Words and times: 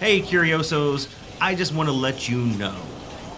Hey, 0.00 0.22
Curiosos, 0.22 1.08
I 1.42 1.54
just 1.54 1.74
want 1.74 1.90
to 1.90 1.92
let 1.92 2.26
you 2.26 2.38
know 2.38 2.74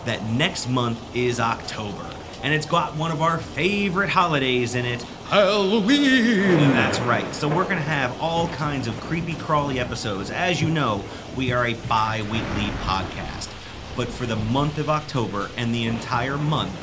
that 0.04 0.22
next 0.26 0.68
month 0.68 1.00
is 1.12 1.40
October, 1.40 2.08
and 2.44 2.54
it's 2.54 2.66
got 2.66 2.94
one 2.94 3.10
of 3.10 3.20
our 3.20 3.38
favorite 3.38 4.08
holidays 4.08 4.76
in 4.76 4.84
it. 4.84 5.02
Halloween! 5.26 6.70
That's 6.70 7.00
right. 7.00 7.34
So 7.34 7.48
we're 7.48 7.64
going 7.64 7.78
to 7.78 7.82
have 7.82 8.16
all 8.22 8.46
kinds 8.50 8.86
of 8.86 8.94
creepy 9.00 9.34
crawly 9.34 9.80
episodes. 9.80 10.30
As 10.30 10.62
you 10.62 10.68
know, 10.68 11.02
we 11.36 11.50
are 11.50 11.66
a 11.66 11.74
bi 11.74 12.22
weekly 12.30 12.70
podcast. 12.84 13.52
But 13.96 14.06
for 14.06 14.26
the 14.26 14.36
month 14.36 14.78
of 14.78 14.88
October 14.88 15.50
and 15.56 15.74
the 15.74 15.86
entire 15.86 16.38
month, 16.38 16.78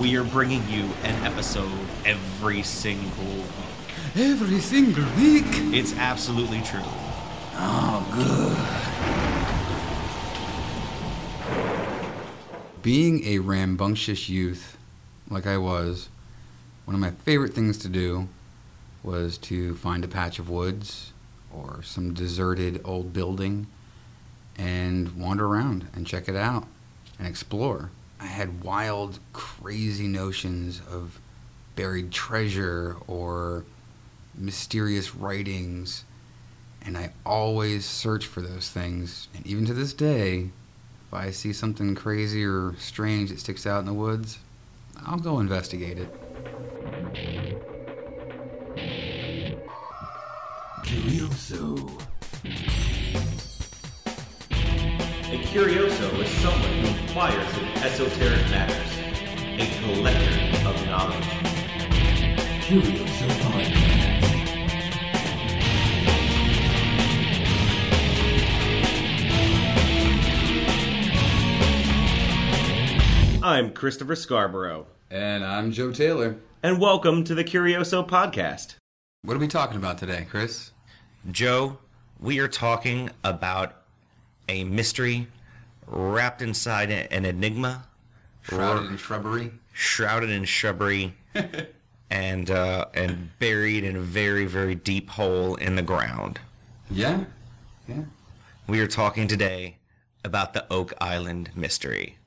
we 0.00 0.16
are 0.16 0.24
bringing 0.24 0.68
you 0.68 0.90
an 1.04 1.24
episode 1.24 1.70
every 2.04 2.64
single 2.64 3.24
week. 3.36 3.94
Every 4.16 4.58
single 4.58 5.04
week. 5.16 5.44
It's 5.72 5.96
absolutely 5.96 6.62
true. 6.62 6.80
Oh, 7.54 8.04
good. 8.12 8.79
Being 12.82 13.24
a 13.26 13.40
rambunctious 13.40 14.30
youth, 14.30 14.78
like 15.28 15.46
I 15.46 15.58
was, 15.58 16.08
one 16.86 16.94
of 16.94 17.00
my 17.00 17.10
favorite 17.10 17.52
things 17.52 17.76
to 17.78 17.90
do 17.90 18.26
was 19.02 19.36
to 19.38 19.74
find 19.74 20.02
a 20.02 20.08
patch 20.08 20.38
of 20.38 20.48
woods 20.48 21.12
or 21.52 21.82
some 21.82 22.14
deserted 22.14 22.80
old 22.84 23.12
building 23.12 23.66
and 24.56 25.14
wander 25.14 25.46
around 25.46 25.88
and 25.92 26.06
check 26.06 26.26
it 26.26 26.36
out 26.36 26.66
and 27.18 27.28
explore. 27.28 27.90
I 28.18 28.26
had 28.26 28.64
wild, 28.64 29.18
crazy 29.34 30.08
notions 30.08 30.80
of 30.90 31.20
buried 31.76 32.10
treasure 32.10 32.96
or 33.06 33.66
mysterious 34.34 35.14
writings, 35.14 36.04
and 36.80 36.96
I 36.96 37.12
always 37.26 37.84
search 37.84 38.24
for 38.24 38.40
those 38.40 38.70
things. 38.70 39.28
And 39.34 39.46
even 39.46 39.66
to 39.66 39.74
this 39.74 39.92
day, 39.92 40.48
if 41.10 41.14
I 41.14 41.32
see 41.32 41.52
something 41.52 41.96
crazy 41.96 42.44
or 42.44 42.72
strange 42.78 43.30
that 43.30 43.40
sticks 43.40 43.66
out 43.66 43.80
in 43.80 43.86
the 43.86 43.92
woods, 43.92 44.38
I'll 45.04 45.18
go 45.18 45.40
investigate 45.40 45.98
it. 45.98 46.08
Curioso. 50.84 51.98
A 55.32 55.38
curioso 55.48 56.20
is 56.20 56.30
someone 56.30 56.70
who 56.78 57.02
inquires 57.02 57.58
in 57.58 57.64
esoteric 57.82 58.48
matters, 58.50 58.92
a 59.58 59.66
collector 59.82 60.68
of 60.68 60.86
knowledge. 60.86 61.24
Curioso 62.68 63.26
Podcast. 63.26 64.29
I'm 73.42 73.72
Christopher 73.72 74.14
Scarborough, 74.16 74.86
And 75.10 75.44
I'm 75.44 75.72
Joe 75.72 75.92
Taylor. 75.92 76.36
and 76.62 76.78
welcome 76.80 77.24
to 77.24 77.34
the 77.34 77.44
Curioso 77.44 78.06
Podcast. 78.06 78.76
What 79.22 79.36
are 79.36 79.40
we 79.40 79.48
talking 79.48 79.76
about 79.76 79.98
today, 79.98 80.26
Chris? 80.28 80.72
Joe, 81.30 81.78
we 82.18 82.38
are 82.38 82.48
talking 82.48 83.10
about 83.24 83.76
a 84.48 84.64
mystery 84.64 85.26
wrapped 85.86 86.42
inside 86.42 86.90
an 86.90 87.24
enigma, 87.24 87.84
Shrouded 88.42 88.90
in 88.90 88.96
shrubbery. 88.96 89.52
shrouded 89.72 90.30
in 90.30 90.44
shrubbery, 90.44 91.14
and 92.10 92.50
uh, 92.50 92.86
and 92.94 93.30
buried 93.38 93.84
in 93.84 93.96
a 93.96 94.00
very 94.00 94.46
very 94.46 94.74
deep 94.74 95.10
hole 95.10 95.54
in 95.56 95.76
the 95.76 95.82
ground. 95.82 96.40
Yeah, 96.90 97.24
yeah. 97.88 98.02
We 98.66 98.80
are 98.80 98.86
talking 98.86 99.28
today 99.28 99.76
about 100.24 100.52
the 100.54 100.66
Oak 100.72 100.92
Island 101.00 101.50
mystery, 101.54 102.16
Nice. 102.16 102.19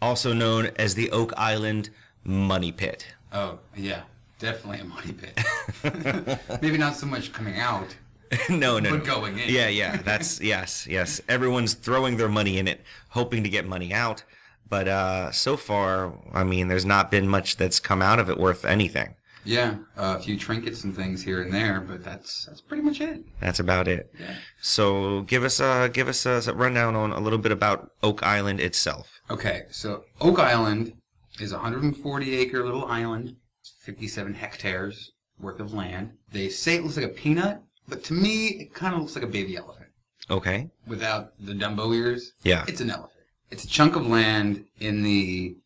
Also 0.00 0.32
known 0.32 0.70
as 0.76 0.94
the 0.94 1.10
Oak 1.10 1.32
Island 1.36 1.90
Money 2.24 2.72
Pit. 2.72 3.06
Oh, 3.32 3.58
yeah. 3.76 4.02
Definitely 4.38 4.80
a 4.80 4.84
money 4.84 5.12
pit. 5.12 6.38
Maybe 6.62 6.78
not 6.78 6.94
so 6.94 7.06
much 7.06 7.32
coming 7.32 7.58
out. 7.58 7.96
no, 8.48 8.78
no, 8.78 8.90
But 8.90 8.98
no. 8.98 9.04
going 9.04 9.38
in. 9.38 9.48
Yeah, 9.52 9.66
yeah. 9.68 9.96
That's 9.96 10.40
yes, 10.54 10.86
yes. 10.86 11.20
Everyone's 11.28 11.74
throwing 11.74 12.16
their 12.18 12.28
money 12.28 12.58
in 12.58 12.68
it, 12.68 12.80
hoping 13.08 13.42
to 13.42 13.48
get 13.48 13.66
money 13.66 13.92
out. 13.92 14.22
But 14.68 14.86
uh, 14.86 15.32
so 15.32 15.56
far, 15.56 16.12
I 16.32 16.44
mean, 16.44 16.68
there's 16.68 16.84
not 16.84 17.10
been 17.10 17.26
much 17.26 17.56
that's 17.56 17.80
come 17.80 18.00
out 18.00 18.18
of 18.20 18.30
it 18.30 18.38
worth 18.38 18.64
anything. 18.64 19.16
Yeah, 19.48 19.76
uh, 19.96 20.16
a 20.18 20.22
few 20.22 20.36
trinkets 20.36 20.84
and 20.84 20.94
things 20.94 21.22
here 21.22 21.40
and 21.40 21.50
there, 21.50 21.80
but 21.80 22.04
that's 22.04 22.44
that's 22.44 22.60
pretty 22.60 22.82
much 22.82 23.00
it. 23.00 23.24
That's 23.40 23.60
about 23.60 23.88
it. 23.88 24.12
Yeah. 24.20 24.34
So 24.60 25.22
give 25.22 25.42
us 25.42 25.58
a 25.58 25.88
give 25.90 26.06
us 26.06 26.26
a 26.26 26.52
rundown 26.54 26.94
on 26.94 27.12
a 27.12 27.18
little 27.20 27.38
bit 27.38 27.50
about 27.50 27.90
Oak 28.02 28.22
Island 28.22 28.60
itself. 28.60 29.08
Okay, 29.30 29.62
so 29.70 30.04
Oak 30.20 30.38
Island 30.38 30.92
is 31.40 31.52
a 31.52 31.56
140 31.56 32.36
acre 32.36 32.62
little 32.62 32.84
island, 32.84 33.36
57 33.80 34.34
hectares 34.34 35.12
worth 35.40 35.60
of 35.60 35.72
land. 35.72 36.12
They 36.30 36.50
say 36.50 36.74
it 36.76 36.82
looks 36.82 36.98
like 36.98 37.06
a 37.06 37.20
peanut, 37.22 37.62
but 37.88 38.04
to 38.04 38.12
me, 38.12 38.48
it 38.48 38.74
kind 38.74 38.94
of 38.94 39.00
looks 39.00 39.14
like 39.14 39.24
a 39.24 39.28
baby 39.28 39.56
elephant 39.56 39.88
Okay. 40.30 40.68
without 40.86 41.32
the 41.40 41.54
Dumbo 41.54 41.94
ears. 41.96 42.32
Yeah. 42.42 42.66
It's 42.68 42.82
an 42.82 42.90
elephant. 42.90 43.12
It's 43.50 43.64
a 43.64 43.68
chunk 43.68 43.96
of 43.96 44.06
land 44.06 44.66
in 44.78 45.02
the 45.02 45.56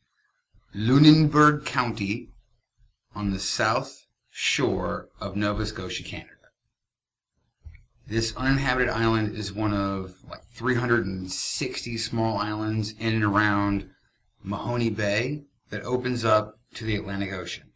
Lunenburg 0.72 1.64
County 1.64 2.28
on 3.14 3.30
the 3.30 3.38
south 3.38 4.06
shore 4.30 5.08
of 5.20 5.36
Nova 5.36 5.66
Scotia, 5.66 6.02
Canada. 6.02 6.30
This 8.06 8.34
uninhabited 8.36 8.88
island 8.88 9.36
is 9.36 9.52
one 9.52 9.72
of 9.72 10.16
like 10.28 10.44
360 10.46 11.98
small 11.98 12.38
islands 12.38 12.94
in 12.98 13.14
and 13.14 13.24
around 13.24 13.90
Mahoney 14.42 14.90
Bay 14.90 15.44
that 15.70 15.82
opens 15.82 16.24
up 16.24 16.58
to 16.74 16.84
the 16.84 16.96
Atlantic 16.96 17.32
Ocean 17.32 17.70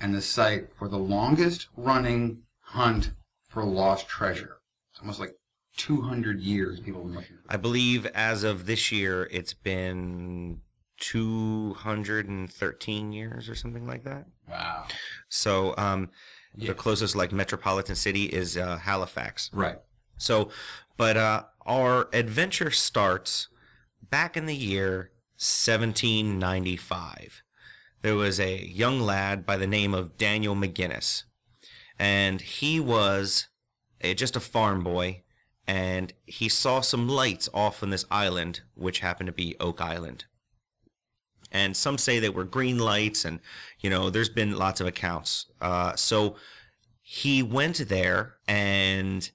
and 0.00 0.12
the 0.14 0.22
site 0.22 0.72
for 0.72 0.88
the 0.88 0.98
longest 0.98 1.68
running 1.76 2.42
hunt 2.60 3.12
for 3.48 3.64
lost 3.64 4.08
treasure. 4.08 4.56
It's 4.90 5.00
almost 5.00 5.20
like 5.20 5.36
200 5.76 6.40
years 6.40 6.80
people 6.80 7.02
have 7.02 7.10
been 7.10 7.20
looking 7.20 7.36
I 7.48 7.56
believe 7.56 8.06
as 8.06 8.42
of 8.44 8.66
this 8.66 8.90
year, 8.90 9.28
it's 9.30 9.54
been 9.54 10.60
213 10.98 13.12
years 13.12 13.48
or 13.48 13.54
something 13.54 13.86
like 13.86 14.02
that. 14.04 14.26
Wow. 14.48 14.86
So 15.28 15.74
um, 15.76 16.10
the 16.56 16.74
closest 16.74 17.16
like 17.16 17.32
metropolitan 17.32 17.96
city 17.96 18.24
is 18.24 18.56
uh, 18.56 18.78
Halifax. 18.78 19.50
Right. 19.52 19.78
So, 20.16 20.50
but 20.96 21.16
uh, 21.16 21.44
our 21.66 22.08
adventure 22.12 22.70
starts 22.70 23.48
back 24.10 24.36
in 24.36 24.46
the 24.46 24.56
year 24.56 25.10
1795. 25.36 27.42
There 28.02 28.14
was 28.14 28.40
a 28.40 28.64
young 28.64 29.00
lad 29.00 29.44
by 29.44 29.56
the 29.56 29.66
name 29.66 29.92
of 29.92 30.16
Daniel 30.16 30.54
McGinnis, 30.54 31.24
and 31.98 32.40
he 32.40 32.80
was 32.80 33.48
a, 34.00 34.14
just 34.14 34.36
a 34.36 34.40
farm 34.40 34.82
boy, 34.82 35.22
and 35.66 36.12
he 36.24 36.48
saw 36.48 36.80
some 36.80 37.08
lights 37.08 37.48
off 37.52 37.82
on 37.82 37.90
this 37.90 38.06
island, 38.10 38.60
which 38.74 39.00
happened 39.00 39.26
to 39.26 39.32
be 39.32 39.56
Oak 39.60 39.80
Island. 39.80 40.24
And 41.56 41.74
some 41.74 41.96
say 41.96 42.18
they 42.18 42.28
were 42.28 42.44
green 42.44 42.78
lights, 42.78 43.24
and 43.24 43.40
you 43.80 43.88
know, 43.88 44.10
there's 44.10 44.28
been 44.28 44.56
lots 44.56 44.80
of 44.82 44.86
accounts. 44.86 45.46
Uh, 45.60 45.96
so 45.96 46.36
he 47.02 47.42
went 47.42 47.88
there 47.88 48.34
and 48.46 49.30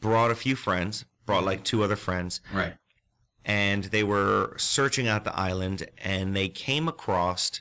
brought 0.00 0.30
a 0.30 0.34
few 0.36 0.54
friends, 0.54 1.04
brought 1.24 1.44
like 1.44 1.64
two 1.64 1.82
other 1.82 1.96
friends, 1.96 2.40
Right. 2.52 2.74
and 3.44 3.84
they 3.84 4.04
were 4.04 4.54
searching 4.58 5.08
out 5.08 5.24
the 5.24 5.34
island 5.36 5.88
and 5.98 6.36
they 6.36 6.48
came 6.48 6.86
across 6.88 7.60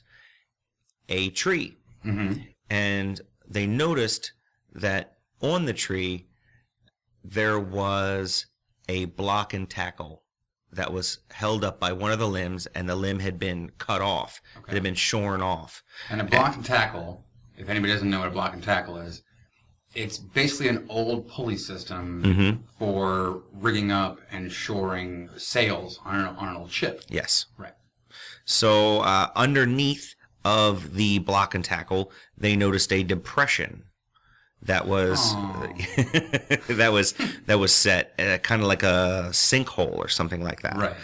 a 1.10 1.30
tree. 1.32 1.78
Mm-hmm. 2.06 2.42
And 2.70 3.22
they 3.48 3.66
noticed 3.66 4.34
that 4.74 5.14
on 5.42 5.66
the 5.66 5.74
tree 5.74 6.28
there 7.24 7.60
was 7.60 8.46
a 8.88 9.06
block 9.06 9.54
and 9.54 9.68
tackle 9.70 10.22
that 10.76 10.92
was 10.94 11.20
held 11.32 11.64
up 11.64 11.80
by 11.80 11.92
one 11.92 12.12
of 12.12 12.20
the 12.20 12.28
limbs 12.28 12.68
and 12.68 12.88
the 12.88 12.96
limb 12.96 13.20
had 13.20 13.40
been 13.40 13.72
cut 13.78 14.02
off. 14.02 14.42
It 14.68 14.74
had 14.74 14.84
been 14.84 14.96
shorn 14.96 15.42
off. 15.42 15.84
And 16.10 16.22
a 16.22 16.24
block 16.24 16.56
and 16.56 16.66
tackle, 16.66 17.24
if 17.58 17.70
anybody 17.70 17.94
doesn't 17.94 18.10
know 18.10 18.20
what 18.20 18.28
a 18.28 18.32
block 18.32 18.54
and 18.54 18.62
tackle 18.64 18.98
is, 18.98 19.24
it's 19.94 20.18
basically 20.18 20.68
an 20.68 20.86
old 20.90 21.28
pulley 21.30 21.56
system 21.58 22.22
Mhm. 22.24 22.60
for 22.78 23.44
rigging 23.54 23.92
up 23.92 24.20
and 24.30 24.52
shoring 24.52 25.30
sails 25.38 26.00
on 26.04 26.16
an, 26.20 26.26
on 26.36 26.50
an 26.50 26.56
old 26.58 26.72
ship. 26.72 27.02
Yes. 27.08 27.46
Right. 27.58 27.74
So 28.44 29.00
uh, 29.00 29.30
underneath 29.36 30.14
of 30.44 30.94
the 30.96 31.20
block 31.20 31.56
and 31.56 31.64
tackle, 31.64 32.12
they 32.38 32.56
noticed 32.56 32.92
a 32.92 33.04
depression 33.04 33.86
that 34.64 34.88
was 34.88 35.34
that 36.68 36.90
was 36.92 37.14
that 37.46 37.60
was 37.60 37.74
set 37.74 38.14
uh, 38.20 38.38
kind 38.40 38.62
of 38.62 38.68
like 38.68 38.84
a 38.84 39.28
sinkhole 39.32 39.98
or 39.98 40.08
something 40.08 40.44
like 40.44 40.62
that. 40.62 40.78
Right. 40.78 40.96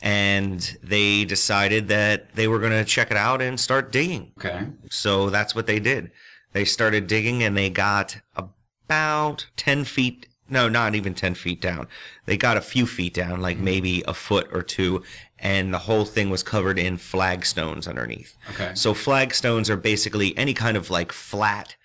And 0.00 0.78
they 0.82 1.24
decided 1.24 1.88
that 1.88 2.34
they 2.34 2.46
were 2.48 2.58
going 2.58 2.72
to 2.72 2.84
check 2.84 3.10
it 3.10 3.16
out 3.16 3.42
and 3.42 3.58
start 3.58 3.90
digging. 3.90 4.32
Okay. 4.38 4.66
So 4.90 5.30
that's 5.30 5.54
what 5.54 5.66
they 5.66 5.80
did. 5.80 6.12
They 6.52 6.64
started 6.64 7.06
digging 7.06 7.42
and 7.42 7.56
they 7.56 7.68
got 7.68 8.20
about 8.36 9.46
10 9.56 9.84
feet 9.84 10.28
no, 10.50 10.68
not 10.68 10.94
even 10.94 11.14
10 11.14 11.34
feet 11.34 11.60
down. 11.60 11.88
They 12.24 12.36
got 12.36 12.56
a 12.56 12.62
few 12.62 12.86
feet 12.86 13.12
down, 13.12 13.40
like 13.40 13.58
maybe 13.58 14.02
a 14.08 14.14
foot 14.14 14.48
or 14.50 14.62
two, 14.62 15.02
and 15.38 15.72
the 15.72 15.78
whole 15.80 16.04
thing 16.04 16.30
was 16.30 16.42
covered 16.42 16.78
in 16.78 16.96
flagstones 16.96 17.86
underneath. 17.86 18.34
Okay. 18.50 18.72
So 18.74 18.94
flagstones 18.94 19.68
are 19.68 19.76
basically 19.76 20.36
any 20.38 20.54
kind 20.54 20.76
of 20.76 20.90
like 20.90 21.12
flat 21.12 21.76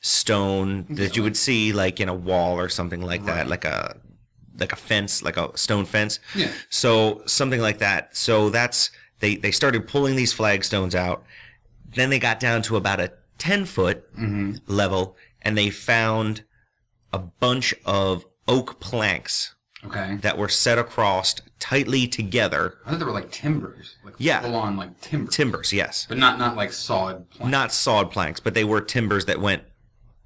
stone 0.00 0.86
that 0.90 1.16
you 1.16 1.22
would 1.22 1.36
see 1.36 1.72
like 1.72 2.00
in 2.00 2.08
a 2.08 2.14
wall 2.14 2.58
or 2.58 2.68
something 2.68 3.02
like 3.02 3.24
that, 3.26 3.48
like 3.48 3.64
a 3.64 3.96
like 4.58 4.72
a 4.72 4.76
fence, 4.76 5.22
like 5.22 5.36
a 5.36 5.56
stone 5.56 5.84
fence. 5.84 6.18
Yeah. 6.34 6.50
So 6.70 7.22
something 7.26 7.60
like 7.60 7.78
that. 7.78 8.16
So 8.16 8.50
that's 8.50 8.90
they 9.20 9.36
they 9.36 9.50
started 9.50 9.88
pulling 9.88 10.16
these 10.16 10.32
flagstones 10.32 10.94
out. 10.94 11.24
Then 11.94 12.10
they 12.10 12.18
got 12.18 12.38
down 12.40 12.62
to 12.62 12.76
about 12.76 13.00
a 13.00 13.12
10 13.38 13.64
foot 13.64 14.12
mm-hmm. 14.14 14.56
level 14.66 15.16
and 15.42 15.56
they 15.56 15.70
found 15.70 16.42
a 17.12 17.18
bunch 17.18 17.74
of 17.84 18.26
oak 18.46 18.80
planks 18.80 19.54
Okay. 19.84 20.16
that 20.22 20.36
were 20.36 20.48
set 20.48 20.76
across 20.76 21.36
tightly 21.60 22.08
together. 22.08 22.78
I 22.84 22.90
thought 22.90 22.98
they 22.98 23.04
were 23.04 23.12
like 23.12 23.30
timbers, 23.30 23.94
like 24.04 24.14
Yeah. 24.18 24.40
full 24.40 24.56
on 24.56 24.76
like 24.76 25.00
timbers, 25.00 25.34
Timbers, 25.34 25.72
yes. 25.72 26.04
but 26.08 26.18
not 26.18 26.36
not 26.38 26.56
like 26.56 26.72
solid. 26.72 27.30
Planks. 27.30 27.50
Not 27.52 27.72
sawed 27.72 28.10
planks, 28.10 28.40
but 28.40 28.54
they 28.54 28.64
were 28.64 28.80
timbers 28.80 29.26
that 29.26 29.40
went 29.40 29.62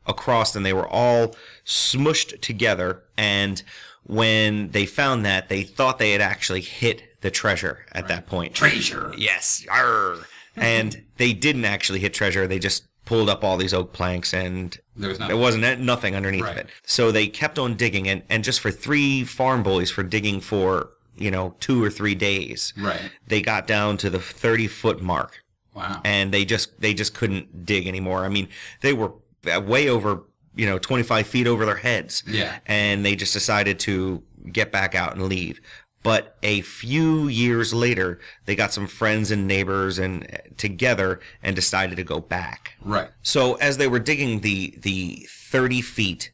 across 0.07 0.55
and 0.57 0.65
they 0.67 0.73
were 0.73 0.89
all 0.89 1.35
smushed 1.65 2.41
together. 2.41 3.03
And 3.17 3.63
when 4.05 4.71
they 4.71 4.87
found 4.87 5.25
that, 5.25 5.49
they 5.49 5.63
thought 5.63 5.99
they 5.99 6.13
had 6.13 6.21
actually 6.21 6.61
hit 6.61 7.21
the 7.21 7.31
treasure 7.31 7.87
at 7.93 8.09
that 8.09 8.27
point. 8.27 8.55
treasure. 8.55 9.15
Yes. 9.17 9.65
Arr. 9.71 10.17
and 10.57 11.03
they 11.17 11.33
didn't 11.33 11.65
actually 11.65 12.01
hit 12.01 12.13
treasure. 12.13 12.47
They 12.47 12.59
just 12.59 12.85
pulled 13.05 13.29
up 13.31 13.43
all 13.45 13.57
these 13.57 13.73
oak 13.75 13.93
planks 13.93 14.33
and 14.35 14.77
There 14.97 15.09
was 15.11 15.19
there 15.19 15.37
wasn't 15.37 15.81
nothing 15.81 16.15
underneath 16.15 16.43
Right. 16.43 16.57
it. 16.59 16.67
So 16.85 17.11
they 17.11 17.27
kept 17.27 17.59
on 17.59 17.75
digging 17.75 18.09
and, 18.09 18.23
and 18.29 18.45
just 18.45 18.61
for 18.61 18.71
three 18.71 19.25
farm 19.25 19.63
boys 19.63 19.91
for 19.91 20.03
digging 20.03 20.41
for, 20.41 20.91
you 21.17 21.31
know, 21.31 21.55
two 21.61 21.83
or 21.83 21.91
three 21.91 22.15
days, 22.15 22.73
Right. 22.77 23.01
they 23.27 23.41
got 23.41 23.67
down 23.67 23.97
to 23.99 24.11
the 24.11 24.19
30 24.21 24.67
foot 24.69 25.01
mark 25.01 25.43
Wow. 25.75 26.01
and 26.05 26.33
they 26.35 26.45
just, 26.45 26.81
they 26.81 26.93
just 26.95 27.15
couldn't 27.15 27.65
dig 27.65 27.87
anymore. 27.89 28.25
I 28.25 28.29
mean, 28.29 28.49
they 28.83 28.93
were 28.93 29.13
way 29.45 29.89
over, 29.89 30.23
you 30.55 30.67
know, 30.67 30.79
25 30.79 31.27
feet 31.27 31.47
over 31.47 31.65
their 31.67 31.77
heads 31.77 32.23
Yeah. 32.27 32.59
and 32.67 33.05
they 33.05 33.17
just 33.17 33.33
decided 33.33 33.79
to 33.81 34.23
get 34.51 34.71
back 34.73 34.95
out 34.95 35.15
and 35.15 35.23
leave. 35.23 35.61
But 36.05 36.37
a 36.43 36.63
few 36.63 37.29
years 37.29 37.73
later, 37.73 38.19
they 38.45 38.57
got 38.57 38.73
some 38.73 38.89
friends 38.89 39.31
and 39.31 39.47
neighbors 39.47 40.01
and 40.01 40.25
uh, 40.25 40.39
together 40.57 41.21
and 41.45 41.55
decided 41.55 41.97
to 41.97 42.03
go 42.05 42.19
back. 42.19 42.73
Right. 42.85 43.09
So 43.23 43.55
as 43.55 43.77
they 43.77 43.87
were 43.87 44.01
digging 44.01 44.41
the 44.41 44.75
the 44.83 45.29
30 45.31 45.81
feet, 45.81 46.33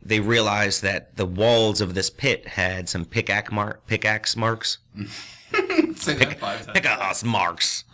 they 0.00 0.18
realized 0.20 0.80
that 0.82 1.16
the 1.16 1.26
walls 1.26 1.82
of 1.82 1.92
this 1.92 2.08
pit 2.08 2.48
had 2.48 2.88
some 2.88 3.04
pickaxe 3.04 3.52
mark, 3.52 3.86
pickaxe 3.86 4.34
marks. 4.34 4.78
Five. 6.40 6.68
Pickaxe 6.74 7.22
marks. 7.24 7.84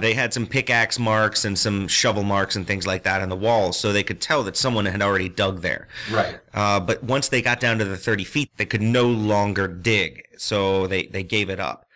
they 0.00 0.14
had 0.14 0.32
some 0.32 0.46
pickaxe 0.46 0.98
marks 0.98 1.44
and 1.44 1.58
some 1.58 1.88
shovel 1.88 2.22
marks 2.22 2.56
and 2.56 2.66
things 2.66 2.86
like 2.86 3.02
that 3.02 3.22
on 3.22 3.28
the 3.28 3.36
walls, 3.36 3.78
so 3.78 3.92
they 3.92 4.02
could 4.02 4.20
tell 4.20 4.42
that 4.44 4.56
someone 4.56 4.86
had 4.86 5.02
already 5.02 5.28
dug 5.28 5.62
there. 5.62 5.88
Right. 6.10 6.38
Uh, 6.54 6.80
but 6.80 7.02
once 7.02 7.28
they 7.28 7.42
got 7.42 7.60
down 7.60 7.78
to 7.78 7.84
the 7.84 7.96
30 7.96 8.24
feet, 8.24 8.50
they 8.56 8.66
could 8.66 8.82
no 8.82 9.06
longer 9.06 9.66
dig, 9.66 10.22
so 10.36 10.86
they, 10.86 11.06
they 11.06 11.22
gave 11.22 11.50
it 11.50 11.60
up. 11.60 11.86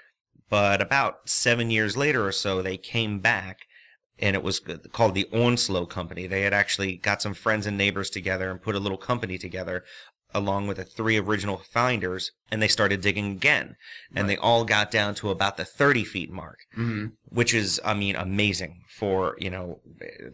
But 0.49 0.83
about 0.83 1.29
seven 1.29 1.71
years 1.71 1.97
later 1.97 2.27
or 2.27 2.33
so, 2.33 2.61
they 2.61 2.77
came 2.77 3.21
back, 3.21 3.61
and 4.19 4.35
it 4.35 4.43
was 4.43 4.61
called 4.93 5.15
the 5.15 5.29
Onslow 5.33 5.87
Company. 5.87 6.27
They 6.27 6.43
had 6.43 6.53
actually 6.53 6.97
got 6.97 7.23
some 7.23 7.35
friends 7.35 7.67
and 7.67 7.79
neighbors 7.79 8.11
together 8.11 8.51
and 8.51 8.61
put 8.61 8.75
a 8.75 8.81
little 8.81 8.99
company 8.99 9.39
together, 9.39 9.85
along 10.35 10.67
with 10.67 10.77
the 10.77 10.85
three 10.85 11.17
original 11.17 11.59
finders, 11.59 12.33
and 12.51 12.63
they 12.63 12.69
started 12.69 13.01
digging 13.01 13.33
again. 13.33 13.77
And 14.15 14.29
they 14.29 14.37
all 14.37 14.65
got 14.65 14.91
down 14.91 15.15
to 15.17 15.31
about 15.31 15.57
the 15.57 15.65
30 15.65 16.05
feet 16.05 16.31
mark, 16.31 16.59
hmm 16.75 17.07
which 17.33 17.55
is, 17.55 17.81
I 17.85 17.95
mean, 17.95 18.17
amazing 18.17 18.83
for, 18.89 19.37
you 19.39 19.51
know, 19.51 19.81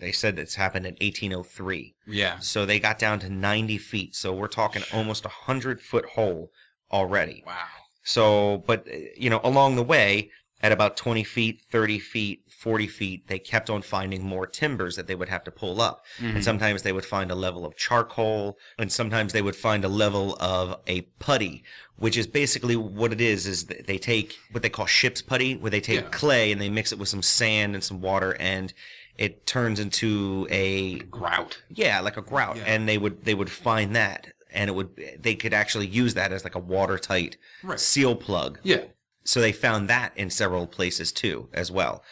they 0.00 0.12
said 0.12 0.38
it's 0.38 0.54
happened 0.54 0.86
in 0.86 0.94
1803. 0.94 1.94
Yeah. 2.06 2.38
So 2.38 2.64
they 2.64 2.80
got 2.80 2.98
down 2.98 3.18
to 3.20 3.28
90 3.28 3.76
feet. 3.76 4.16
So 4.16 4.32
we're 4.32 4.48
talking 4.48 4.82
almost 4.94 5.26
a 5.26 5.28
100 5.28 5.82
foot 5.82 6.06
hole 6.06 6.50
already. 6.90 7.44
Wow. 7.46 7.66
So, 8.02 8.64
but, 8.66 8.86
you 9.14 9.28
know, 9.28 9.42
along 9.44 9.76
the 9.76 9.82
way, 9.82 10.30
at 10.62 10.72
about 10.72 10.96
20 10.96 11.22
feet, 11.22 11.60
30 11.70 11.98
feet, 11.98 12.40
40 12.66 12.88
feet, 12.88 13.28
they 13.28 13.38
kept 13.38 13.70
on 13.70 13.80
finding 13.80 14.24
more 14.24 14.44
timbers 14.44 14.96
that 14.96 15.06
they 15.06 15.14
would 15.14 15.28
have 15.28 15.44
to 15.44 15.52
pull 15.52 15.80
up. 15.80 16.04
And 16.18 16.26
mm-hmm. 16.32 16.40
sometimes 16.40 16.82
they 16.82 16.90
would 16.90 17.04
find 17.04 17.30
a 17.30 17.36
level 17.36 17.64
of 17.64 17.76
charcoal, 17.76 18.58
and 18.76 18.90
sometimes 18.90 19.32
they 19.32 19.40
would 19.40 19.54
find 19.54 19.84
a 19.84 19.88
level 19.88 20.36
of 20.40 20.80
a 20.88 21.02
putty, 21.20 21.62
which 21.94 22.16
is 22.16 22.26
basically 22.26 22.74
what 22.74 23.12
it 23.12 23.20
is, 23.20 23.46
is 23.46 23.66
they 23.66 23.98
take 23.98 24.34
what 24.50 24.64
they 24.64 24.68
call 24.68 24.84
ship's 24.86 25.22
putty, 25.22 25.54
where 25.56 25.70
they 25.70 25.80
take 25.80 26.00
Yeah. 26.00 26.08
clay 26.08 26.50
and 26.50 26.60
they 26.60 26.68
mix 26.68 26.90
it 26.90 26.98
with 26.98 27.08
some 27.08 27.22
sand 27.22 27.76
and 27.76 27.84
some 27.84 28.00
water, 28.00 28.36
and 28.40 28.74
it 29.16 29.46
turns 29.46 29.78
into 29.78 30.48
a 30.50 30.98
Grout. 31.18 31.62
yeah, 31.68 32.00
like 32.00 32.16
a 32.16 32.22
grout, 32.22 32.56
Yeah. 32.56 32.64
and 32.66 32.88
they 32.88 32.98
would 32.98 33.24
they 33.24 33.34
would 33.34 33.48
find 33.48 33.94
that, 33.94 34.32
and 34.50 34.68
it 34.68 34.72
would 34.72 34.90
they 35.20 35.36
could 35.36 35.54
actually 35.54 35.86
use 35.86 36.14
that 36.14 36.32
as 36.32 36.42
like 36.42 36.56
a 36.56 36.64
watertight 36.76 37.36
Right. 37.62 37.78
seal 37.78 38.16
plug. 38.16 38.58
Yeah. 38.64 38.86
So 39.22 39.40
they 39.40 39.52
found 39.52 39.88
that 39.88 40.12
in 40.16 40.30
several 40.30 40.66
places 40.66 41.12
too, 41.12 41.48
as 41.52 41.70
well. 41.70 42.02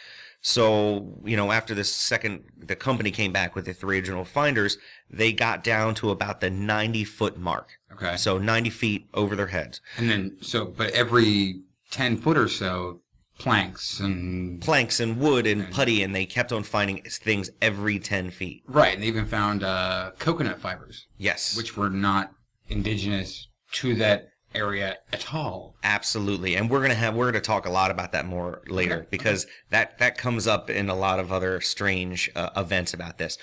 So 0.47 1.17
you 1.25 1.35
know, 1.35 1.51
after 1.51 1.73
the 1.73 1.83
second, 1.83 2.43
the 2.55 2.75
company 2.75 3.09
came 3.09 3.33
back 3.33 3.55
with 3.55 3.65
the 3.65 3.73
three 3.73 3.97
original 3.97 4.23
finders. 4.23 4.77
They 5.09 5.33
got 5.33 5.63
down 5.63 5.95
to 5.95 6.11
about 6.11 6.39
the 6.39 6.51
ninety 6.51 7.03
foot 7.03 7.35
mark. 7.35 7.69
Okay. 7.91 8.15
So 8.15 8.37
ninety 8.37 8.69
feet 8.69 9.07
over 9.15 9.35
their 9.35 9.47
heads. 9.47 9.81
And 9.97 10.07
then 10.07 10.37
so, 10.41 10.65
but 10.65 10.91
every 10.91 11.61
ten 11.89 12.15
foot 12.17 12.37
or 12.37 12.47
so, 12.47 13.01
planks 13.39 13.99
and 13.99 14.61
Planks 14.61 14.99
and 14.99 15.17
wood 15.17 15.47
and 15.47 15.71
putty, 15.71 16.03
and 16.03 16.13
they 16.13 16.27
kept 16.27 16.51
on 16.51 16.61
finding 16.61 17.01
things 17.01 17.49
every 17.59 17.97
ten 17.97 18.29
feet. 18.29 18.61
right, 18.67 18.93
and 18.93 19.01
they 19.01 19.07
even 19.07 19.25
found 19.25 19.63
uh, 19.63 20.11
coconut 20.19 20.59
fibers, 20.61 21.07
Yes, 21.17 21.57
which 21.57 21.75
were 21.75 21.89
not 21.89 22.29
indigenous 22.67 23.47
to 23.71 23.95
that 23.95 24.27
area 24.55 24.97
at 25.11 25.33
all. 25.33 25.75
Absolutely, 25.83 26.55
and 26.55 26.69
we're 26.69 26.81
gonna 26.81 26.95
have 26.95 27.15
we're 27.15 27.31
gonna 27.31 27.41
talk 27.41 27.65
a 27.65 27.71
lot 27.71 27.91
about 27.91 28.11
that 28.13 28.25
more 28.25 28.61
later 28.67 28.99
Okay, 28.99 29.07
because 29.09 29.47
that 29.69 29.97
that 29.99 30.17
comes 30.17 30.47
up 30.47 30.69
in 30.69 30.89
a 30.89 30.95
lot 30.95 31.19
of 31.19 31.31
other 31.31 31.61
strange 31.61 32.29
uh, 32.35 32.49
events 32.55 32.93
about 32.93 33.17
this. 33.17 33.37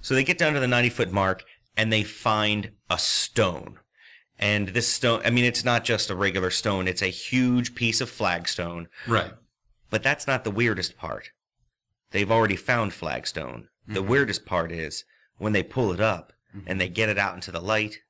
So 0.00 0.14
they 0.14 0.24
get 0.24 0.38
down 0.38 0.54
to 0.54 0.60
the 0.60 0.68
ninety 0.68 0.90
foot 0.90 1.12
mark 1.12 1.44
and 1.76 1.92
they 1.92 2.02
find 2.02 2.70
a 2.90 2.98
stone, 2.98 3.78
and 4.38 4.68
this 4.68 4.88
stone. 4.88 5.22
I 5.24 5.30
mean, 5.30 5.44
it's 5.44 5.64
not 5.64 5.84
just 5.84 6.10
a 6.10 6.16
regular 6.16 6.50
stone; 6.50 6.88
it's 6.88 7.02
a 7.02 7.06
huge 7.06 7.74
piece 7.74 8.00
of 8.00 8.10
flagstone. 8.10 8.88
Right. 9.06 9.32
But 9.90 10.02
that's 10.02 10.26
not 10.26 10.44
the 10.44 10.50
weirdest 10.50 10.98
part. 10.98 11.30
They've 12.10 12.30
already 12.30 12.56
found 12.56 12.92
flagstone. 12.92 13.68
The 13.86 14.02
weirdest 14.02 14.44
part 14.44 14.70
is 14.70 15.04
when 15.38 15.52
they 15.52 15.62
pull 15.62 15.92
it 15.92 16.00
up 16.00 16.34
and 16.66 16.78
they 16.78 16.88
get 16.88 17.08
it 17.08 17.16
out 17.16 17.34
into 17.34 17.50
the 17.50 17.60
light. 17.60 18.00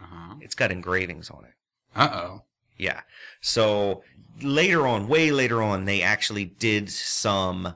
Uh 0.00 0.06
huh. 0.08 0.34
It's 0.40 0.54
got 0.54 0.70
engravings 0.70 1.28
on 1.28 1.44
it. 1.44 1.52
Uh 1.98 2.10
oh. 2.12 2.42
Yeah. 2.78 3.00
So 3.40 4.02
later 4.40 4.86
on, 4.86 5.08
way 5.08 5.30
later 5.30 5.62
on, 5.62 5.84
they 5.84 6.00
actually 6.00 6.44
did 6.44 6.90
some. 6.90 7.74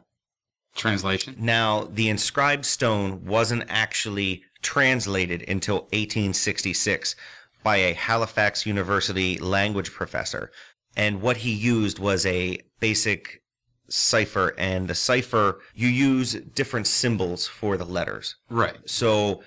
Translation. 0.74 1.36
Now, 1.38 1.84
the 1.84 2.08
inscribed 2.08 2.64
stone 2.64 3.26
wasn't 3.26 3.64
actually 3.68 4.42
translated 4.62 5.44
until 5.46 5.80
1866 5.90 7.14
by 7.62 7.76
a 7.76 7.92
Halifax 7.92 8.64
University 8.64 9.38
language 9.38 9.92
professor. 9.92 10.50
And 10.96 11.20
what 11.20 11.38
he 11.38 11.52
used 11.52 11.98
was 11.98 12.24
a 12.24 12.58
basic 12.80 13.42
cipher. 13.88 14.54
And 14.56 14.88
the 14.88 14.94
cipher, 14.94 15.60
you 15.74 15.88
use 15.88 16.34
different 16.34 16.86
symbols 16.86 17.46
for 17.46 17.76
the 17.76 17.84
letters. 17.84 18.36
Right. 18.48 18.78
So 18.86 19.42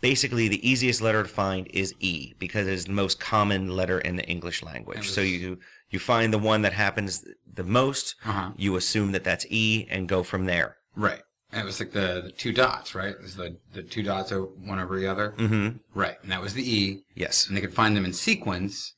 basically, 0.00 0.48
the 0.48 0.68
easiest 0.68 1.00
letter 1.00 1.22
to 1.22 1.28
find 1.28 1.66
is 1.72 1.94
E 2.00 2.34
because 2.38 2.66
it 2.66 2.72
is 2.74 2.84
the 2.86 2.92
most 2.92 3.20
common 3.20 3.68
letter 3.76 3.98
in 4.00 4.16
the 4.16 4.24
English 4.26 4.62
language. 4.62 5.08
So 5.10 5.20
you 5.20 5.58
you 5.90 5.98
find 5.98 6.32
the 6.32 6.38
one 6.38 6.62
that 6.62 6.72
happens 6.72 7.24
the 7.52 7.64
most, 7.64 8.14
Uh 8.24 8.32
huh. 8.32 8.50
you 8.56 8.76
assume 8.76 9.12
that 9.12 9.24
that's 9.24 9.46
E, 9.50 9.86
and 9.90 10.08
go 10.08 10.22
from 10.22 10.46
there. 10.46 10.76
Right. 10.94 11.22
And 11.52 11.62
it 11.62 11.64
was 11.64 11.80
like 11.80 11.90
the, 11.90 12.20
the 12.26 12.30
two 12.30 12.52
dots, 12.52 12.94
right? 12.94 13.10
It 13.10 13.20
was 13.22 13.34
the 13.36 13.56
the 13.72 13.82
two 13.82 14.02
dots 14.02 14.30
o- 14.32 14.52
one 14.64 14.78
over 14.78 14.98
the 14.98 15.06
other. 15.08 15.34
Mm-hmm. 15.36 15.78
Right. 15.98 16.16
And 16.22 16.30
that 16.30 16.40
was 16.42 16.54
the 16.54 16.62
E. 16.78 17.02
Yes. 17.14 17.46
and 17.48 17.56
they 17.56 17.60
could 17.60 17.74
find 17.74 17.96
them 17.96 18.04
in 18.04 18.12
sequence, 18.12 18.94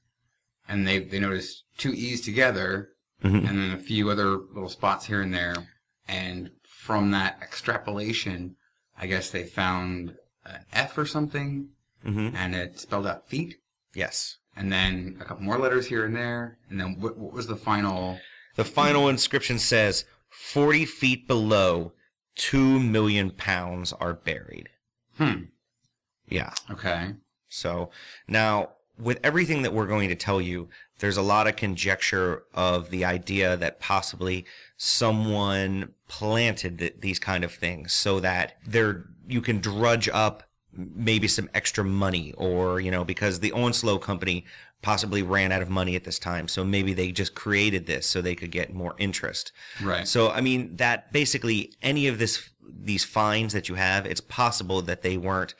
and 0.68 0.86
they 0.86 0.98
they 0.98 1.18
noticed 1.18 1.64
two 1.78 1.92
E's 1.92 2.20
together, 2.20 2.90
Mhm. 3.24 3.48
and 3.48 3.58
then 3.58 3.70
a 3.72 3.78
few 3.78 4.10
other 4.10 4.36
little 4.36 4.68
spots 4.68 5.06
here 5.06 5.22
and 5.22 5.32
there, 5.32 5.54
and 6.08 6.50
from 6.84 7.10
that 7.12 7.38
extrapolation, 7.40 8.56
I 8.98 9.06
guess 9.06 9.30
they 9.30 9.44
found 9.44 10.14
an 10.44 10.64
F 10.72 10.96
or 10.98 11.06
something, 11.06 11.68
Mm-hmm. 12.06 12.34
and 12.34 12.54
it 12.56 12.80
spelled 12.80 13.06
out 13.06 13.28
feet, 13.28 13.58
Yes. 13.94 14.38
and 14.56 14.72
then 14.72 15.16
a 15.20 15.24
couple 15.24 15.44
more 15.44 15.56
letters 15.58 15.86
here 15.86 16.04
and 16.04 16.16
there, 16.16 16.58
and 16.68 16.80
then 16.80 16.98
what, 17.00 17.16
what 17.16 17.32
was 17.32 17.46
the 17.46 17.54
final? 17.56 18.18
The 18.56 18.64
final 18.64 19.08
inscription 19.08 19.58
says, 19.60 20.04
40 20.28 20.84
feet 20.84 21.28
below, 21.28 21.92
2 22.36 22.80
million 22.80 23.30
pounds 23.30 23.92
are 23.92 24.14
buried. 24.14 24.68
Hmm. 25.16 25.42
Yeah. 26.28 26.52
Okay. 26.70 27.14
So 27.48 27.90
now, 28.26 28.70
with 28.98 29.20
everything 29.22 29.62
that 29.62 29.72
we're 29.72 29.86
going 29.86 30.08
to 30.08 30.14
tell 30.16 30.40
you, 30.40 30.68
there's 30.98 31.16
a 31.16 31.22
lot 31.22 31.46
of 31.46 31.54
conjecture 31.56 32.42
of 32.54 32.90
the 32.90 33.04
idea 33.04 33.56
that 33.56 33.78
possibly 33.80 34.44
someone 34.76 35.90
planted 36.08 36.78
th- 36.78 36.96
these 37.00 37.18
kind 37.18 37.44
of 37.44 37.52
things 37.52 37.92
so 37.92 38.20
that 38.20 38.56
there 38.66 39.04
you 39.26 39.40
can 39.40 39.58
drudge 39.60 40.08
up 40.08 40.42
maybe 40.74 41.28
some 41.28 41.48
extra 41.54 41.84
money 41.84 42.32
or 42.38 42.80
you 42.80 42.90
know 42.90 43.04
because 43.04 43.40
the 43.40 43.52
Onslow 43.52 43.98
company 43.98 44.46
possibly 44.80 45.22
ran 45.22 45.52
out 45.52 45.62
of 45.62 45.68
money 45.70 45.94
at 45.96 46.04
this 46.04 46.18
time 46.18 46.48
so 46.48 46.64
maybe 46.64 46.92
they 46.94 47.12
just 47.12 47.34
created 47.34 47.86
this 47.86 48.06
so 48.06 48.20
they 48.20 48.34
could 48.34 48.50
get 48.50 48.72
more 48.74 48.94
interest 48.98 49.52
Right. 49.82 50.08
so 50.08 50.30
i 50.30 50.40
mean 50.40 50.74
that 50.76 51.12
basically 51.12 51.74
any 51.82 52.08
of 52.08 52.18
this 52.18 52.48
these 52.68 53.04
finds 53.04 53.52
that 53.54 53.68
you 53.68 53.74
have 53.76 54.06
it's 54.06 54.20
possible 54.22 54.82
that 54.82 55.02
they 55.02 55.18
weren't 55.18 55.54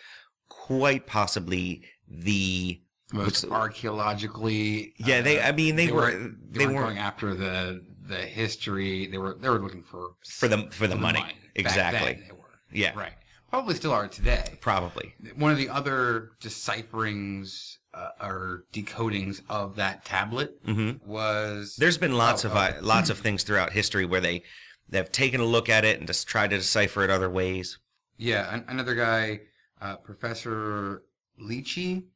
quite 0.49 1.07
possibly 1.07 1.85
the 2.09 2.81
Most 3.13 3.45
archaeologically. 3.45 4.95
yeah 4.97 5.21
they 5.21 5.41
uh, 5.41 5.49
i 5.49 5.53
mean 5.53 5.77
they, 5.77 5.93
were 5.93 6.01
weren't- 6.01 6.53
they, 6.53 6.59
they, 6.61 6.67
weren't 6.67 6.79
going 6.87 6.99
after 6.99 7.35
the 7.35 7.85
the 8.05 8.17
history. 8.17 9.07
They 9.07 9.19
were 9.19 9.35
they 9.41 9.49
were 9.49 9.61
looking 9.61 9.83
for 9.83 10.15
for 10.29 10.49
the 10.49 10.69
for 10.71 10.87
the 10.87 10.97
money 10.97 11.21
Back 11.21 11.35
exactly 11.55 12.13
then 12.15 12.25
they 12.27 12.33
were. 12.33 12.39
Yeah. 12.73 12.99
Right. 12.99 13.13
Probably 13.53 13.75
still 13.75 13.93
are 13.93 14.09
today. 14.09 14.57
probably 14.63 15.15
One 15.37 15.53
of 15.53 15.59
the 15.59 15.69
other 15.69 16.31
decipherings 16.41 17.77
uh, 17.93 18.09
or 18.19 18.65
decodings 18.73 19.43
of 19.51 19.77
that 19.77 20.07
tablet 20.07 20.65
Mhm. 20.65 21.03
was 21.05 21.77
There's 21.77 21.99
been 21.99 22.15
lots 22.17 22.47
Oh, 22.47 22.49
of 22.49 22.57
okay. 22.57 22.79
uh, 22.79 22.83
lots 22.83 23.11
of 23.11 23.19
things 23.19 23.43
throughout 23.43 23.73
history 23.75 24.07
where 24.07 24.23
they 24.23 24.43
they've 24.89 25.13
taken 25.13 25.39
a 25.39 25.45
look 25.45 25.69
at 25.69 25.85
it 25.85 25.99
and 25.99 26.07
just 26.07 26.27
tried 26.27 26.49
to 26.49 26.57
decipher 26.57 27.05
it 27.05 27.11
other 27.11 27.29
ways. 27.29 27.77
Yeah, 28.17 28.55
an- 28.55 28.65
another 28.69 28.95
guy, 28.95 29.43
uh, 29.83 29.97
Professor 29.97 31.03
Leachy, 31.39 32.07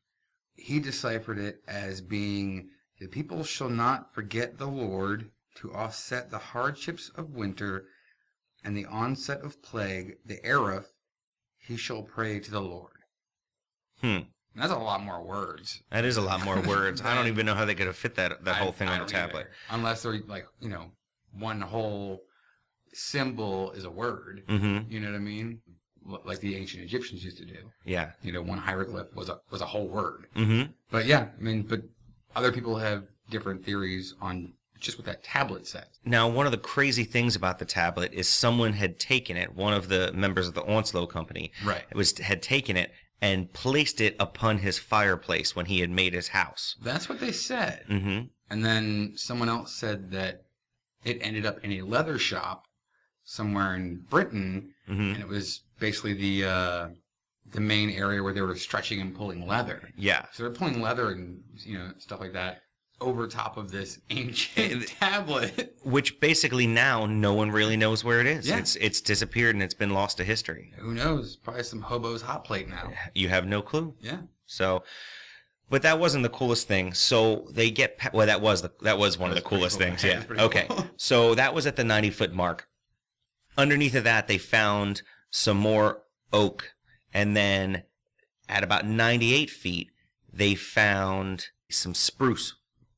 he 0.55 0.81
deciphered 0.81 1.39
it 1.39 1.63
as 1.69 2.01
being 2.01 2.71
the 2.99 3.09
people 3.09 3.45
shall 3.45 3.69
not 3.69 4.15
forget 4.15 4.57
the 4.57 4.69
Lord 4.69 5.31
to 5.57 5.75
offset 5.75 6.31
the 6.31 6.39
hardships 6.39 7.11
of 7.11 7.35
winter 7.35 7.89
and 8.65 8.75
the 8.75 8.87
onset 8.87 9.43
of 9.43 9.61
plague, 9.63 10.17
the 10.25 10.39
Arif, 10.43 10.87
he 11.67 11.77
shall 11.77 12.03
pray 12.03 12.41
to 12.41 12.51
the 12.51 12.61
Lord. 12.61 12.93
Hmm. 14.01 14.19
That's 14.55 14.73
a 14.73 14.77
lot 14.79 15.03
more 15.03 15.23
words. 15.23 15.83
That 15.91 16.05
is 16.05 16.17
a 16.17 16.23
lot 16.23 16.43
more 16.45 16.61
words. 16.67 17.03
I 17.03 17.15
don't 17.15 17.27
even 17.27 17.45
know 17.47 17.55
how 17.55 17.65
they 17.67 17.75
could 17.75 17.87
have 17.87 17.97
fit 17.97 18.15
that 18.17 18.45
that 18.45 18.55
I- 18.57 18.59
whole 18.59 18.73
thing 18.73 18.89
I 18.89 18.95
on 18.97 19.03
a 19.03 19.07
tablet. 19.07 19.41
either. 19.41 19.51
Unless 19.71 20.03
they're 20.03 20.19
like, 20.27 20.47
you 20.61 20.69
know, 20.71 20.91
one 21.39 21.61
whole 21.61 22.21
symbol 22.95 23.73
is 23.73 23.85
a 23.85 23.91
word. 23.91 24.43
Mm-hmm. 24.49 24.91
You 24.91 25.01
know 25.01 25.11
what 25.11 25.17
I 25.17 25.21
mean? 25.21 25.61
Like 26.25 26.39
the 26.41 26.57
ancient 26.57 26.85
Egyptians 26.85 27.25
used 27.25 27.39
to 27.39 27.45
do. 27.45 27.59
Yeah. 27.85 28.13
You 28.23 28.33
know, 28.33 28.41
one 28.43 28.59
hieroglyph 28.59 29.15
was 29.15 29.29
a 29.29 29.39
was 29.51 29.61
a 29.61 29.67
whole 29.67 29.89
word. 29.89 30.27
Mm-hmm. 30.37 30.71
But 30.91 31.07
yeah, 31.07 31.27
I 31.39 31.43
mean, 31.43 31.63
but 31.63 31.81
other 32.35 32.53
people 32.53 32.77
have 32.79 33.05
different 33.29 33.65
theories 33.65 34.15
on 34.21 34.53
just 34.81 34.99
what 34.99 35.07
that 35.07 35.23
tablet 35.25 35.67
says. 35.67 35.87
Now, 36.05 36.29
one 36.29 36.47
of 36.47 36.53
the 36.53 36.59
crazy 36.59 37.05
things 37.05 37.35
about 37.37 37.59
the 37.59 37.65
tablet 37.65 38.13
is 38.13 38.29
someone 38.29 38.73
had 38.75 38.99
taken 38.99 39.37
it. 39.37 39.55
One 39.55 39.73
of 39.73 39.89
the 39.89 40.13
members 40.13 40.47
of 40.49 40.55
the 40.55 40.65
Onslow 40.65 41.07
company 41.07 41.53
Right. 41.65 41.85
was 41.95 42.17
had 42.19 42.43
taken 42.43 42.77
it 42.77 42.93
and 43.21 43.53
placed 43.53 44.01
it 44.01 44.15
upon 44.21 44.59
his 44.59 44.79
fireplace 44.79 45.57
when 45.57 45.67
he 45.67 45.81
had 45.81 45.91
made 45.91 46.13
his 46.13 46.29
house. 46.29 46.77
That's 46.83 47.09
what 47.09 47.19
they 47.21 47.33
said. 47.33 47.85
Mm-hmm. 47.89 48.27
And 48.51 48.65
then 48.65 49.13
someone 49.17 49.49
else 49.49 49.75
said 49.75 50.11
that 50.13 50.43
it 51.05 51.19
ended 51.21 51.47
up 51.47 51.65
in 51.65 51.73
a 51.73 51.83
leather 51.83 52.19
shop 52.19 52.65
somewhere 53.25 53.75
in 53.75 54.05
Britain, 54.09 54.73
Mm-hmm. 54.89 55.01
and 55.15 55.19
it 55.19 55.27
was 55.27 55.63
basically 55.81 56.13
the 56.15 56.45
uh, 56.49 56.89
the 57.51 57.61
main 57.61 57.91
area 57.91 58.23
where 58.23 58.33
they 58.33 58.41
were 58.41 58.55
stretching 58.55 59.01
and 59.01 59.17
pulling 59.17 59.45
leather. 59.45 59.91
Yeah. 59.97 60.27
So 60.33 60.45
they're 60.45 60.53
pulling 60.53 60.81
leather 60.81 61.11
and 61.11 61.43
you 61.65 61.77
know 61.77 61.91
stuff 61.99 62.21
like 62.21 62.35
that 62.35 62.61
over 63.01 63.27
top 63.27 63.57
of 63.57 63.71
this 63.71 63.99
ancient 64.11 64.89
tablet. 65.01 65.77
Which 65.85 66.19
basically 66.21 66.67
now 66.67 67.07
no 67.07 67.35
one 67.35 67.51
really 67.51 67.77
knows 67.77 68.03
where 68.05 68.21
it 68.21 68.27
is. 68.27 68.49
Yeah. 68.49 68.59
It's 68.59 68.77
it's 68.77 69.01
disappeared 69.01 69.55
and 69.55 69.63
it's 69.63 69.75
been 69.75 69.91
lost 69.91 70.17
to 70.19 70.25
history. 70.25 70.73
Who 70.79 70.95
knows? 70.95 71.37
Probably 71.37 71.63
some 71.63 71.83
hobo's 71.83 72.23
hot 72.23 72.45
plate 72.45 72.69
now. 72.69 72.93
You 73.15 73.29
have 73.29 73.47
no 73.47 73.61
clue. 73.63 73.95
Yeah. 74.01 74.19
So, 74.47 74.83
but 75.69 75.83
that 75.83 75.99
wasn't 75.99 76.23
the 76.23 76.29
coolest 76.29 76.69
thing. 76.69 76.95
So 76.95 77.47
they 77.51 77.71
get 77.71 77.99
pa- 77.99 78.11
well. 78.15 78.27
That 78.27 78.41
was 78.41 78.63
the 78.63 78.73
that 78.83 78.99
was 78.99 79.19
one 79.19 79.31
That 79.31 79.39
of 79.39 79.45
the 79.45 79.49
coolest 79.51 79.79
cool. 79.79 79.87
things. 79.89 80.03
Yeah, 80.05 80.11
Yeah. 80.11 80.17
it's 80.19 80.27
pretty 80.27 80.43
Okay. 80.43 80.67
cool. 80.69 80.87
so 80.97 81.35
that 81.35 81.55
was 81.55 81.67
at 81.67 81.77
the 81.77 81.85
ninety 81.85 82.11
foot 82.11 82.33
mark. 82.33 82.69
Underneath 83.59 83.95
of 83.95 84.05
that, 84.05 84.29
they 84.29 84.39
found 84.39 85.03
some 85.31 85.57
more 85.57 86.03
oak, 86.33 86.73
and 87.13 87.37
then 87.37 87.83
at 88.49 88.63
about 88.65 88.87
ninety 88.87 89.35
eight 89.35 89.51
feet, 89.51 89.91
they 90.33 90.55
found 90.55 91.47
some 91.71 91.95
spruce, 91.95 92.55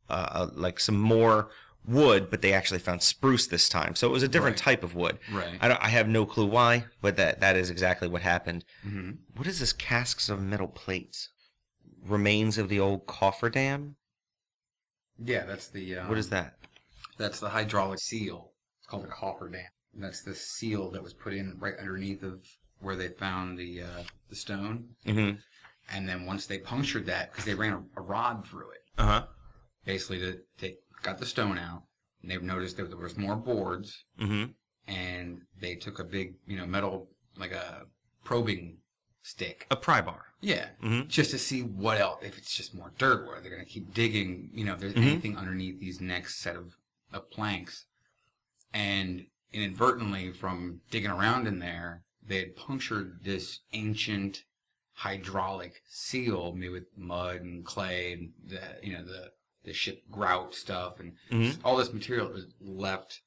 uh, 0.09 0.29
uh, 0.31 0.51
like 0.55 0.81
some 0.81 0.99
more 0.99 1.51
wood, 1.87 2.29
but 2.31 2.43
they 2.43 2.53
actually 2.53 2.79
found 2.81 3.03
spruce 3.03 3.47
this 3.47 3.69
time. 3.69 3.95
So 3.95 4.07
it 4.09 4.13
was 4.13 4.23
a 4.23 4.29
different 4.29 4.57
Right. 4.57 4.65
type 4.65 4.85
of 4.85 4.95
wood. 4.95 5.19
Right. 5.33 5.57
I, 5.61 5.69
don't, 5.69 5.83
I 5.83 5.89
have 5.89 6.09
no 6.09 6.27
clue 6.27 6.47
why, 6.47 6.85
but 7.01 7.17
that 7.17 7.41
that 7.41 7.57
is 7.57 7.71
exactly 7.71 8.09
what 8.09 8.23
happened. 8.23 8.65
hmm 8.83 9.13
What 9.37 9.47
is 9.47 9.61
this? 9.61 9.73
Casks 9.73 10.29
of 10.29 10.43
metal 10.43 10.69
plates. 10.69 11.29
Remains 12.05 12.59
of 12.59 12.69
the 12.69 12.79
old 12.81 13.07
coffer 13.07 13.51
dam? 13.51 13.97
Yeah, 15.25 15.45
that's 15.47 15.69
the. 15.69 15.97
Um, 15.99 16.09
What 16.09 16.19
is 16.19 16.29
that? 16.31 16.55
That's 17.17 17.41
the 17.41 17.49
hydraulic 17.49 17.99
seal. 17.99 18.53
It's 18.79 18.87
called 18.87 19.05
a 19.05 19.09
coffer 19.09 19.49
dam. 19.49 19.67
And 19.95 20.05
that's 20.05 20.23
the 20.23 20.35
seal 20.35 20.91
that 20.93 21.03
was 21.03 21.13
put 21.15 21.33
in 21.35 21.57
right 21.59 21.75
underneath 21.79 22.23
of 22.23 22.45
where 22.81 22.95
they 22.97 23.09
found 23.09 23.59
the 23.59 23.83
uh, 23.83 24.03
the 24.29 24.37
stone. 24.37 24.91
Mm-hmm. 25.07 25.39
And 25.91 26.09
then 26.09 26.27
once 26.27 26.47
they 26.47 26.59
punctured 26.59 27.07
that, 27.07 27.33
because 27.33 27.47
they 27.47 27.55
ran 27.55 27.73
a, 27.73 28.01
a 28.01 28.03
rod 28.03 28.47
through 28.47 28.71
it, 28.73 28.83
Uh 28.99 29.07
huh. 29.07 29.27
Basically 29.85 30.19
to, 30.21 30.39
they 30.59 30.77
got 31.03 31.19
the 31.19 31.27
stone 31.27 31.59
out, 31.59 31.83
and 32.23 32.31
they've 32.31 32.43
noticed 32.43 32.77
that 32.77 32.89
there 32.89 32.99
was 32.99 33.17
more 33.17 33.37
boards, 33.37 34.05
Mm-hmm. 34.21 34.51
and 34.87 35.43
they 35.61 35.75
took 35.75 35.99
a 35.99 36.05
big, 36.05 36.35
you 36.47 36.57
know, 36.57 36.67
metal 36.67 37.09
like 37.37 37.53
a 37.53 37.87
probing 38.25 38.79
stick. 39.23 39.67
A 39.71 39.77
pry 39.77 40.01
bar. 40.01 40.25
Yeah, 40.41 40.71
Mhm. 40.83 41.09
just 41.09 41.31
to 41.33 41.39
see 41.39 41.63
what 41.63 41.99
else. 41.99 42.23
If 42.25 42.39
it's 42.39 42.55
just 42.55 42.75
more 42.75 42.93
dirt, 42.99 43.27
or 43.27 43.41
they're 43.41 43.51
gonna 43.51 43.65
keep 43.65 43.93
digging. 43.93 44.51
You 44.55 44.65
know, 44.65 44.75
if 44.75 44.81
there's 44.81 44.95
Mhm. 44.95 45.03
anything 45.03 45.37
underneath 45.37 45.79
these 45.81 46.01
next 46.01 46.37
set 46.37 46.57
of, 46.57 46.77
of 47.13 47.31
planks, 47.31 47.87
and 48.73 49.27
inadvertently 49.53 50.33
from 50.33 50.81
digging 50.91 51.11
around 51.11 51.47
in 51.47 51.59
there, 51.59 52.03
they 52.23 52.39
had 52.39 52.57
punctured 52.57 53.23
this 53.25 53.61
ancient 53.73 54.45
hydraulic 54.93 55.83
seal 55.87 56.53
made 56.53 56.71
with 56.71 56.87
mud 56.97 57.41
and 57.43 57.65
clay 57.65 58.13
and 58.13 58.33
the 58.45 58.79
you 58.83 58.93
know 58.93 59.05
the 59.05 59.33
the 59.69 59.75
ship 59.75 60.03
grout 60.11 60.55
stuff 60.55 60.99
and 60.99 61.13
Mhm. 61.31 61.59
all 61.65 61.77
this 61.77 61.93
material 61.93 62.29
was 62.29 62.47
left 62.61 63.21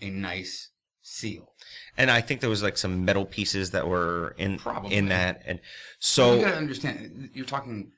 a 0.00 0.10
nice 0.10 0.70
seal. 1.00 1.54
And 1.96 2.10
I 2.10 2.20
think 2.20 2.40
there 2.40 2.50
was 2.50 2.62
like 2.62 2.76
some 2.76 3.04
metal 3.04 3.24
pieces 3.24 3.70
that 3.70 3.86
were 3.86 4.34
in 4.36 4.58
Probably. 4.58 4.94
in 4.94 5.06
that. 5.08 5.42
And 5.46 5.60
so 5.98 6.34
you 6.34 6.42
gotta 6.44 6.56
understand, 6.56 7.30
you're 7.32 7.46
talking 7.46 7.92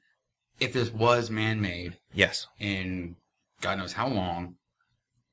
if 0.61 0.73
this 0.73 0.91
was 0.91 1.31
man-made 1.31 1.97
yes. 2.13 2.47
in 2.59 3.17
God 3.61 3.79
knows 3.79 3.95
how 3.95 4.09
long, 4.09 4.57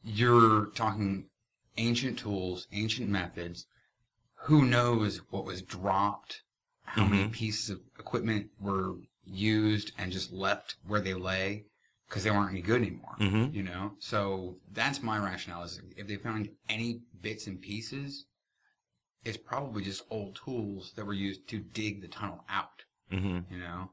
you're 0.04 0.68
talking 0.68 1.30
ancient 1.78 2.18
tools, 2.18 2.68
ancient 2.72 3.10
methods. 3.10 3.66
Who 4.46 4.66
knows 4.66 5.18
what 5.30 5.46
was 5.46 5.62
dropped? 5.62 6.42
How 6.86 7.06
many 7.06 7.28
pieces 7.30 7.70
of 7.72 7.82
equipment 8.00 8.52
were 8.60 8.96
used 9.26 9.92
and 9.98 10.12
just 10.12 10.32
left 10.32 10.76
where 10.86 11.02
they 11.02 11.14
lay 11.16 11.66
because 12.08 12.24
they 12.24 12.32
weren't 12.32 12.52
any 12.52 12.62
good 12.62 12.82
anymore? 12.82 13.16
Mhm. 13.20 13.54
You 13.54 13.64
know, 13.64 13.96
so 14.00 14.58
that's 14.72 15.02
my 15.02 15.18
rationale. 15.18 15.64
Is 15.64 15.82
if 15.98 16.08
they 16.08 16.18
found 16.18 16.50
any 16.70 17.02
bits 17.22 17.48
and 17.48 17.62
pieces, 17.62 18.26
it's 19.24 19.38
probably 19.38 19.84
just 19.84 20.04
old 20.10 20.36
tools 20.36 20.94
that 20.96 21.06
were 21.06 21.14
used 21.14 21.48
to 21.50 21.60
dig 21.60 22.02
the 22.02 22.08
tunnel 22.08 22.44
out 22.50 22.84
Mm-hmm. 23.12 23.54
you 23.54 23.60
know. 23.60 23.92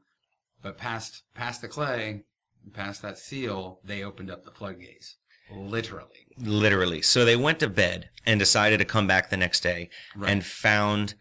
But 0.62 0.78
past 0.78 1.23
past 1.35 1.61
the 1.61 1.69
clay, 1.69 2.25
past 2.73 3.02
that 3.02 3.19
seal, 3.19 3.81
they 3.85 4.02
opened 4.02 4.31
up 4.31 4.45
the 4.45 4.50
floodgates, 4.50 5.16
literally. 5.50 6.26
Literally. 6.38 7.02
So 7.02 7.25
they 7.25 7.37
went 7.37 7.59
to 7.61 7.69
bed 7.69 8.09
and 8.25 8.38
decided 8.38 8.78
to 8.78 8.85
come 8.87 9.07
back 9.07 9.28
the 9.28 9.37
next 9.37 9.61
day 9.61 9.90
Right. 10.16 10.31
and 10.31 10.45
found 10.45 11.14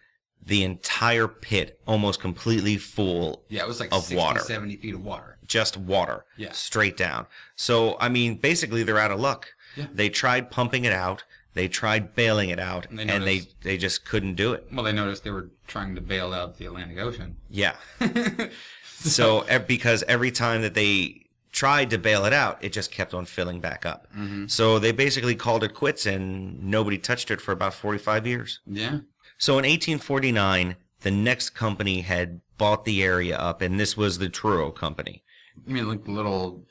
the 0.43 0.63
entire 0.63 1.27
pit 1.27 1.79
almost 1.85 2.19
completely 2.19 2.77
full 2.77 3.43
Yeah, 3.49 3.61
it 3.61 3.67
was 3.67 3.79
like 3.79 3.89
Of 3.91 4.01
60, 4.03 4.15
water. 4.15 4.39
70 4.39 4.77
feet 4.77 4.95
of 4.95 5.03
water. 5.03 5.37
just 5.45 5.77
water 5.77 6.25
Yeah. 6.37 6.51
straight 6.51 6.97
down. 6.97 7.27
So, 7.55 7.97
I 7.99 8.09
mean, 8.09 8.35
basically 8.35 8.83
they're 8.83 8.97
out 8.97 9.11
of 9.11 9.19
luck. 9.19 9.49
Yeah. 9.75 9.87
They 9.93 10.09
tried 10.09 10.49
pumping 10.51 10.83
it 10.85 10.93
out, 10.93 11.23
they 11.53 11.67
tried 11.67 12.15
bailing 12.15 12.49
it 12.49 12.59
out, 12.59 12.87
And 12.89 12.99
and 12.99 13.23
they 13.25 13.43
they, 13.61 13.77
just 13.77 14.03
couldn't 14.05 14.35
do 14.35 14.53
it. 14.53 14.67
Well, 14.71 14.83
they 14.83 14.91
noticed 14.93 15.23
they 15.23 15.31
were 15.31 15.49
trying 15.67 15.95
to 15.95 16.01
bail 16.01 16.33
out 16.33 16.57
the 16.57 16.65
Atlantic 16.65 16.97
Ocean. 16.97 17.37
Yeah. 17.49 17.75
so, 18.83 19.45
because 19.67 20.03
every 20.07 20.31
time 20.31 20.61
that 20.61 20.73
they 20.73 21.27
tried 21.51 21.89
to 21.89 21.97
bail 21.97 22.25
it 22.25 22.33
out, 22.33 22.63
it 22.63 22.71
just 22.73 22.91
kept 22.91 23.13
on 23.13 23.25
filling 23.25 23.59
back 23.59 23.85
up. 23.85 24.07
Mm-hmm. 24.17 24.47
So 24.47 24.79
they 24.79 24.91
basically 24.91 25.35
called 25.35 25.63
it 25.63 25.73
quits 25.73 26.05
and 26.05 26.63
nobody 26.63 26.97
touched 26.97 27.29
it 27.31 27.41
for 27.41 27.51
about 27.51 27.73
45 27.73 28.25
years. 28.25 28.59
Yeah. 28.65 28.99
So 29.41 29.53
in 29.53 29.63
1849, 29.65 30.75
the 31.01 31.09
next 31.09 31.49
company 31.51 32.01
had 32.01 32.41
bought 32.59 32.85
the 32.85 33.01
area 33.03 33.35
up, 33.35 33.63
and 33.63 33.79
this 33.79 33.97
was 33.97 34.19
the 34.19 34.29
Truro 34.29 34.69
company. 34.69 35.23
You 35.65 35.73
mean 35.73 35.87
like 35.89 36.03
the 36.05 36.11
little 36.11 36.67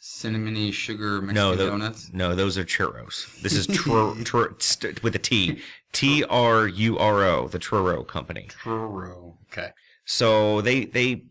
cinnamony 0.00 0.72
sugar 0.72 1.20
Mexican 1.20 1.34
No, 1.34 1.56
tho- 1.56 1.70
donuts? 1.70 2.10
no, 2.12 2.36
those 2.36 2.56
are 2.56 2.64
churros. 2.64 3.40
This 3.42 3.54
is 3.54 3.66
Truro, 3.78 4.14
Truro 4.22 4.54
st- 4.60 5.02
with 5.02 5.16
a 5.16 5.18
T, 5.18 5.58
T 5.92 6.22
R 6.30 6.68
U 6.68 6.96
R 6.98 7.24
O, 7.24 7.48
the 7.48 7.58
Truro 7.58 8.04
company. 8.04 8.46
Truro. 8.48 9.38
Okay. 9.50 9.70
So 10.04 10.60
they 10.60 10.84
they 10.84 11.24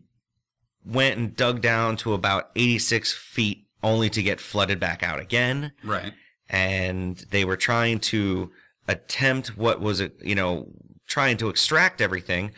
went 0.84 1.16
and 1.18 1.34
dug 1.34 1.62
down 1.62 1.96
to 1.96 2.12
about 2.12 2.50
86 2.56 3.10
feet, 3.14 3.68
only 3.82 4.10
to 4.10 4.22
get 4.22 4.38
flooded 4.38 4.78
back 4.78 5.02
out 5.02 5.18
again. 5.18 5.72
Right. 5.82 6.12
and 6.50 7.16
they 7.30 7.46
were 7.46 7.56
trying 7.56 8.00
to 8.00 8.52
attempt 8.88 9.56
what 9.56 9.80
was 9.80 10.00
a 10.00 10.10
you 10.22 10.34
know 10.34 10.68
trying 11.06 11.36
to 11.36 11.48
extract 11.48 12.00
everything 12.00 12.50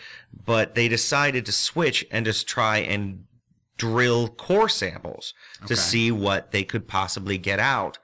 but 0.44 0.74
they 0.74 0.88
decided 0.88 1.44
to 1.46 1.52
switch 1.52 2.04
and 2.10 2.24
just 2.26 2.46
try 2.48 2.78
and 2.78 3.24
drill 3.76 4.28
core 4.28 4.68
samples 4.68 5.34
Okay. 5.58 5.66
to 5.68 5.76
see 5.76 6.10
what 6.10 6.50
they 6.52 6.64
could 6.64 6.86
possibly 6.88 7.38
get 7.38 7.58
out 7.58 7.98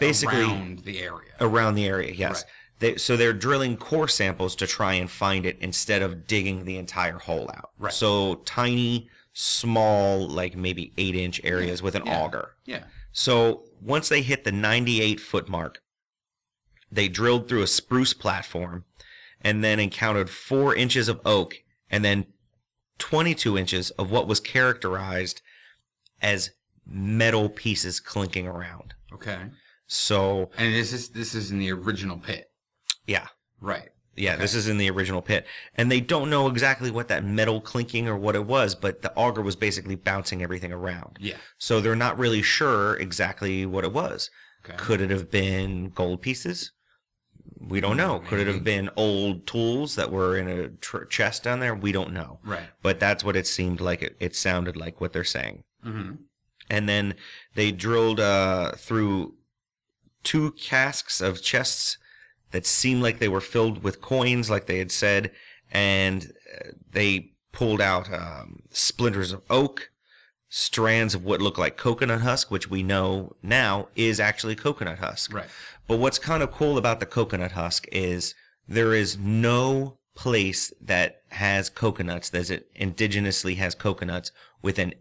Basically- 0.00 0.42
around 0.42 0.80
the 0.80 1.00
area. 1.00 1.32
around 1.40 1.74
the 1.74 1.86
area 1.86 2.12
yes 2.12 2.42
Right. 2.44 2.50
they, 2.78 2.96
so 2.96 3.16
they're 3.16 3.32
drilling 3.32 3.76
core 3.76 4.08
samples 4.08 4.56
to 4.56 4.66
try 4.66 4.94
and 4.94 5.10
find 5.10 5.44
it 5.44 5.58
instead 5.60 6.02
of 6.02 6.26
digging 6.26 6.64
the 6.64 6.76
entire 6.78 7.18
hole 7.18 7.50
out 7.54 7.70
Right. 7.78 7.92
so 7.92 8.36
tiny 8.46 9.08
small 9.34 10.28
like 10.28 10.56
maybe 10.56 10.92
eight 10.98 11.14
inch 11.16 11.40
areas 11.44 11.82
with 11.82 11.94
an 11.94 12.04
Yeah. 12.06 12.20
auger 12.20 12.50
Yeah. 12.64 12.84
So 13.12 13.64
once 13.80 14.08
they 14.08 14.22
hit 14.22 14.44
the 14.44 14.52
98 14.52 15.20
foot 15.20 15.48
mark, 15.48 15.81
they 16.92 17.08
drilled 17.08 17.48
through 17.48 17.62
a 17.62 17.66
spruce 17.66 18.12
platform 18.14 18.84
and 19.40 19.64
then 19.64 19.80
encountered 19.80 20.28
four 20.30 20.74
inches 20.74 21.08
of 21.08 21.20
oak 21.24 21.56
and 21.90 22.04
then 22.04 22.26
22 22.98 23.58
inches 23.58 23.90
of 23.92 24.10
what 24.10 24.28
was 24.28 24.38
characterized 24.40 25.40
as 26.20 26.50
metal 26.86 27.48
pieces 27.48 27.98
clinking 27.98 28.46
around. 28.46 28.94
Okay. 29.12 29.38
So, 29.86 30.50
And 30.56 30.72
this 30.74 30.92
is 30.92 31.10
this 31.10 31.34
is 31.34 31.50
in 31.50 31.58
the 31.58 31.72
original 31.72 32.18
pit. 32.18 32.50
yeah. 33.06 33.26
Right. 33.60 33.88
Yeah, 34.16 34.32
Okay. 34.34 34.42
this 34.42 34.54
is 34.54 34.68
in 34.68 34.76
the 34.76 34.90
original 34.90 35.22
pit. 35.22 35.46
And 35.74 35.90
they 35.90 36.00
don't 36.00 36.28
know 36.28 36.46
exactly 36.48 36.90
what 36.90 37.08
that 37.08 37.24
metal 37.24 37.60
clinking 37.62 38.08
or 38.08 38.16
what 38.16 38.34
it 38.34 38.44
was, 38.44 38.74
but 38.74 39.00
the 39.00 39.12
auger 39.14 39.40
was 39.40 39.56
basically 39.56 39.94
bouncing 39.94 40.42
everything 40.42 40.70
around. 40.72 41.16
Yeah. 41.20 41.36
So 41.58 41.80
they're 41.80 41.96
not 41.96 42.18
really 42.18 42.42
sure 42.42 42.96
exactly 42.96 43.64
what 43.64 43.84
it 43.84 43.92
was. 43.92 44.30
Okay. 44.64 44.76
Could 44.76 45.00
it 45.00 45.10
have 45.10 45.30
been 45.30 45.90
gold 45.90 46.20
pieces? 46.22 46.72
We 47.60 47.80
don't 47.80 47.96
know. 47.96 48.20
Could 48.20 48.40
it 48.40 48.46
have 48.48 48.64
been 48.64 48.90
old 48.96 49.46
tools 49.46 49.94
that 49.94 50.10
were 50.10 50.36
in 50.36 50.48
a 50.48 50.68
tr- 50.68 51.04
chest 51.04 51.44
down 51.44 51.60
there? 51.60 51.74
We 51.74 51.92
don't 51.92 52.12
know. 52.12 52.38
Right. 52.44 52.68
But 52.82 53.00
that's 53.00 53.24
what 53.24 53.36
it 53.36 53.46
seemed 53.46 53.80
like. 53.80 54.02
It, 54.02 54.16
it 54.20 54.36
sounded 54.36 54.76
like 54.76 55.00
what 55.00 55.12
they're 55.12 55.24
saying. 55.24 55.64
Mm-hmm. 55.84 56.14
And 56.68 56.88
then 56.88 57.14
they 57.54 57.70
drilled 57.70 58.20
uh, 58.20 58.72
through 58.72 59.34
two 60.22 60.52
casks 60.52 61.20
of 61.20 61.42
chests 61.42 61.98
that 62.50 62.66
seemed 62.66 63.02
like 63.02 63.18
they 63.18 63.28
were 63.28 63.40
filled 63.40 63.82
with 63.82 64.00
coins, 64.00 64.50
like 64.50 64.66
they 64.66 64.78
had 64.78 64.92
said, 64.92 65.30
and 65.70 66.32
uh, 66.54 66.68
they 66.90 67.32
pulled 67.52 67.80
out 67.80 68.12
um, 68.12 68.62
splinters 68.70 69.32
of 69.32 69.42
oak, 69.50 69.90
strands 70.48 71.14
of 71.14 71.24
what 71.24 71.40
looked 71.40 71.58
like 71.58 71.76
coconut 71.76 72.20
husk, 72.20 72.50
which 72.50 72.68
we 72.70 72.82
know 72.82 73.34
now 73.42 73.88
is 73.96 74.20
actually 74.20 74.54
coconut 74.54 74.98
husk. 74.98 75.32
Right. 75.32 75.48
But 75.86 75.98
what's 75.98 76.18
kind 76.18 76.42
of 76.42 76.50
cool 76.52 76.78
about 76.78 77.00
the 77.00 77.06
coconut 77.06 77.52
husk 77.52 77.86
is 77.92 78.34
there 78.68 78.94
is 78.94 79.18
no 79.18 79.98
place 80.14 80.72
that 80.80 81.22
has 81.30 81.68
coconuts 81.70 82.28
that 82.30 82.50
is- 82.50 82.60
indigenously 82.78 83.56
has 83.56 83.74
coconuts 83.74 84.30
within 84.62 84.94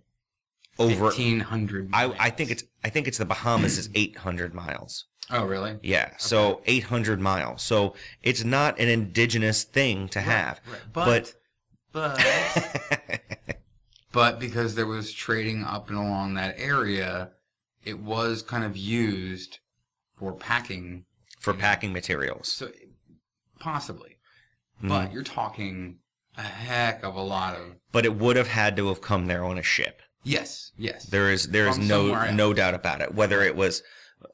over 0.79 1.09
Fifteen 1.11 1.41
hundred. 1.41 1.89
I, 1.93 2.13
I 2.19 2.29
think 2.29 2.50
it's 2.50 2.63
I 2.83 2.89
think 2.89 3.07
it's 3.07 3.17
the 3.17 3.25
Bahamas 3.25 3.77
is 3.77 3.89
800 3.93 4.53
miles. 4.53 5.05
Oh 5.29 5.45
really? 5.45 5.77
Yeah, 5.83 6.11
so 6.17 6.61
800 6.65 7.20
miles. 7.20 7.61
So 7.61 7.94
it's 8.24 8.44
not 8.44 8.79
an 8.79 8.87
indigenous 8.89 9.63
thing 9.63 10.07
to 10.09 10.22
have. 10.22 10.59
right. 10.67 10.79
But, 10.94 11.33
But 11.94 13.22
but 14.11 14.39
because 14.39 14.75
there 14.75 14.87
was 14.87 15.11
trading 15.13 15.63
up 15.63 15.89
and 15.89 15.98
along 15.98 16.33
that 16.35 16.55
area, 16.57 17.31
it 17.83 18.00
was 18.00 18.41
kind 18.41 18.63
of 18.63 18.75
used 18.75 19.59
for 20.22 20.31
packing. 20.34 21.03
for 21.40 21.55
packing 21.55 21.92
materials. 21.92 22.48
So 22.51 22.72
possibly, 23.60 24.18
Mhm. 24.84 24.90
but 24.90 25.12
you're 25.12 25.24
talking 25.24 25.98
a 26.38 26.44
heck 26.44 27.03
of 27.03 27.16
a 27.16 27.22
lot 27.22 27.55
of 27.55 27.77
But 27.92 28.05
it 28.05 28.14
would 28.16 28.36
have 28.36 28.48
had 28.50 28.75
to 28.77 28.88
have 28.90 29.01
come 29.01 29.25
there 29.25 29.44
on 29.44 29.57
a 29.57 29.64
ship. 29.64 30.03
yes, 30.24 30.72
yes. 30.77 31.05
There 31.07 31.31
is 31.31 31.48
there 31.48 31.68
is 31.68 31.77
From 31.77 31.88
no 31.88 32.31
no 32.31 32.53
doubt 32.53 32.75
about 32.75 33.01
it. 33.01 33.16
Whether 33.16 33.42
it 33.42 33.55
was 33.55 33.81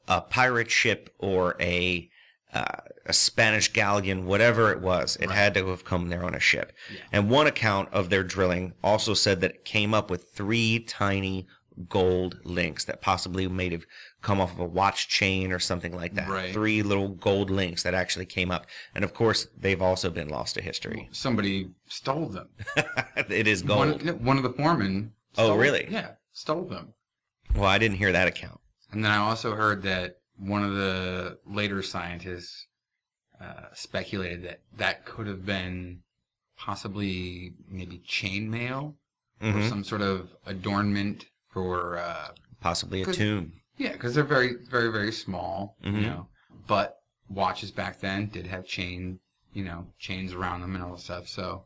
a 0.06 0.20
pirate 0.20 0.70
ship 0.70 1.08
or 1.18 1.56
a 1.58 2.10
uh, 2.52 2.64
a 3.06 3.12
Spanish 3.14 3.72
galleon, 3.72 4.24
whatever 4.26 4.70
it 4.72 4.80
was, 4.80 5.16
it 5.16 5.28
Right. 5.28 5.34
had 5.36 5.54
to 5.54 5.68
have 5.68 5.84
come 5.84 6.08
there 6.10 6.24
on 6.24 6.34
a 6.34 6.40
ship. 6.40 6.72
Yeah. 6.92 7.00
And 7.12 7.30
one 7.30 7.46
account 7.46 7.88
of 7.92 8.08
their 8.10 8.22
drilling 8.24 8.72
also 8.82 9.12
said 9.14 9.40
that 9.42 9.50
it 9.50 9.64
came 9.66 9.92
up 9.94 10.10
with 10.10 10.30
three 10.34 10.78
tiny 10.80 11.46
gold 11.88 12.40
links 12.44 12.84
that 12.84 13.00
possibly 13.02 13.46
may 13.48 13.68
have 13.70 13.84
come 14.20 14.40
off 14.40 14.52
of 14.52 14.58
a 14.58 14.64
watch 14.64 15.08
chain 15.08 15.52
or 15.52 15.58
something 15.58 15.94
like 15.94 16.14
that. 16.14 16.28
Right. 16.28 16.52
Three 16.52 16.82
little 16.82 17.08
gold 17.08 17.50
links 17.50 17.82
that 17.84 17.94
actually 17.94 18.26
came 18.26 18.50
up. 18.50 18.66
And 18.94 19.04
of 19.04 19.14
course, 19.14 19.46
they've 19.56 19.80
also 19.80 20.10
been 20.10 20.28
lost 20.28 20.54
to 20.56 20.62
history. 20.62 21.08
Somebody 21.12 21.70
stole 21.86 22.26
them. 22.28 22.48
it 23.16 23.46
is 23.46 23.62
gold. 23.62 24.02
One, 24.04 24.24
one 24.24 24.36
of 24.36 24.42
the 24.42 24.50
foremen. 24.52 25.12
Oh, 25.36 25.54
really? 25.56 25.86
Yeah, 25.88 26.12
stole 26.32 26.64
them. 26.64 26.94
Well, 27.54 27.66
I 27.66 27.78
didn't 27.78 27.98
hear 27.98 28.12
that 28.12 28.26
account. 28.28 28.60
And 28.90 29.04
then 29.04 29.10
I 29.12 29.18
also 29.18 29.54
heard 29.54 29.82
that 29.84 30.16
one 30.36 30.64
of 30.64 30.74
the 30.74 31.38
later 31.46 31.82
scientists 31.82 32.66
uh, 33.40 33.66
speculated 33.72 34.42
that 34.44 34.60
that 34.78 35.04
could 35.04 35.26
have 35.28 35.46
been 35.46 36.00
possibly 36.56 37.52
maybe 37.68 38.02
chainmail 38.08 38.94
or 39.40 39.46
Mhm. 39.46 39.68
some 39.68 39.84
sort 39.84 40.00
of 40.02 40.34
adornment 40.46 41.26
for 41.52 41.98
uh, 41.98 42.30
Possibly 42.60 43.02
a 43.02 43.06
tomb. 43.06 43.52
Yeah, 43.78 43.92
because 43.92 44.14
they're 44.14 44.24
very 44.24 44.56
very 44.70 44.90
very 44.92 45.12
small, 45.12 45.76
Mhm. 45.84 45.94
you 45.94 46.00
know. 46.02 46.28
But 46.66 46.96
watches 47.30 47.70
back 47.70 48.00
then 48.00 48.26
did 48.28 48.46
have 48.46 48.66
chain, 48.66 49.20
you 49.54 49.64
know, 49.64 49.86
chains 49.98 50.32
around 50.34 50.60
them 50.60 50.74
and 50.74 50.84
all 50.84 50.92
that 50.92 51.00
stuff. 51.00 51.28
So 51.28 51.64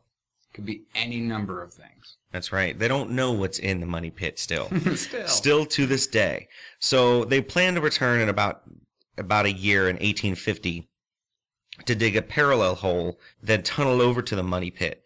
it 0.49 0.55
could 0.55 0.65
be 0.65 0.83
any 0.95 1.19
number 1.19 1.61
of 1.61 1.73
things. 1.73 2.17
That's 2.31 2.51
right. 2.51 2.77
They 2.77 2.87
don't 2.87 3.11
know 3.11 3.31
what's 3.31 3.59
in 3.59 3.79
the 3.79 3.85
money 3.85 4.09
pit 4.11 4.39
still. 4.39 4.69
Still, 4.95 5.27
still 5.27 5.65
to 5.67 5.85
this 5.85 6.07
day. 6.07 6.47
So 6.79 7.25
they 7.25 7.41
plan 7.41 7.75
to 7.75 7.81
return 7.81 8.21
in 8.21 8.29
about 8.29 8.63
about 9.17 9.45
a 9.45 9.51
year 9.51 9.83
in 9.89 9.95
1850 9.97 10.89
to 11.85 11.95
dig 11.95 12.15
a 12.15 12.21
parallel 12.21 12.75
hole, 12.75 13.19
then 13.41 13.61
tunnel 13.63 14.01
over 14.01 14.21
to 14.21 14.35
the 14.35 14.43
money 14.43 14.71
pit. 14.71 15.02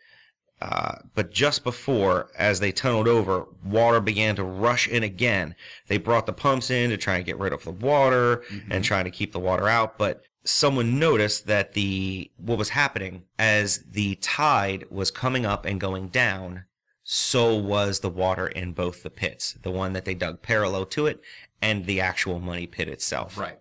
Uh, 0.61 0.95
but 1.13 1.31
just 1.31 1.63
before, 1.63 2.29
as 2.37 2.59
they 2.59 2.71
tunneled 2.71 3.07
over, 3.07 3.45
water 3.63 3.99
began 4.01 4.35
to 4.35 4.43
rush 4.43 4.87
in 4.87 5.03
again. 5.03 5.55
They 5.87 5.97
brought 5.97 6.25
the 6.25 6.33
pumps 6.33 6.71
in 6.71 6.89
to 6.89 6.97
try 6.97 7.17
and 7.17 7.25
get 7.25 7.37
rid 7.37 7.53
of 7.53 7.63
the 7.63 7.71
water 7.71 8.43
and 8.71 8.83
try 8.83 9.03
to 9.03 9.11
keep 9.11 9.33
the 9.33 9.39
water 9.39 9.67
out. 9.69 9.97
But 9.99 10.23
someone 10.43 10.97
noticed 10.97 11.45
that 11.45 11.73
the 11.73 12.31
what 12.37 12.57
was 12.57 12.69
happening 12.69 13.23
as 13.37 13.83
the 13.91 14.15
tide 14.15 14.85
was 14.89 15.11
coming 15.11 15.45
up 15.45 15.65
and 15.65 15.79
going 15.79 16.07
down 16.07 16.63
so 17.03 17.55
was 17.55 17.99
the 17.99 18.09
water 18.09 18.47
in 18.47 18.73
both 18.73 19.03
the 19.03 19.09
pits, 19.09 19.53
the 19.61 19.71
one 19.71 19.93
that 19.93 20.05
they 20.05 20.13
dug 20.15 20.41
parallel 20.41 20.85
to 20.87 21.05
it 21.05 21.21
and 21.61 21.85
the 21.85 22.01
actual 22.01 22.39
money 22.39 22.65
pit 22.67 22.87
itself. 22.89 23.37
right. 23.37 23.59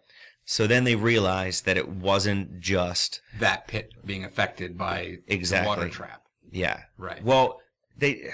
So 0.49 0.67
then 0.69 0.85
they 0.85 0.95
realized 0.95 1.65
that 1.67 1.77
it 1.77 1.89
wasn't 1.89 2.61
just, 2.61 3.21
That 3.39 3.67
pit 3.67 3.93
being 4.05 4.25
affected 4.25 4.79
by 4.79 5.19
Exactly. 5.27 5.65
the 5.75 5.81
water 5.81 5.89
trap. 5.89 6.23
Yeah. 6.51 6.81
Right. 6.99 7.23
Well, 7.25 7.61
they 7.97 8.31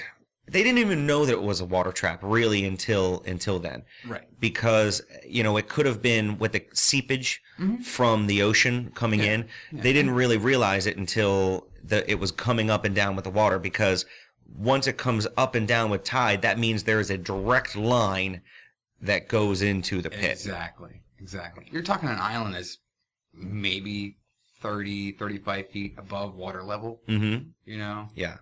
they 0.46 0.62
didn't 0.64 0.78
even 0.78 1.06
know 1.06 1.24
that 1.24 1.32
it 1.32 1.42
was 1.42 1.60
a 1.60 1.64
water 1.64 1.92
trap 1.92 2.20
really 2.22 2.64
until 2.64 3.22
until 3.26 3.58
then 3.60 3.84
Right. 4.06 4.26
because 4.40 5.00
you 5.26 5.42
know 5.42 5.56
it 5.56 5.68
could 5.68 5.86
have 5.86 6.02
been 6.02 6.38
with 6.38 6.52
the 6.52 6.64
seepage 6.74 7.40
from 7.84 8.26
the 8.26 8.42
ocean 8.42 8.90
coming 8.94 9.20
Mm-hmm. 9.20 9.26
Yeah. 9.26 9.34
in. 9.34 9.48
Yeah. 9.72 9.82
They 9.82 9.92
didn't 9.92 10.10
really 10.12 10.36
realize 10.38 10.86
it 10.86 10.96
until 10.96 11.68
the 11.84 12.08
it 12.10 12.18
was 12.18 12.32
coming 12.32 12.70
up 12.70 12.84
and 12.84 12.94
down 12.94 13.14
with 13.16 13.24
the 13.24 13.30
water 13.30 13.58
because 13.58 14.04
once 14.54 14.86
it 14.86 14.98
comes 14.98 15.26
up 15.36 15.54
and 15.54 15.66
down 15.66 15.88
with 15.90 16.04
tide, 16.04 16.42
that 16.42 16.58
means 16.58 16.82
there 16.82 17.00
is 17.00 17.10
a 17.10 17.16
direct 17.18 17.74
line 17.76 18.42
that 19.00 19.26
goes 19.28 19.62
into 19.62 20.02
the 20.02 20.10
pit. 20.10 20.32
Exactly. 20.32 21.02
Exactly. 21.18 21.66
You're 21.72 21.82
talking 21.82 22.08
an 22.08 22.18
island 22.20 22.54
that's 22.54 22.78
maybe 23.32 24.18
30, 24.62 25.12
35 25.12 25.70
feet 25.70 25.94
above 25.98 26.34
water 26.34 26.62
level, 26.62 27.00
Mm-hmm. 27.08 27.48
you 27.64 27.78
know? 27.78 28.08
Yeah. 28.14 28.38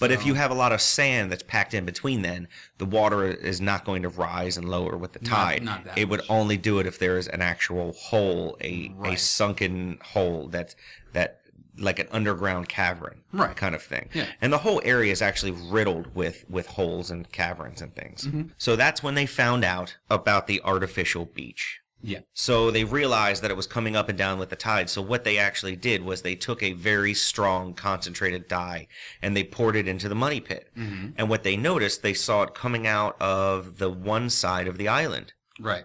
But 0.00 0.10
if 0.10 0.24
you 0.24 0.34
have 0.34 0.50
a 0.50 0.54
lot 0.54 0.72
of 0.72 0.80
sand 0.80 1.30
that's 1.30 1.42
packed 1.42 1.74
in 1.74 1.84
between, 1.84 2.22
then 2.22 2.48
the 2.78 2.86
water 2.86 3.24
is 3.26 3.60
not 3.60 3.84
going 3.84 4.02
to 4.02 4.08
rise 4.08 4.56
and 4.56 4.68
lower 4.68 4.96
with 4.96 5.12
the 5.12 5.18
tide. 5.18 5.62
not 5.62 5.84
that 5.84 5.98
it 5.98 6.08
would 6.08 6.20
much. 6.20 6.30
only 6.30 6.56
do 6.56 6.78
it 6.78 6.86
if 6.86 6.98
there 6.98 7.18
is 7.18 7.28
an 7.28 7.42
actual 7.42 7.92
hole, 7.92 8.56
a 8.62 8.92
a 9.04 9.16
sunken 9.16 9.98
hole 10.02 10.48
that 10.48 10.74
that 11.12 11.40
like 11.78 11.98
an 11.98 12.08
underground 12.10 12.68
cavern, 12.68 13.20
Right. 13.32 13.54
kind 13.54 13.74
of 13.74 13.82
thing. 13.82 14.08
Yeah. 14.14 14.26
And 14.40 14.52
the 14.52 14.58
whole 14.58 14.80
area 14.84 15.12
is 15.12 15.22
actually 15.22 15.52
riddled 15.52 16.14
with 16.14 16.46
with 16.48 16.66
holes 16.68 17.10
and 17.10 17.30
caverns 17.30 17.82
and 17.82 17.94
things. 17.94 18.24
Mm-hmm. 18.26 18.42
So 18.56 18.76
that's 18.76 19.02
when 19.02 19.14
they 19.14 19.26
found 19.26 19.62
out 19.62 19.96
about 20.10 20.46
the 20.46 20.60
artificial 20.64 21.26
beach. 21.26 21.80
Yeah. 22.02 22.20
So 22.34 22.70
they 22.70 22.84
realized 22.84 23.42
that 23.42 23.50
it 23.50 23.56
was 23.56 23.66
coming 23.66 23.94
up 23.94 24.08
and 24.08 24.18
down 24.18 24.38
with 24.38 24.50
the 24.50 24.56
tide. 24.56 24.90
So 24.90 25.00
what 25.00 25.24
they 25.24 25.38
actually 25.38 25.76
did 25.76 26.02
was 26.02 26.22
they 26.22 26.34
took 26.34 26.62
a 26.62 26.72
very 26.72 27.14
strong 27.14 27.74
concentrated 27.74 28.48
dye 28.48 28.88
and 29.20 29.36
they 29.36 29.44
poured 29.44 29.76
it 29.76 29.86
into 29.86 30.08
the 30.08 30.14
money 30.14 30.40
pit. 30.40 30.68
Mm-hmm. 30.76 31.10
And 31.16 31.30
what 31.30 31.44
they 31.44 31.56
noticed, 31.56 32.02
they 32.02 32.14
saw 32.14 32.42
it 32.42 32.54
coming 32.54 32.86
out 32.86 33.20
of 33.20 33.78
the 33.78 33.90
one 33.90 34.30
side 34.30 34.66
of 34.66 34.78
the 34.78 34.88
island. 34.88 35.32
Right. 35.60 35.84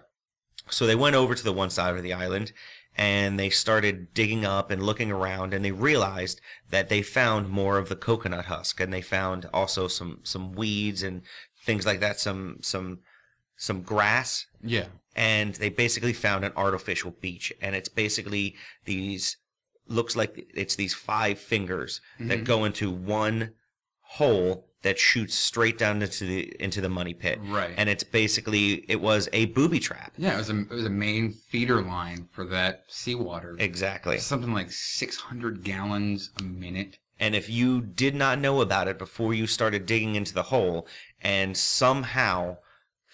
So 0.70 0.86
they 0.86 0.96
went 0.96 1.16
over 1.16 1.34
to 1.34 1.44
the 1.44 1.52
one 1.52 1.70
side 1.70 1.96
of 1.96 2.02
the 2.02 2.12
island 2.12 2.52
and 2.96 3.38
they 3.38 3.48
started 3.48 4.12
digging 4.12 4.44
up 4.44 4.70
and 4.72 4.82
looking 4.82 5.12
around 5.12 5.54
and 5.54 5.64
they 5.64 5.70
realized 5.70 6.40
that 6.70 6.88
they 6.88 7.00
found 7.00 7.48
more 7.48 7.78
of 7.78 7.88
the 7.88 7.96
coconut 7.96 8.46
husk 8.46 8.80
and 8.80 8.92
they 8.92 9.00
found 9.00 9.48
also 9.54 9.86
some 9.86 10.18
some 10.24 10.52
weeds 10.52 11.02
and 11.02 11.22
things 11.64 11.86
like 11.86 12.00
that 12.00 12.18
some 12.18 12.58
some 12.60 12.98
some 13.56 13.82
grass 13.82 14.46
Yeah. 14.62 14.86
And 15.18 15.56
they 15.56 15.68
basically 15.68 16.12
found 16.12 16.44
an 16.44 16.52
artificial 16.56 17.10
beach 17.20 17.52
and 17.60 17.74
it's 17.74 17.88
basically 17.88 18.54
these 18.84 19.36
looks 19.88 20.14
like 20.14 20.46
it's 20.54 20.76
these 20.76 20.94
five 20.94 21.38
fingers 21.38 22.00
that 22.20 22.36
mm-hmm. 22.36 22.44
go 22.44 22.64
into 22.64 22.90
one 22.90 23.50
hole 24.00 24.64
that 24.82 24.96
shoots 24.98 25.34
straight 25.34 25.76
down 25.76 26.00
into 26.00 26.24
the 26.24 26.54
into 26.60 26.80
the 26.80 26.88
money 26.88 27.12
pit 27.14 27.38
Right. 27.42 27.74
and 27.76 27.88
it's 27.88 28.04
basically 28.04 28.84
it 28.88 29.00
was 29.00 29.28
a 29.32 29.46
booby 29.46 29.80
trap 29.80 30.12
Yeah, 30.16 30.34
it 30.34 30.38
was 30.38 30.50
a 30.50 30.60
it 30.60 30.70
was 30.70 30.84
a 30.86 30.90
main 30.90 31.32
feeder 31.32 31.82
line 31.82 32.28
for 32.30 32.44
that 32.46 32.84
seawater. 32.88 33.56
exactly 33.58 34.18
Something 34.18 34.52
like 34.54 34.70
600 34.70 35.64
gallons 35.64 36.30
a 36.38 36.42
minute. 36.44 36.98
and 37.18 37.34
if 37.34 37.50
you 37.50 37.80
did 37.80 38.14
not 38.14 38.38
know 38.38 38.60
about 38.60 38.86
it 38.86 38.98
before 38.98 39.34
you 39.34 39.46
started 39.48 39.84
digging 39.84 40.14
into 40.14 40.32
the 40.32 40.44
hole 40.44 40.86
and 41.20 41.56
somehow 41.56 42.58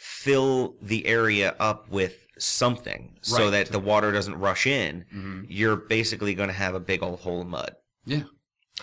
fill 0.07 0.77
the 0.83 1.07
area 1.07 1.57
up 1.59 1.89
with 1.89 2.27
something 2.39 3.17
so 3.23 3.49
that 3.51 3.69
the 3.73 3.79
water 3.79 4.13
doesn't 4.13 4.35
rush 4.39 4.67
in 4.67 5.05
Mhm. 5.15 5.47
you're 5.49 5.77
basically 5.77 6.35
going 6.35 6.49
to 6.51 6.55
have 6.55 6.75
a 6.75 6.81
big 6.81 7.03
old 7.03 7.21
hole 7.21 7.41
of 7.41 7.47
mud 7.47 7.75
Yeah. 8.05 8.25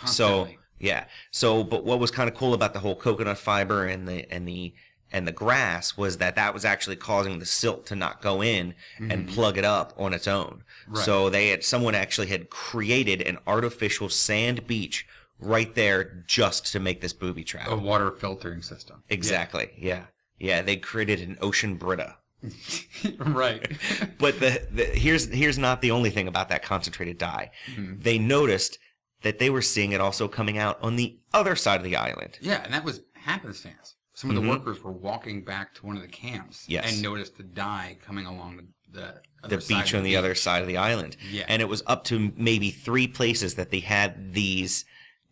So 0.08 0.48
yeah. 0.80 1.06
So 1.30 1.64
but 1.64 1.84
what 1.86 2.00
was 2.00 2.10
kind 2.10 2.28
of 2.28 2.36
cool 2.36 2.56
about 2.56 2.74
the 2.74 2.80
whole 2.80 2.96
coconut 2.96 3.38
fiber 3.38 3.86
and 3.86 4.08
the 4.08 4.26
and 4.34 4.48
the 4.48 4.74
and 5.12 5.28
the 5.28 5.32
grass 5.32 5.96
was 5.96 6.18
that 6.18 6.36
that 6.38 6.54
was 6.56 6.64
actually 6.66 6.96
causing 6.96 7.38
the 7.38 7.46
silt 7.46 7.86
to 7.88 7.96
not 7.96 8.22
go 8.22 8.42
in 8.42 8.74
and 8.98 9.28
plug 9.30 9.58
it 9.60 9.66
up 9.66 9.94
on 9.98 10.14
its 10.14 10.28
own. 10.28 10.64
Mm-hmm. 10.84 10.94
Right. 10.96 11.06
So 11.06 11.30
they 11.30 11.50
had 11.50 11.64
someone 11.64 11.94
actually 11.94 12.28
had 12.28 12.50
created 12.50 13.22
an 13.22 13.38
artificial 13.46 14.10
sand 14.10 14.66
beach 14.66 15.06
right 15.38 15.76
there 15.76 16.24
just 16.26 16.66
to 16.72 16.80
make 16.80 17.02
this 17.02 17.14
booby 17.14 17.44
trap. 17.44 17.68
a 17.68 17.76
water 17.76 18.10
filtering 18.10 18.62
system. 18.62 19.04
Exactly. 19.10 19.72
Yeah. 19.78 19.96
yeah. 19.96 20.06
Yeah, 20.42 20.62
they 20.62 20.76
created 20.78 21.22
an 21.22 21.38
ocean 21.42 21.76
Brita. 21.76 22.18
right. 23.20 23.72
But 24.18 24.40
the, 24.40 24.68
the 24.72 24.86
here's 24.86 25.28
here's 25.30 25.58
not 25.58 25.82
the 25.82 25.92
only 25.92 26.10
thing 26.10 26.28
about 26.28 26.50
that 26.50 26.64
concentrated 26.64 27.18
dye. 27.18 27.52
Mm-hmm. 27.76 28.02
They 28.02 28.18
noticed 28.20 28.78
that 29.24 29.40
they 29.40 29.50
were 29.50 29.62
seeing 29.62 29.92
it 29.92 30.02
also 30.02 30.28
coming 30.28 30.58
out 30.58 30.80
on 30.82 30.96
the 30.96 31.20
other 31.34 31.56
side 31.56 31.80
of 31.80 31.84
the 31.84 31.96
island. 31.96 32.38
Yeah, 32.42 32.62
and 32.64 32.74
that 32.74 32.84
was 32.84 33.02
happenstance. 33.14 33.96
Some 34.14 34.30
of 34.30 34.36
the 34.36 34.42
Mhm. 34.42 34.50
workers 34.50 34.84
were 34.84 34.92
walking 34.92 35.44
back 35.44 35.74
to 35.76 35.86
one 35.86 35.96
of 35.96 36.02
the 36.02 36.08
camps 36.08 36.66
Yes. 36.68 36.92
and 36.92 37.02
noticed 37.02 37.38
the 37.38 37.44
dye 37.44 37.98
coming 38.06 38.26
along 38.26 38.58
the 38.58 38.68
the, 38.94 39.22
the 39.48 39.58
beach 39.70 39.94
on 39.94 40.04
the 40.04 40.18
other 40.18 40.36
side 40.36 40.62
of 40.62 40.68
the 40.68 40.76
island. 40.78 41.16
Yeah. 41.32 41.46
And 41.48 41.62
it 41.62 41.70
was 41.70 41.82
up 41.88 42.04
to 42.06 42.34
maybe 42.36 42.72
three 42.72 43.08
places 43.08 43.56
that 43.56 43.70
they 43.72 43.80
had 43.80 44.34
these 44.34 44.84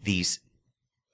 these 0.01 0.39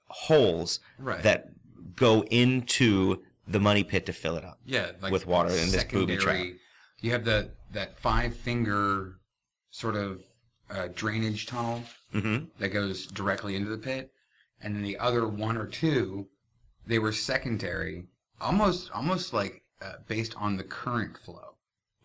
holes 0.08 0.80
Right. 0.98 1.22
that 1.22 1.48
go 1.96 2.22
into 2.30 3.22
the 3.46 3.60
money 3.60 3.84
pit 3.84 4.06
to 4.06 4.12
fill 4.12 4.36
it 4.36 4.44
up. 4.44 4.58
Yeah, 4.64 4.92
like 5.00 5.12
with 5.12 5.26
water 5.26 5.50
in 5.50 5.70
this 5.70 5.84
booby 5.84 6.16
trap. 6.16 6.46
You 7.00 7.12
have 7.12 7.24
the 7.24 7.50
that 7.72 7.98
five 7.98 8.34
finger 8.34 9.18
sort 9.70 9.96
of 9.96 10.20
uh, 10.70 10.88
drainage 10.94 11.46
tunnel 11.46 11.82
hmm 12.12 12.38
that 12.58 12.70
goes 12.70 13.06
directly 13.06 13.54
into 13.56 13.70
the 13.70 13.78
pit, 13.78 14.10
and 14.62 14.74
then 14.74 14.82
the 14.82 14.98
other 14.98 15.26
one 15.28 15.56
or 15.56 15.66
two, 15.66 16.28
they 16.86 16.98
were 16.98 17.12
secondary, 17.12 18.06
almost 18.40 18.90
almost 18.92 19.32
like 19.32 19.62
uh, 19.82 19.94
based 20.08 20.34
on 20.36 20.56
the 20.56 20.64
current 20.64 21.18
flow. 21.18 21.54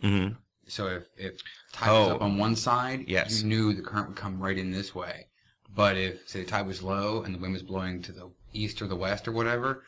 hmm 0.01 0.29
So 0.67 0.87
if 0.87 1.03
if 1.17 1.41
tide 1.73 1.89
was 1.91 2.09
Oh. 2.09 2.15
up 2.15 2.21
on 2.21 2.37
one 2.37 2.55
side, 2.55 3.05
Yes. 3.07 3.41
you 3.41 3.47
knew 3.47 3.73
the 3.73 3.81
current 3.81 4.09
would 4.09 4.17
come 4.17 4.39
right 4.39 4.57
in 4.57 4.71
this 4.71 4.93
way. 4.93 5.27
But 5.73 5.95
if 5.95 6.27
say 6.27 6.41
the 6.41 6.47
tide 6.49 6.67
was 6.67 6.83
low 6.83 7.23
and 7.23 7.33
the 7.33 7.39
wind 7.39 7.53
was 7.53 7.63
blowing 7.63 8.01
to 8.03 8.11
the 8.11 8.29
east 8.53 8.81
or 8.81 8.87
the 8.87 8.95
west 8.95 9.27
or 9.27 9.31
whatever, 9.31 9.83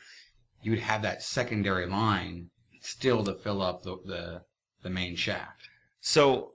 you 0.64 0.72
would 0.72 0.80
have 0.80 1.02
that 1.02 1.22
secondary 1.22 1.86
line 1.86 2.50
still 2.80 3.22
to 3.24 3.34
fill 3.34 3.62
up 3.62 3.82
the 3.82 3.96
the, 4.04 4.42
the 4.82 4.90
main 4.90 5.16
shaft. 5.16 5.68
So 6.00 6.52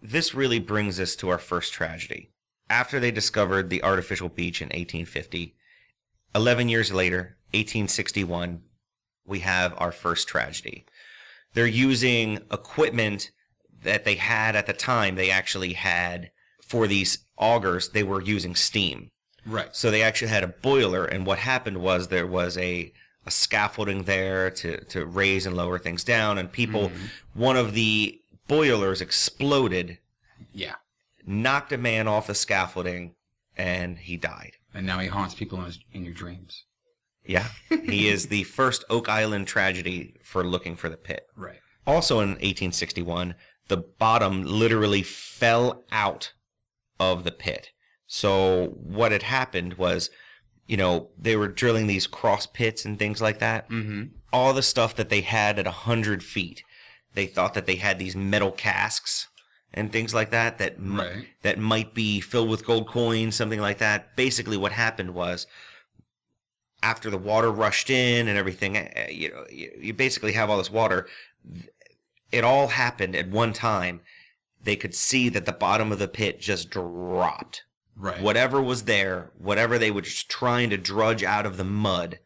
this 0.00 0.34
really 0.34 0.58
brings 0.58 1.00
us 1.00 1.16
to 1.16 1.28
our 1.28 1.38
first 1.38 1.72
tragedy. 1.72 2.32
After 2.68 2.98
they 2.98 3.10
discovered 3.10 3.70
the 3.70 3.82
artificial 3.82 4.28
beach 4.28 4.60
in 4.60 4.66
1850, 4.66 5.54
11 6.34 6.68
years 6.68 6.92
later, 6.92 7.38
1861, 7.52 8.62
we 9.24 9.40
have 9.40 9.74
our 9.78 9.92
first 9.92 10.28
tragedy. 10.28 10.86
They're 11.54 11.66
using 11.66 12.36
equipment 12.52 13.30
that 13.82 14.04
they 14.04 14.16
had 14.16 14.56
at 14.56 14.66
the 14.66 14.72
time. 14.72 15.14
They 15.14 15.30
actually 15.30 15.74
had 15.74 16.30
for 16.66 16.86
these 16.86 17.24
augers, 17.38 17.90
they 17.90 18.02
were 18.02 18.20
using 18.20 18.54
steam. 18.54 19.10
Right. 19.46 19.74
So 19.74 19.90
they 19.90 20.02
actually 20.02 20.28
had 20.28 20.42
a 20.42 20.48
boiler, 20.48 21.04
and 21.04 21.24
what 21.24 21.38
happened 21.38 21.78
was 21.78 22.08
there 22.08 22.26
was 22.26 22.58
a, 22.58 22.92
a 23.24 23.30
scaffolding 23.30 24.02
there 24.02 24.50
to, 24.50 24.84
to 24.86 25.06
raise 25.06 25.46
and 25.46 25.56
lower 25.56 25.78
things 25.78 26.04
down, 26.04 26.38
and 26.38 26.50
people, 26.50 26.88
mm-hmm. 26.90 27.40
one 27.40 27.56
of 27.56 27.72
the 27.72 28.20
boilers 28.48 29.00
exploded, 29.00 29.98
Yeah. 30.52 30.74
knocked 31.24 31.72
a 31.72 31.78
man 31.78 32.08
off 32.08 32.26
the 32.26 32.34
scaffolding, 32.34 33.14
and 33.56 33.98
he 33.98 34.16
died. 34.16 34.52
And 34.74 34.86
now 34.86 34.98
he 34.98 35.08
haunts 35.08 35.34
people 35.34 35.58
in, 35.60 35.64
his, 35.66 35.78
in 35.92 36.04
your 36.04 36.14
dreams. 36.14 36.64
Yeah, 37.24 37.48
he 37.68 38.08
is 38.08 38.26
the 38.28 38.44
first 38.44 38.84
Oak 38.90 39.08
Island 39.08 39.46
tragedy 39.46 40.16
for 40.22 40.44
looking 40.44 40.76
for 40.76 40.88
the 40.88 40.96
pit. 40.96 41.26
Right. 41.36 41.58
Also 41.86 42.20
in 42.20 42.30
1861, 42.30 43.34
the 43.68 43.76
bottom 43.76 44.44
literally 44.44 45.02
fell 45.02 45.84
out 45.90 46.32
of 47.00 47.24
the 47.24 47.32
pit. 47.32 47.70
So 48.06 48.74
what 48.82 49.12
had 49.12 49.22
happened 49.24 49.74
was, 49.74 50.10
you 50.66 50.76
know, 50.76 51.08
they 51.18 51.36
were 51.36 51.48
drilling 51.48 51.86
these 51.86 52.06
cross 52.06 52.46
pits 52.46 52.84
and 52.84 52.98
things 52.98 53.20
like 53.20 53.38
that. 53.40 53.68
Mm-hmm. 53.68 54.04
All 54.32 54.52
the 54.52 54.62
stuff 54.62 54.94
that 54.96 55.08
they 55.08 55.20
had 55.22 55.58
at 55.58 55.64
100 55.66 56.22
feet, 56.22 56.62
they 57.14 57.26
thought 57.26 57.54
that 57.54 57.66
they 57.66 57.76
had 57.76 57.98
these 57.98 58.14
metal 58.16 58.50
casks 58.52 59.28
and 59.72 59.90
things 59.92 60.14
like 60.14 60.30
that 60.30 60.58
that 60.58 60.74
m- 60.76 60.98
Right. 61.00 61.26
that 61.42 61.58
might 61.58 61.94
be 61.94 62.20
filled 62.20 62.48
with 62.48 62.66
gold 62.66 62.88
coins, 62.88 63.34
something 63.36 63.60
like 63.60 63.78
that. 63.78 64.16
Basically, 64.16 64.56
what 64.56 64.72
happened 64.72 65.14
was 65.14 65.46
after 66.82 67.10
the 67.10 67.18
water 67.18 67.50
rushed 67.50 67.90
in 67.90 68.28
and 68.28 68.38
everything, 68.38 68.76
eh, 68.76 69.08
you 69.10 69.30
know, 69.30 69.44
you 69.50 69.92
basically 69.92 70.32
have 70.32 70.48
all 70.50 70.58
this 70.58 70.70
water. 70.70 71.08
It 72.32 72.44
all 72.44 72.68
happened 72.68 73.16
at 73.16 73.28
one 73.28 73.52
time. 73.52 74.00
They 74.62 74.76
could 74.76 74.94
see 74.94 75.28
that 75.30 75.46
the 75.46 75.52
bottom 75.52 75.92
of 75.92 75.98
the 75.98 76.08
pit 76.08 76.40
just 76.40 76.70
dropped. 76.70 77.62
Right. 77.96 78.20
Whatever 78.20 78.60
was 78.60 78.84
there, 78.84 79.30
whatever 79.38 79.78
they 79.78 79.90
were 79.90 80.02
just 80.02 80.28
trying 80.28 80.68
to 80.70 80.76
drudge 80.76 81.22
out 81.24 81.46
of 81.46 81.56
the 81.56 81.64
mud, 81.64 82.18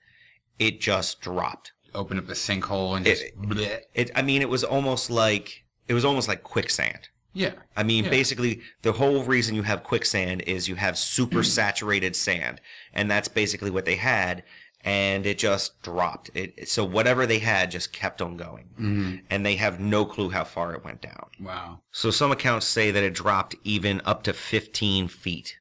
it 0.59 0.80
just 0.80 1.20
dropped. 1.20 1.72
Open 1.94 2.18
up 2.18 2.28
a 2.28 2.33
sinkhole 2.33 2.96
and 2.96 3.04
just. 3.06 3.22
It- 3.22 3.38
bleh. 3.40 3.80
It, 3.94 4.11
I 4.14 4.22
mean, 4.22 4.42
it 4.42 4.48
was 4.48 4.64
almost 4.64 5.11
like 5.11 5.64
it 5.88 5.94
was 5.94 6.04
almost 6.04 6.28
like 6.28 6.42
quicksand. 6.42 7.09
Yeah. 7.33 7.52
I 7.76 7.85
mean, 7.85 8.04
Yeah. 8.04 8.11
basically, 8.11 8.61
the 8.83 8.92
whole 8.92 9.22
reason 9.22 9.54
you 9.54 9.62
have 9.62 9.85
quicksand 9.85 10.42
is 10.42 10.68
you 10.68 10.74
have 10.74 10.98
super 10.98 11.44
saturated 11.44 12.16
sand, 12.16 12.61
and 12.92 13.09
that's 13.11 13.28
basically 13.28 13.70
what 13.70 13.85
they 13.85 13.94
had, 13.96 14.42
and 14.84 15.26
it 15.26 15.38
just 15.38 15.80
dropped. 15.82 16.30
It 16.34 16.68
so 16.68 16.84
whatever 16.84 17.26
they 17.26 17.38
had 17.40 17.70
just 17.70 17.92
kept 17.92 18.20
on 18.22 18.36
going, 18.36 18.70
Mm-hmm. 18.80 19.16
and 19.30 19.44
they 19.44 19.56
have 19.56 19.78
no 19.80 20.04
clue 20.04 20.30
how 20.30 20.44
far 20.44 20.72
it 20.74 20.84
went 20.84 21.02
down. 21.02 21.26
Wow. 21.40 21.80
So 21.92 22.10
some 22.10 22.32
accounts 22.32 22.66
say 22.66 22.90
that 22.90 23.02
it 23.02 23.14
dropped 23.14 23.54
even 23.64 24.00
up 24.04 24.22
to 24.24 24.32
15 24.32 25.08
feet 25.08 25.58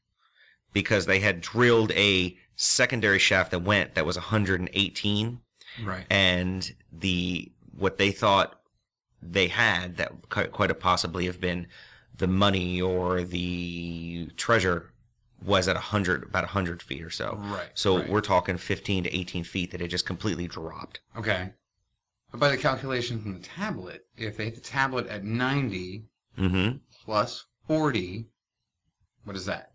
because 0.73 1.05
they 1.05 1.19
had 1.19 1.41
drilled 1.41 1.91
a 1.93 2.37
secondary 2.55 3.19
shaft 3.19 3.51
that 3.51 3.59
went 3.63 3.95
that 3.95 4.05
was 4.05 4.17
118 4.17 5.39
Right. 5.83 6.05
and 6.09 6.73
the 6.91 7.51
what 7.77 7.97
they 7.97 8.11
thought 8.11 8.59
they 9.21 9.47
had 9.47 9.97
that 9.97 10.29
quite 10.29 10.51
quite 10.51 10.77
possibly 10.79 11.25
have 11.25 11.39
been 11.39 11.67
the 12.17 12.27
money 12.27 12.81
or 12.81 13.23
the 13.23 14.27
treasure 14.35 14.91
was 15.43 15.67
at 15.67 15.75
100 15.75 16.23
about 16.23 16.43
100 16.43 16.81
feet 16.81 17.03
or 17.03 17.09
so. 17.09 17.37
Right 17.39 17.69
so 17.73 17.97
right. 17.97 18.09
we're 18.09 18.21
talking 18.21 18.57
15 18.57 19.05
to 19.05 19.15
18 19.15 19.43
feet 19.43 19.71
that 19.71 19.81
it 19.81 19.87
just 19.87 20.05
completely 20.05 20.47
dropped. 20.47 20.99
Okay. 21.17 21.51
But 22.31 22.39
by 22.39 22.49
the 22.49 22.57
calculation 22.57 23.21
from 23.21 23.33
the 23.33 23.47
tablet 23.47 24.05
if 24.17 24.37
they 24.37 24.45
hit 24.45 24.55
the 24.55 24.61
tablet 24.61 25.07
at 25.07 25.23
90 25.23 26.05
mm-hmm. 26.37 26.77
plus 27.03 27.45
40 27.67 28.27
what 29.23 29.35
is 29.35 29.45
that? 29.45 29.73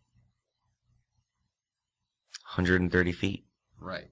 130 2.55 3.13
feet. 3.13 3.45
Right. 3.81 4.09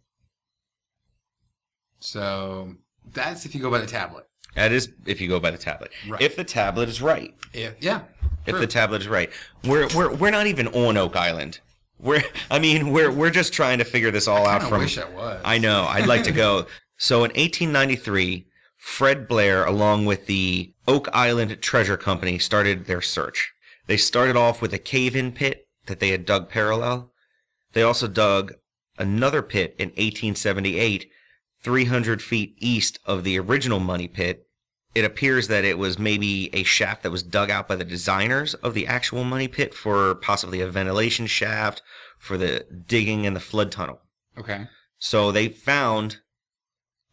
So 1.99 2.75
that's 3.13 3.47
if 3.47 3.55
you 3.55 3.61
go 3.61 3.71
by 3.71 3.79
the 3.79 3.87
tablet. 3.87 4.27
That 4.55 4.73
is 4.73 4.91
if 5.07 5.21
you 5.21 5.29
go 5.29 5.41
by 5.41 5.51
the 5.51 5.59
tablet. 5.59 5.91
Right. 6.09 6.21
If 6.21 6.37
the 6.37 6.45
tablet 6.45 6.89
is 6.89 7.01
right. 7.01 7.35
If, 7.53 7.75
yeah. 7.81 8.03
If 8.47 8.53
true. 8.53 8.61
the 8.61 8.67
tablet 8.67 9.03
is 9.03 9.09
right. 9.09 9.31
We're 9.65 9.89
we're 9.95 10.15
we're 10.15 10.31
not 10.31 10.47
even 10.47 10.69
on 10.69 10.97
Oak 10.97 11.17
Island. 11.17 11.61
We're 11.99 12.23
I 12.51 12.59
mean, 12.59 12.91
we're 12.91 13.11
we're 13.11 13.31
just 13.31 13.53
trying 13.53 13.79
to 13.79 13.85
figure 13.85 14.11
this 14.11 14.29
all 14.29 14.47
out 14.47 14.63
I 14.63 14.69
from 14.69 14.81
wish 14.81 14.99
I 14.99 15.09
was. 15.09 15.41
I 15.45 15.59
know. 15.59 15.87
I'd 15.89 16.07
like 16.07 16.25
to 16.25 16.33
go. 16.33 16.67
So 16.99 17.25
in 17.25 17.31
1893, 17.31 18.47
Fred 18.77 19.27
Blair, 19.27 19.65
along 19.65 20.07
with 20.07 20.27
the 20.27 20.73
Oak 20.87 21.09
Island 21.13 21.61
Treasure 21.61 21.97
Company, 21.97 22.39
started 22.39 22.85
their 22.85 23.01
search. 23.01 23.53
They 23.89 23.97
started 23.97 24.37
off 24.37 24.63
with 24.63 24.73
a 24.73 24.79
cave-in 24.79 25.33
pit 25.33 25.67
that 25.87 25.99
they 25.99 26.11
had 26.11 26.25
dug 26.25 26.49
parallel. 26.49 27.11
They 27.73 27.83
also 27.83 28.07
dug 28.07 28.55
another 28.99 29.43
pit 29.43 29.75
in 29.79 29.89
1878, 29.89 31.11
300 31.63 32.23
feet 32.23 32.55
east 32.59 32.99
of 33.05 33.25
the 33.25 33.39
original 33.39 33.81
money 33.81 34.09
pit. 34.09 34.47
It 34.95 35.05
appears 35.05 35.49
that 35.49 35.65
it 35.65 35.79
was 35.79 35.99
maybe 35.99 36.51
a 36.55 36.65
shaft 36.65 37.03
that 37.03 37.11
was 37.11 37.23
dug 37.23 37.51
out 37.51 37.67
by 37.67 37.77
the 37.77 37.85
designers 37.85 38.53
of 38.55 38.75
the 38.75 38.87
actual 38.87 39.25
money 39.25 39.49
pit 39.49 39.73
for 39.73 40.15
possibly 40.17 40.61
a 40.61 40.69
ventilation 40.69 41.27
shaft 41.27 41.81
for 42.19 42.37
the 42.37 42.67
digging 42.87 43.25
in 43.25 43.33
the 43.35 43.41
flood 43.41 43.73
tunnel. 43.73 44.01
Okay. 44.37 44.67
So 44.99 45.33
they 45.33 45.49
found 45.49 46.19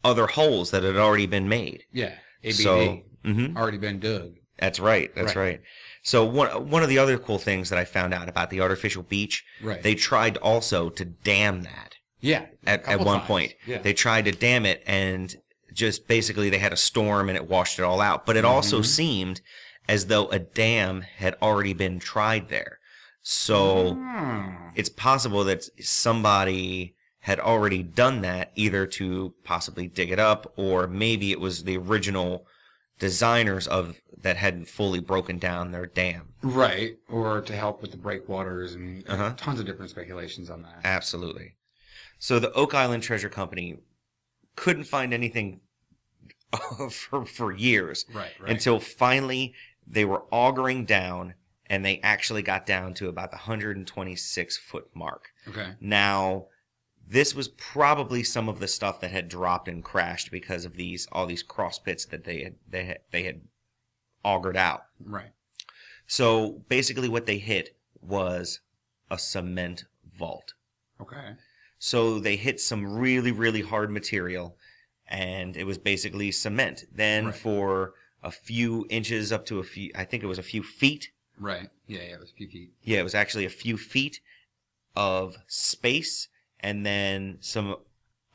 other 0.04 0.26
holes 0.26 0.70
that 0.72 0.82
had 0.82 0.96
already 0.96 1.26
been 1.26 1.48
made. 1.48 1.84
Yeah. 1.92 2.14
ABD. 2.44 2.54
So 2.54 3.00
mhm, 3.24 3.56
already 3.56 3.78
been 3.78 3.98
dug. 4.00 4.34
that's 4.58 4.78
right. 4.80 5.14
That's 5.14 5.34
Right. 5.36 5.42
right. 5.42 5.60
So 6.02 6.24
one 6.24 6.68
one 6.70 6.82
of 6.82 6.88
the 6.88 6.98
other 6.98 7.18
cool 7.18 7.38
things 7.38 7.68
that 7.70 7.78
I 7.78 7.84
found 7.84 8.12
out 8.14 8.28
about 8.28 8.50
the 8.50 8.60
artificial 8.60 9.02
beach, 9.02 9.44
Right. 9.62 9.82
they 9.82 9.94
tried 9.94 10.36
also 10.38 10.88
to 10.90 11.04
dam 11.04 11.62
that 11.62 11.94
yeah. 12.20 12.46
at, 12.66 12.84
at 12.84 13.00
one 13.00 13.18
times. 13.18 13.26
point. 13.26 13.54
Yeah. 13.66 13.78
They 13.78 13.92
tried 13.92 14.24
to 14.26 14.32
dam 14.32 14.66
it 14.66 14.82
and 14.86 15.34
just 15.72 16.06
basically 16.08 16.50
they 16.50 16.58
had 16.58 16.72
a 16.72 16.76
storm 16.76 17.28
and 17.28 17.36
it 17.36 17.48
washed 17.48 17.78
it 17.78 17.82
all 17.82 18.00
out. 18.00 18.26
But 18.26 18.36
it 18.36 18.44
also 18.44 18.80
Mhm. 18.80 18.86
seemed 18.86 19.40
as 19.88 20.06
though 20.06 20.28
a 20.28 20.38
dam 20.38 21.02
had 21.02 21.36
already 21.40 21.72
been 21.72 21.98
tried 21.98 22.48
there. 22.48 22.78
So 23.22 23.94
Hmm. 23.94 24.70
it's 24.74 24.88
possible 24.88 25.44
that 25.44 25.64
somebody 25.80 26.94
had 27.20 27.38
already 27.38 27.82
done 27.82 28.22
that 28.22 28.50
either 28.56 28.86
to 28.86 29.34
possibly 29.44 29.86
dig 29.86 30.10
it 30.10 30.18
up 30.18 30.52
or 30.56 30.86
maybe 30.86 31.30
it 31.32 31.38
was 31.40 31.64
the 31.64 31.76
original 31.76 32.46
designers 32.98 33.66
of 33.66 34.00
that 34.22 34.36
hadn't 34.36 34.66
fully 34.68 35.00
broken 35.00 35.38
down 35.38 35.70
their 35.72 35.86
dam. 35.86 36.34
Right. 36.42 36.96
Or 37.08 37.40
to 37.42 37.56
help 37.56 37.80
with 37.82 37.90
the 37.92 37.96
breakwaters 37.96 38.74
and 38.74 39.04
Uh-huh. 39.08 39.34
tons 39.36 39.60
of 39.60 39.66
different 39.66 39.90
speculations 39.90 40.50
on 40.50 40.62
that. 40.62 40.80
Absolutely. 40.84 41.56
So 42.20 42.38
the 42.38 42.52
Oak 42.52 42.74
Island 42.74 43.02
Treasure 43.02 43.28
Company 43.28 43.78
couldn't 44.54 44.84
find 44.84 45.12
anything 45.12 45.60
for 46.90 47.24
for 47.26 47.50
years 47.52 48.04
Right. 48.12 48.30
Right. 48.38 48.50
until 48.52 48.78
finally 48.78 49.54
they 49.86 50.04
were 50.04 50.22
augering 50.30 50.84
down 50.84 51.34
and 51.66 51.84
they 51.84 51.98
actually 52.02 52.42
got 52.42 52.66
down 52.66 52.94
to 52.94 53.08
about 53.08 53.30
the 53.30 53.36
126 53.38 54.56
foot 54.58 54.88
mark. 54.94 55.30
okay. 55.48 55.74
Now, 55.80 56.46
this 57.08 57.34
was 57.34 57.48
probably 57.48 58.22
some 58.22 58.48
of 58.48 58.58
the 58.60 58.68
stuff 58.68 59.00
that 59.00 59.10
had 59.12 59.28
dropped 59.28 59.66
and 59.68 59.82
crashed 59.82 60.30
because 60.30 60.64
of 60.64 60.74
these 60.76 61.08
all 61.12 61.26
these 61.26 61.42
cross 61.42 61.78
pits 61.78 62.04
that 62.06 62.24
they 62.24 62.42
had 62.44 62.54
they 62.68 62.84
had, 62.84 62.98
they 63.12 63.22
had 63.24 63.40
augured 64.24 64.56
out. 64.56 64.82
Right. 65.02 65.30
So 66.06 66.62
basically, 66.68 67.08
what 67.08 67.26
they 67.26 67.38
hit 67.38 67.76
was 68.00 68.60
a 69.10 69.18
cement 69.18 69.84
vault. 70.12 70.54
Okay. 71.00 71.34
So 71.82 72.20
they 72.20 72.36
hit 72.36 72.60
some 72.60 72.86
really 72.86 73.32
really 73.32 73.62
hard 73.62 73.90
material, 73.90 74.56
and 75.08 75.56
it 75.56 75.64
was 75.64 75.78
basically 75.78 76.30
cement. 76.30 76.84
Then 76.92 77.26
Right. 77.26 77.34
for 77.34 77.94
a 78.22 78.30
few 78.30 78.86
inches 78.90 79.32
up 79.32 79.46
to 79.46 79.58
a 79.58 79.64
few, 79.64 79.90
I 79.94 80.04
think 80.04 80.22
it 80.22 80.26
was 80.26 80.38
a 80.38 80.42
few 80.42 80.62
feet. 80.62 81.10
Right. 81.38 81.70
Yeah. 81.86 82.00
Yeah. 82.02 82.14
It 82.16 82.20
was 82.20 82.30
a 82.30 82.34
few 82.34 82.48
feet. 82.48 82.70
Yeah, 82.82 83.00
it 83.00 83.02
was 83.02 83.14
actually 83.14 83.46
a 83.46 83.50
few 83.50 83.78
feet 83.78 84.20
of 84.94 85.36
space 85.46 86.28
and 86.60 86.84
then 86.84 87.38
some 87.40 87.76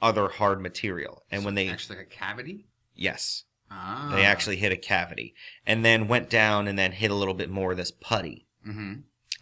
other 0.02 0.28
hard 0.28 0.60
material. 0.60 1.24
And 1.30 1.42
So 1.42 1.46
when 1.46 1.54
they, 1.56 1.68
actually 1.70 1.98
like 1.98 2.08
a 2.08 2.10
cavity. 2.10 2.66
yes, 2.96 3.44
Ah. 3.70 4.12
they 4.16 4.24
actually 4.26 4.56
hit 4.56 4.72
a 4.72 4.78
cavity 4.78 5.36
and 5.68 5.86
then 5.86 6.08
went 6.08 6.30
down 6.32 6.68
and 6.68 6.80
then 6.80 6.94
hit 6.94 7.12
a 7.12 7.16
little 7.16 7.34
bit 7.36 7.50
more 7.52 7.72
of 7.72 7.78
this 7.78 7.92
putty 7.92 8.48
Mm-hmm. 8.68 8.94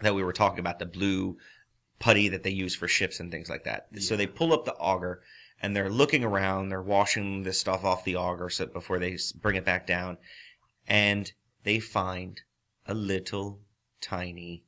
that 0.01 0.13
we 0.13 0.23
were 0.23 0.33
talking 0.33 0.59
about, 0.59 0.79
the 0.79 0.85
blue 0.85 1.37
putty 2.03 2.27
that 2.27 2.43
they 2.43 2.49
use 2.49 2.75
for 2.75 2.85
ships 2.85 3.21
and 3.21 3.31
things 3.31 3.49
like 3.49 3.63
that. 3.63 3.87
So 3.99 4.17
they 4.17 4.27
pull 4.27 4.51
up 4.51 4.65
the 4.65 4.73
auger 4.73 5.21
and 5.61 5.73
they're 5.73 5.89
looking 5.89 6.25
around, 6.25 6.67
they're 6.67 6.81
washing 6.81 7.43
this 7.43 7.57
stuff 7.57 7.85
off 7.85 8.03
the 8.03 8.17
auger 8.17 8.49
so 8.49 8.65
before 8.65 8.99
they 8.99 9.17
bring 9.41 9.55
it 9.55 9.63
back 9.63 9.87
down. 9.87 10.17
And 10.85 11.31
they 11.63 11.79
find 11.79 12.41
a 12.85 12.93
little 12.93 13.61
tiny 14.01 14.65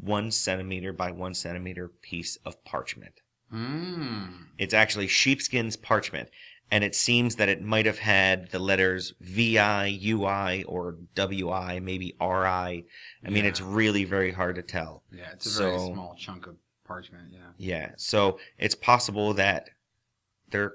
one 0.00 0.30
centimeter 0.30 0.92
by 0.92 1.10
one 1.10 1.34
centimeter 1.34 1.88
piece 1.88 2.36
of 2.44 2.62
parchment. 2.64 3.22
Mm. 3.52 4.46
It's 4.56 4.74
actually 4.74 5.08
sheepskin's 5.08 5.76
parchment, 5.76 6.28
and 6.70 6.82
it 6.82 6.94
seems 6.94 7.36
that 7.36 7.48
it 7.48 7.62
might 7.62 7.86
have 7.86 7.98
had 7.98 8.50
the 8.50 8.58
letters 8.58 9.14
VI, 9.20 9.98
UI, 10.04 10.64
or 10.64 10.96
WI, 11.14 11.78
maybe 11.80 12.14
RI. 12.20 12.84
I 13.24 13.30
mean, 13.30 13.44
it's 13.44 13.60
really 13.60 14.04
very 14.04 14.32
hard 14.32 14.56
to 14.56 14.62
tell. 14.62 15.02
Yeah. 15.12 15.30
It's 15.32 15.58
a 15.58 15.62
very 15.62 15.78
small 15.78 16.16
chunk 16.18 16.46
of 16.46 16.56
parchment. 16.84 17.28
Yeah. 17.32 17.38
Yeah, 17.58 17.90
so 17.96 18.38
it's 18.58 18.74
possible 18.74 19.34
that 19.34 19.70
there 20.50 20.74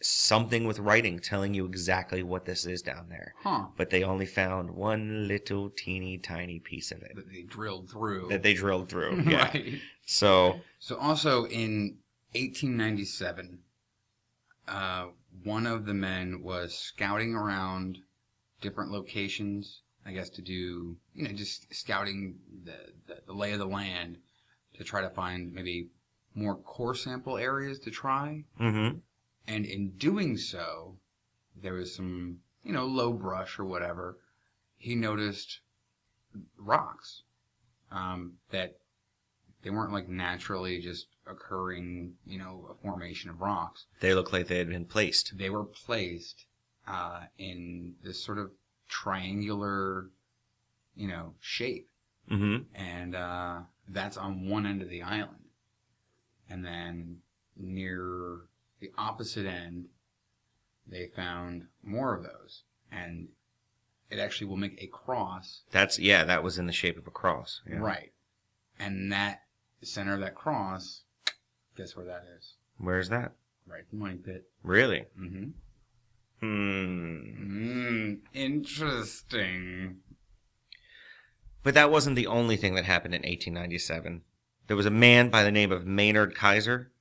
something 0.00 0.64
with 0.64 0.78
writing 0.78 1.18
telling 1.18 1.54
you 1.54 1.66
exactly 1.66 2.22
what 2.22 2.44
this 2.44 2.64
is 2.66 2.82
down 2.82 3.08
there. 3.08 3.34
Huh. 3.42 3.64
But 3.76 3.90
they 3.90 4.04
only 4.04 4.26
found 4.26 4.70
one 4.70 5.26
little 5.26 5.70
teeny 5.70 6.18
tiny 6.18 6.60
piece 6.60 6.92
of 6.92 7.02
it 7.02 7.16
That 7.16 7.28
they 7.28 7.42
drilled 7.42 7.90
through. 7.90 8.28
that 8.28 8.44
they 8.44 8.54
drilled 8.54 8.88
through. 8.88 9.22
Yeah. 9.28 9.48
right. 9.48 9.80
So, 10.06 10.60
So 10.78 10.96
also 10.98 11.46
in 11.46 11.96
1897, 12.34 13.58
uh, 14.68 15.06
one 15.44 15.66
of 15.66 15.86
the 15.86 15.94
men 15.94 16.42
was 16.42 16.76
scouting 16.76 17.34
around 17.34 17.98
different 18.60 18.90
locations. 18.90 19.82
I 20.06 20.12
guess 20.12 20.30
to 20.30 20.42
do, 20.42 20.96
you 21.14 21.24
know, 21.28 21.32
just 21.32 21.72
scouting 21.74 22.38
the, 22.64 22.76
the, 23.06 23.20
the 23.26 23.32
lay 23.32 23.52
of 23.52 23.58
the 23.58 23.66
land 23.66 24.18
to 24.74 24.84
try 24.84 25.02
to 25.02 25.10
find 25.10 25.52
maybe 25.52 25.88
more 26.34 26.56
core 26.56 26.94
sample 26.94 27.36
areas 27.36 27.78
to 27.80 27.90
try. 27.90 28.44
mhm. 28.58 29.00
And 29.46 29.64
in 29.64 29.90
doing 29.96 30.36
so, 30.36 30.98
there 31.56 31.74
was 31.74 31.94
some, 31.94 32.38
you 32.62 32.72
know, 32.72 32.86
low 32.86 33.12
brush 33.12 33.58
or 33.58 33.64
whatever. 33.64 34.18
He 34.76 34.94
noticed 34.94 35.60
rocks 36.56 37.22
um, 37.90 38.34
that 38.50 38.76
they 39.62 39.70
weren't 39.70 39.92
like 39.92 40.08
naturally 40.08 40.80
just 40.80 41.06
occurring, 41.26 42.14
you 42.26 42.38
know, 42.38 42.68
a 42.70 42.82
formation 42.82 43.30
of 43.30 43.40
rocks. 43.40 43.86
they 44.00 44.14
look 44.14 44.32
like 44.32 44.46
they 44.48 44.58
had 44.58 44.68
been 44.68 44.84
placed. 44.84 45.36
They 45.36 45.50
were 45.50 45.64
placed 45.64 46.46
uh, 46.86 47.22
in 47.38 47.94
this 48.02 48.22
sort 48.22 48.38
of 48.38 48.50
triangular, 48.88 50.08
you 50.96 51.08
know, 51.08 51.34
shape, 51.40 51.88
hmm 52.28 52.58
and 52.74 53.14
uh, 53.14 53.60
that's 53.88 54.16
on 54.16 54.48
one 54.48 54.66
end 54.66 54.82
of 54.82 54.88
the 54.88 55.02
island. 55.02 55.44
And 56.50 56.64
then 56.64 57.18
near 57.56 58.38
the 58.80 58.90
opposite 58.96 59.44
end, 59.46 59.86
they 60.86 61.08
found 61.14 61.66
more 61.82 62.14
of 62.14 62.22
those, 62.22 62.62
and 62.90 63.28
it 64.10 64.18
actually 64.18 64.46
will 64.46 64.56
make 64.56 64.82
a 64.82 64.86
cross 64.86 65.62
That's 65.70 65.98
yeah, 65.98 66.24
that 66.24 66.42
was 66.42 66.58
in 66.58 66.66
the 66.66 66.72
shape 66.72 66.96
of 66.96 67.06
a 67.06 67.10
cross. 67.10 67.60
Yeah. 67.68 67.78
Right. 67.78 68.12
And 68.78 69.12
that 69.12 69.42
the 69.80 69.86
center 69.86 70.14
of 70.14 70.20
that 70.20 70.34
cross, 70.34 71.02
guess 71.76 71.96
where 71.96 72.06
that 72.06 72.24
is? 72.36 72.54
Where's 72.78 73.08
that? 73.08 73.32
Right 73.66 73.84
in 73.92 73.98
the 73.98 74.04
money 74.04 74.16
pit. 74.18 74.44
Really? 74.62 75.04
Mm-hmm. 75.18 75.44
Hmm. 76.40 76.46
Mm, 77.58 78.18
interesting. 78.32 79.96
But 81.62 81.74
that 81.74 81.90
wasn't 81.90 82.16
the 82.16 82.26
only 82.28 82.56
thing 82.56 82.74
that 82.76 82.84
happened 82.84 83.14
in 83.14 83.20
1897. 83.22 84.22
There 84.68 84.76
was 84.76 84.86
a 84.86 84.90
man 84.90 85.28
by 85.30 85.42
the 85.42 85.50
name 85.50 85.72
of 85.72 85.86
Maynard 85.86 86.34
Kaiser. 86.34 86.92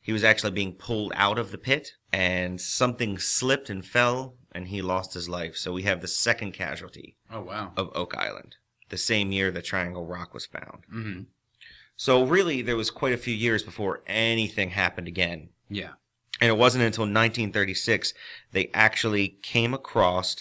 He 0.00 0.12
was 0.12 0.24
actually 0.24 0.52
being 0.52 0.72
pulled 0.74 1.12
out 1.16 1.38
of 1.38 1.50
the 1.50 1.58
pit, 1.58 1.92
and 2.12 2.60
something 2.60 3.18
slipped 3.18 3.70
and 3.70 3.84
fell, 3.84 4.36
and 4.52 4.68
he 4.68 4.82
lost 4.82 5.14
his 5.14 5.28
life. 5.28 5.56
So 5.56 5.72
we 5.72 5.82
have 5.82 6.00
the 6.00 6.08
second 6.08 6.52
casualty 6.52 7.16
Oh 7.30 7.40
wow. 7.42 7.72
of 7.76 7.90
Oak 7.94 8.14
Island, 8.16 8.56
the 8.90 8.98
same 8.98 9.32
year 9.32 9.50
the 9.50 9.62
Triangle 9.62 10.06
Rock 10.06 10.34
was 10.34 10.46
found. 10.46 10.84
Mm-hmm. 10.92 11.22
So 11.96 12.24
really, 12.24 12.62
there 12.62 12.76
was 12.76 12.90
quite 12.90 13.12
a 13.12 13.18
few 13.18 13.34
years 13.34 13.62
before 13.62 14.02
anything 14.06 14.70
happened 14.70 15.08
again. 15.08 15.50
Yeah. 15.68 15.92
And 16.40 16.50
it 16.50 16.56
wasn't 16.56 16.84
until 16.84 17.02
1936 17.04 18.12
they 18.52 18.70
actually 18.74 19.38
came 19.42 19.72
across 19.72 20.36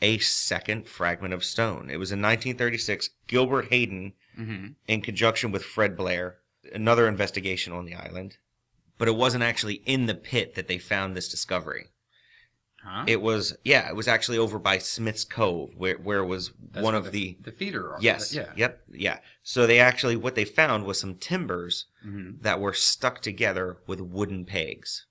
a 0.00 0.18
second 0.18 0.86
fragment 0.88 1.34
of 1.34 1.44
stone. 1.44 1.88
It 1.90 1.98
was 1.98 2.12
in 2.12 2.20
1936, 2.20 3.10
Gilbert 3.26 3.70
Hedden 3.70 4.12
Mm-hmm. 4.38 4.66
in 4.88 5.00
conjunction 5.00 5.52
with 5.52 5.62
Fred 5.62 5.96
Blair, 5.96 6.38
another 6.72 7.06
investigation 7.06 7.72
on 7.72 7.84
the 7.84 7.94
island, 7.94 8.38
but 8.98 9.06
it 9.06 9.14
wasn't 9.14 9.44
actually 9.44 9.74
in 9.86 10.06
the 10.06 10.14
pit 10.16 10.56
that 10.56 10.66
they 10.66 10.76
found 10.76 11.16
this 11.16 11.28
discovery. 11.28 11.90
Huh? 12.94 13.04
It 13.08 13.20
was 13.20 13.56
yeah, 13.64 13.88
it 13.88 13.96
was 13.96 14.06
actually 14.06 14.38
over 14.38 14.60
by 14.60 14.78
Smith's 14.78 15.24
Cove, 15.24 15.70
where 15.76 15.96
where 15.98 16.24
was 16.24 16.52
That's 16.70 16.84
one 16.84 16.94
of 16.94 17.10
the, 17.10 17.36
the 17.40 17.50
feeder. 17.50 17.92
Are. 17.92 17.98
yes, 18.00 18.32
Yeah. 18.32 18.52
yep, 18.54 18.82
yeah. 18.92 19.18
So 19.42 19.66
they 19.66 19.80
actually 19.80 20.14
what 20.14 20.36
they 20.36 20.44
found 20.44 20.84
was 20.84 21.00
some 21.00 21.16
timbers 21.16 21.86
Mhm. 22.06 22.40
that 22.42 22.60
were 22.60 22.72
stuck 22.72 23.20
together 23.20 23.78
with 23.88 24.00
wooden 24.00 24.44
pegs, 24.44 25.06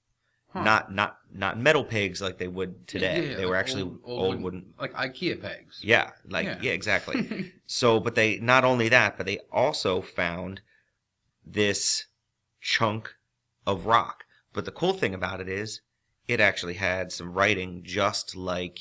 Huh. 0.53 0.63
not 0.63 0.93
not 0.93 1.17
not 1.33 1.59
metal 1.59 1.83
pegs 1.83 2.21
like 2.21 2.37
they 2.37 2.47
would 2.47 2.87
today. 2.87 3.15
Yeah, 3.23 3.29
yeah, 3.31 3.35
they 3.37 3.45
were 3.45 3.51
like 3.55 3.59
actually 3.65 3.81
old, 3.83 3.99
old, 4.05 4.21
old, 4.35 4.41
wooden. 4.43 4.73
like 4.79 4.93
IKEA 4.93 5.41
pegs. 5.41 5.81
Yeah, 5.83 6.11
like 6.29 6.45
yeah, 6.61 6.71
exactly. 6.71 7.51
so, 7.65 7.99
but 7.99 8.15
they 8.15 8.39
not 8.39 8.63
only 8.63 8.87
that, 8.89 9.17
but 9.17 9.25
they 9.25 9.39
also 9.51 10.01
found 10.01 10.61
this 11.45 12.05
chunk 12.61 13.15
of 13.67 13.85
rock. 13.85 14.23
But 14.53 14.65
the 14.65 14.71
cool 14.71 14.93
thing 14.93 15.13
about 15.13 15.41
it 15.41 15.49
is, 15.49 15.81
it 16.27 16.39
actually 16.39 16.75
had 16.75 17.11
some 17.11 17.33
writing 17.33 17.81
just 17.83 18.35
like 18.35 18.79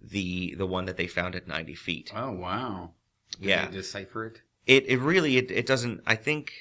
the 0.00 0.54
the 0.56 0.66
one 0.66 0.84
that 0.86 0.96
they 0.96 1.06
found 1.06 1.34
at 1.36 1.46
90 1.46 1.74
feet. 1.74 2.12
Oh 2.14 2.32
wow. 2.32 2.92
Did 3.40 3.48
Yeah. 3.48 3.66
They 3.66 3.72
decipher 3.78 4.26
it. 4.26 4.40
It 4.66 4.86
it 4.88 4.98
really 4.98 5.36
it, 5.36 5.50
it 5.50 5.66
doesn't. 5.66 6.00
I 6.06 6.16
think 6.16 6.52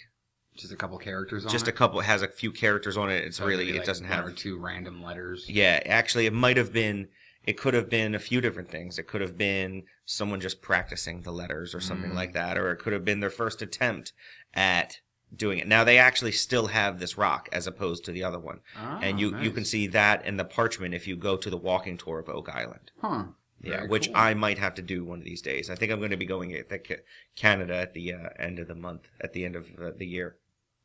Just 0.55 0.71
a 0.73 0.75
couple 0.75 0.97
characters 0.97 1.45
on 1.45 1.51
just 1.51 1.67
it. 1.67 1.71
a 1.71 1.73
couple 1.73 1.99
it 1.99 2.05
has 2.05 2.21
a 2.21 2.27
few 2.27 2.51
characters 2.51 2.97
on 2.97 3.09
it. 3.09 3.23
It's 3.25 3.37
So 3.37 3.45
really 3.45 3.69
it 3.69 3.75
like, 3.77 3.85
doesn't 3.85 4.07
one 4.07 4.15
have 4.15 4.25
or 4.25 4.31
two 4.31 4.57
random 4.59 5.01
letters. 5.03 5.45
Yeah, 5.49 5.79
actually, 5.85 6.25
it 6.27 6.33
might 6.33 6.57
have 6.57 6.71
been. 6.73 7.07
It 7.43 7.57
could 7.57 7.73
have 7.73 7.89
been 7.89 8.13
a 8.13 8.19
few 8.19 8.39
different 8.39 8.69
things. 8.69 8.99
It 8.99 9.07
could 9.07 9.21
have 9.21 9.35
been 9.35 9.83
someone 10.05 10.39
just 10.39 10.61
practicing 10.61 11.21
the 11.21 11.31
letters 11.31 11.73
or 11.73 11.79
something 11.79 12.11
Mm. 12.11 12.15
like 12.15 12.33
that, 12.33 12.55
or 12.55 12.71
it 12.71 12.77
could 12.77 12.93
have 12.93 13.03
been 13.03 13.19
their 13.19 13.31
first 13.31 13.63
attempt 13.63 14.13
at 14.53 14.99
doing 15.35 15.59
it. 15.59 15.67
Now 15.67 15.83
they 15.83 15.97
actually 15.97 16.31
still 16.33 16.67
have 16.67 16.99
this 16.99 17.17
rock 17.17 17.47
as 17.51 17.67
opposed 17.67 18.05
to 18.05 18.11
the 18.11 18.23
other 18.23 18.39
one, 18.39 18.59
Ah, 18.77 18.99
and 19.01 19.19
you 19.19 19.37
you 19.39 19.51
can 19.51 19.65
see 19.65 19.87
that 19.87 20.25
in 20.25 20.37
the 20.37 20.45
parchment 20.45 20.93
if 20.93 21.07
you 21.07 21.15
go 21.15 21.37
to 21.37 21.49
the 21.49 21.57
walking 21.57 21.97
tour 21.97 22.19
of 22.19 22.29
Oak 22.29 22.49
Island. 22.49 22.91
Huh. 23.01 23.23
Yeah, 23.63 23.77
Very 23.77 23.87
which 23.89 24.07
cool. 24.07 24.17
I 24.17 24.33
might 24.33 24.57
have 24.57 24.73
to 24.75 24.81
do 24.81 25.05
one 25.05 25.19
of 25.19 25.25
these 25.25 25.41
days. 25.43 25.69
I 25.69 25.75
think 25.75 25.91
I'm 25.91 25.99
going 25.99 26.09
to 26.11 26.17
be 26.17 26.25
going 26.25 26.49
to 26.49 26.63
Ca- 26.79 27.03
Canada 27.35 27.75
at 27.75 27.93
the 27.93 28.13
uh, 28.13 28.29
end 28.39 28.57
of 28.57 28.67
the 28.67 28.73
month, 28.73 29.07
at 29.21 29.33
the 29.33 29.45
end 29.45 29.55
of 29.55 29.67
uh, 29.79 29.91
the 29.95 30.07
year. 30.07 30.37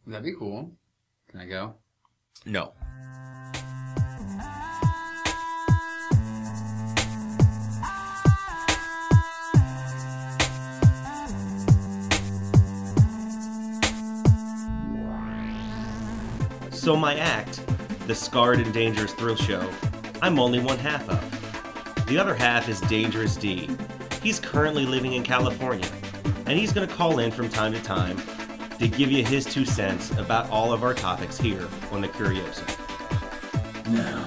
That'd 0.06 0.24
be 0.26 0.34
cool. 0.38 0.72
Can 1.30 1.40
I 1.40 1.46
go? 1.46 1.76
No. 2.44 2.74
So 16.86 16.94
my 16.94 17.16
act, 17.16 17.60
the 18.06 18.14
Scarred 18.14 18.60
and 18.60 18.72
Dangerous 18.72 19.12
Thrill 19.12 19.34
Show, 19.34 19.68
I'm 20.22 20.38
only 20.38 20.60
one 20.60 20.78
half 20.78 21.08
of. 21.08 22.06
The 22.06 22.16
other 22.16 22.32
half 22.32 22.68
is 22.68 22.80
Dangerous 22.82 23.34
D. 23.34 23.68
He's 24.22 24.38
currently 24.38 24.86
living 24.86 25.14
in 25.14 25.24
California, 25.24 25.88
and 26.46 26.56
he's 26.56 26.72
going 26.72 26.86
to 26.86 26.94
call 26.94 27.18
in 27.18 27.32
from 27.32 27.48
time 27.48 27.72
to 27.72 27.82
time 27.82 28.16
to 28.78 28.86
give 28.86 29.10
you 29.10 29.24
his 29.24 29.44
two 29.44 29.64
cents 29.64 30.12
about 30.12 30.48
all 30.50 30.72
of 30.72 30.84
our 30.84 30.94
topics 30.94 31.38
here 31.38 31.66
on 31.90 32.02
the 32.02 32.08
Curioso. 32.08 32.62
Now, 33.88 34.24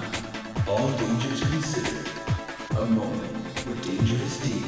all 0.68 0.90
dangers 0.98 1.40
considered, 1.40 2.10
a 2.72 2.84
moment 2.84 3.32
with 3.66 3.82
Dangerous 3.86 4.38
D. 4.46 4.60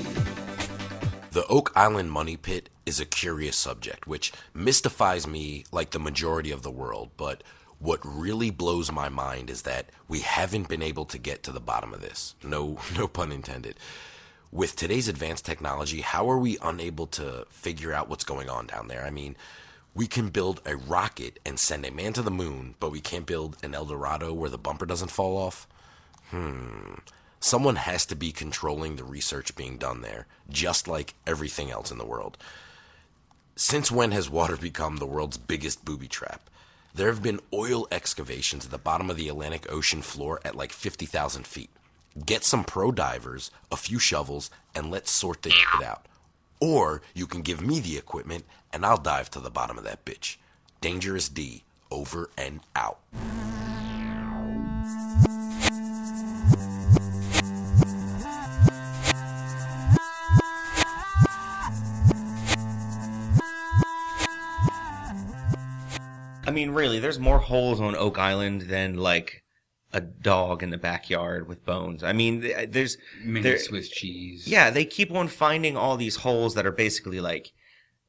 The 1.32 1.46
Oak 1.46 1.70
Island 1.76 2.10
Money 2.10 2.38
Pit 2.38 2.70
is 2.86 3.00
a 3.00 3.04
curious 3.04 3.56
subject, 3.58 4.06
which 4.06 4.32
mystifies 4.54 5.26
me 5.26 5.66
like 5.70 5.90
the 5.90 5.98
majority 5.98 6.50
of 6.50 6.62
the 6.62 6.70
world. 6.70 7.10
But 7.18 7.42
what 7.82 8.00
really 8.04 8.50
blows 8.50 8.92
my 8.92 9.08
mind 9.08 9.50
is 9.50 9.62
that 9.62 9.86
we 10.06 10.20
haven't 10.20 10.68
been 10.68 10.82
able 10.82 11.04
to 11.04 11.18
get 11.18 11.42
to 11.42 11.50
the 11.50 11.60
bottom 11.60 11.92
of 11.92 12.00
this. 12.00 12.36
No, 12.42 12.78
no 12.96 13.08
pun 13.08 13.32
intended. 13.32 13.76
With 14.52 14.76
today's 14.76 15.08
advanced 15.08 15.44
technology, 15.44 16.00
how 16.02 16.30
are 16.30 16.38
we 16.38 16.58
unable 16.62 17.08
to 17.08 17.46
figure 17.50 17.92
out 17.92 18.08
what's 18.08 18.24
going 18.24 18.48
on 18.48 18.66
down 18.68 18.86
there? 18.86 19.04
I 19.04 19.10
mean, 19.10 19.34
we 19.94 20.06
can 20.06 20.28
build 20.28 20.60
a 20.64 20.76
rocket 20.76 21.40
and 21.44 21.58
send 21.58 21.84
a 21.84 21.90
man 21.90 22.12
to 22.12 22.22
the 22.22 22.30
moon, 22.30 22.76
but 22.78 22.92
we 22.92 23.00
can't 23.00 23.26
build 23.26 23.56
an 23.62 23.74
El 23.74 23.86
Dorado 23.86 24.32
where 24.32 24.50
the 24.50 24.58
bumper 24.58 24.86
doesn't 24.86 25.10
fall 25.10 25.36
off. 25.36 25.66
Hmm. 26.30 26.94
Someone 27.40 27.76
has 27.76 28.06
to 28.06 28.14
be 28.14 28.30
controlling 28.30 28.94
the 28.94 29.04
research 29.04 29.56
being 29.56 29.76
done 29.76 30.02
there, 30.02 30.26
just 30.48 30.86
like 30.86 31.14
everything 31.26 31.70
else 31.70 31.90
in 31.90 31.98
the 31.98 32.06
world. 32.06 32.38
Since 33.56 33.90
when 33.90 34.12
has 34.12 34.30
water 34.30 34.56
become 34.60 34.98
the 34.98 35.06
world's 35.06 35.38
biggest 35.38 35.84
booby 35.84 36.06
trap? 36.06 36.48
There 36.94 37.08
have 37.08 37.22
been 37.22 37.40
oil 37.54 37.88
excavations 37.90 38.66
at 38.66 38.70
the 38.70 38.76
bottom 38.76 39.08
of 39.08 39.16
the 39.16 39.28
Atlantic 39.28 39.70
Ocean 39.72 40.02
floor 40.02 40.40
at 40.44 40.54
like 40.54 40.72
50,000 40.72 41.46
feet. 41.46 41.70
Get 42.26 42.44
some 42.44 42.64
pro 42.64 42.92
divers, 42.92 43.50
a 43.70 43.76
few 43.78 43.98
shovels, 43.98 44.50
and 44.74 44.90
let's 44.90 45.10
sort 45.10 45.40
this 45.42 45.54
shit 45.54 45.82
out. 45.82 46.04
Or 46.60 47.00
you 47.14 47.26
can 47.26 47.40
give 47.40 47.62
me 47.62 47.80
the 47.80 47.96
equipment 47.96 48.44
and 48.72 48.84
I'll 48.84 48.98
dive 48.98 49.30
to 49.30 49.40
the 49.40 49.50
bottom 49.50 49.78
of 49.78 49.84
that 49.84 50.04
bitch. 50.04 50.36
Dangerous 50.82 51.30
D, 51.30 51.64
over 51.90 52.28
and 52.36 52.60
out. 52.76 52.98
Mean, 66.52 66.70
really, 66.70 66.98
there's 66.98 67.18
more 67.18 67.38
holes 67.38 67.80
on 67.80 67.94
Oak 67.96 68.18
Island 68.18 68.62
than 68.62 68.96
like 68.96 69.42
a 69.92 70.00
dog 70.00 70.62
in 70.62 70.70
the 70.70 70.78
backyard 70.78 71.46
with 71.48 71.64
bones. 71.66 72.02
I 72.02 72.12
mean, 72.12 72.44
uh, 72.56 72.66
there's 72.68 72.96
Mini 73.22 73.42
there- 73.42 73.58
Swiss 73.58 73.88
cheese. 73.90 74.46
yeah, 74.48 74.70
they 74.70 74.84
keep 74.84 75.10
on 75.12 75.28
finding 75.28 75.76
all 75.76 75.96
these 75.96 76.16
holes 76.16 76.54
that 76.54 76.64
are 76.66 76.72
basically 76.72 77.20
like 77.20 77.52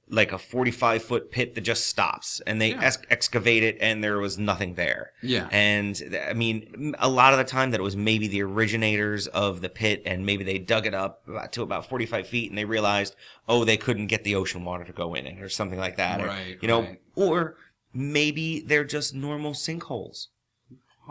like 0.10 0.34
a 0.34 0.38
45 0.38 1.01
foot 1.01 1.32
pit 1.32 1.56
that 1.56 1.62
just 1.62 1.88
stops 1.88 2.41
and 2.45 2.60
they 2.62 2.71
Yeah. 2.71 2.82
ex- 2.84 2.97
excavate 3.10 3.63
it 3.63 3.77
and 3.79 4.03
there 4.03 4.19
was 4.19 4.38
nothing 4.38 4.75
there. 4.75 5.13
Yeah. 5.23 5.47
And 5.49 5.99
I 6.29 6.34
mean, 6.34 6.93
a 6.99 7.08
lot 7.10 7.32
of 7.34 7.39
the 7.39 7.45
time 7.45 7.71
that 7.71 7.79
it 7.79 7.84
was 7.84 7.95
maybe 7.95 8.27
the 8.27 8.43
originators 8.43 9.27
of 9.27 9.62
the 9.62 9.69
pit 9.69 10.03
and 10.06 10.25
maybe 10.25 10.43
they 10.43 10.60
dug 10.60 10.86
it 10.86 10.93
up 10.93 11.23
to 11.53 11.62
about 11.63 11.88
45 11.89 12.27
feet 12.27 12.51
and 12.51 12.58
they 12.58 12.65
realized, 12.65 13.15
oh, 13.47 13.63
they 13.63 13.77
couldn't 13.77 14.08
get 14.08 14.25
the 14.25 14.36
ocean 14.36 14.65
water 14.65 14.84
to 14.84 14.91
go 14.93 15.13
in 15.15 15.25
it 15.25 15.41
or 15.41 15.47
something 15.49 15.79
like 15.79 15.95
that. 15.95 16.19
Or, 16.21 16.27
Right, 16.27 16.58
you 16.62 16.67
know, 16.67 16.82
right. 16.82 17.01
or 17.15 17.56
maybe 17.93 18.62
they're 18.62 18.84
just 18.84 19.13
normal 19.13 19.53
sinkholes. 19.53 20.27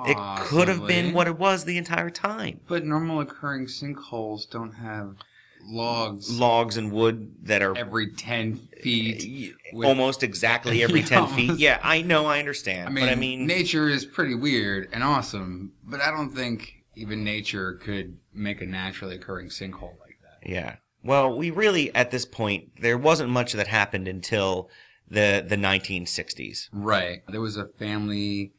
It 0.06 0.16
could 0.38 0.68
have 0.68 0.86
been 0.86 1.12
what 1.12 1.26
it 1.26 1.38
was 1.38 1.64
the 1.64 1.76
entire 1.76 2.08
time. 2.10 2.60
But 2.66 2.84
normal 2.84 3.20
occurring 3.20 3.66
sinkholes 3.66 4.48
don't 4.48 4.72
have 4.72 5.16
logs 5.64 6.30
Logs 6.30 6.76
and 6.76 6.90
wood 6.90 7.34
that 7.42 7.62
are 7.62 7.76
every 7.76 8.10
10 8.10 8.56
feet. 8.82 9.52
Eh, 9.52 9.52
with- 9.72 9.86
almost 9.86 10.22
exactly 10.22 10.82
every 10.82 11.02
10 11.04 11.26
feet. 11.28 11.58
Yeah, 11.58 11.78
I 11.82 12.02
know, 12.02 12.26
I 12.26 12.38
understand. 12.38 12.88
I 12.88 12.90
mean, 12.90 13.04
but 13.04 13.12
I 13.12 13.14
mean, 13.16 13.46
nature 13.46 13.88
is 13.88 14.04
pretty 14.04 14.34
weird 14.34 14.88
and 14.92 15.04
awesome, 15.04 15.72
but 15.84 16.00
I 16.00 16.10
don't 16.10 16.30
think 16.34 16.72
even 16.96 17.22
nature 17.22 17.74
could 17.74 18.16
make 18.32 18.60
a 18.62 18.66
naturally 18.66 19.16
occurring 19.16 19.48
sinkhole 19.48 19.98
like 20.00 20.18
that. 20.22 20.48
yeah. 20.48 20.76
Well, 21.04 21.36
we 21.36 21.50
really, 21.50 21.92
at 21.96 22.12
this 22.12 22.24
point, 22.24 22.80
there 22.80 22.96
wasn't 22.96 23.30
much 23.30 23.52
that 23.54 23.66
happened 23.66 24.06
until 24.06 24.70
the, 25.12 25.44
the 25.46 25.56
1960s. 25.56 26.68
Right. 26.72 27.22
There 27.28 27.40
was 27.40 27.56
a 27.56 27.66
family 27.66 28.52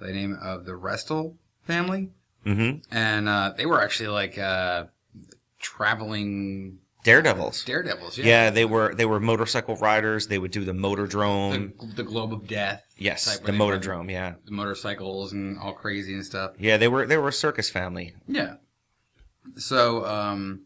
by 0.00 0.06
the 0.08 0.12
name 0.12 0.38
of 0.42 0.64
the 0.64 0.72
Restall 0.72 1.34
family, 1.64 2.10
Mm-hmm. 2.46 2.78
and 2.96 3.28
uh, 3.28 3.52
they 3.56 3.66
were 3.66 3.82
actually 3.82 4.08
like 4.08 4.38
uh, 4.38 4.84
traveling 5.58 6.78
Daredevils. 7.04 7.64
daredevils. 7.64 8.18
yeah. 8.18 8.24
Yeah. 8.24 8.50
they 8.50 8.64
were 8.64 8.94
they 8.94 9.04
were 9.04 9.20
motorcycle 9.20 9.76
riders. 9.76 10.26
They 10.28 10.38
would 10.38 10.50
do 10.50 10.64
the 10.64 10.72
motordrome. 10.72 11.72
the, 11.78 11.86
the 11.96 12.02
globe 12.04 12.32
of 12.32 12.46
death. 12.46 12.82
yes, 12.96 13.38
the 13.38 13.52
they 13.52 13.58
motordrome. 13.58 14.10
Yeah, 14.10 14.34
The 14.44 14.52
motorcycles 14.52 15.32
and 15.32 15.58
all 15.58 15.72
crazy 15.74 16.14
and 16.14 16.24
stuff. 16.24 16.52
yeah. 16.58 16.76
They 16.76 16.88
were 16.88 17.06
they 17.06 17.16
were 17.16 17.28
a 17.28 17.32
circus 17.32 17.70
family. 17.70 18.14
Yeah. 18.26 18.54
So, 19.56 20.04
um, 20.06 20.62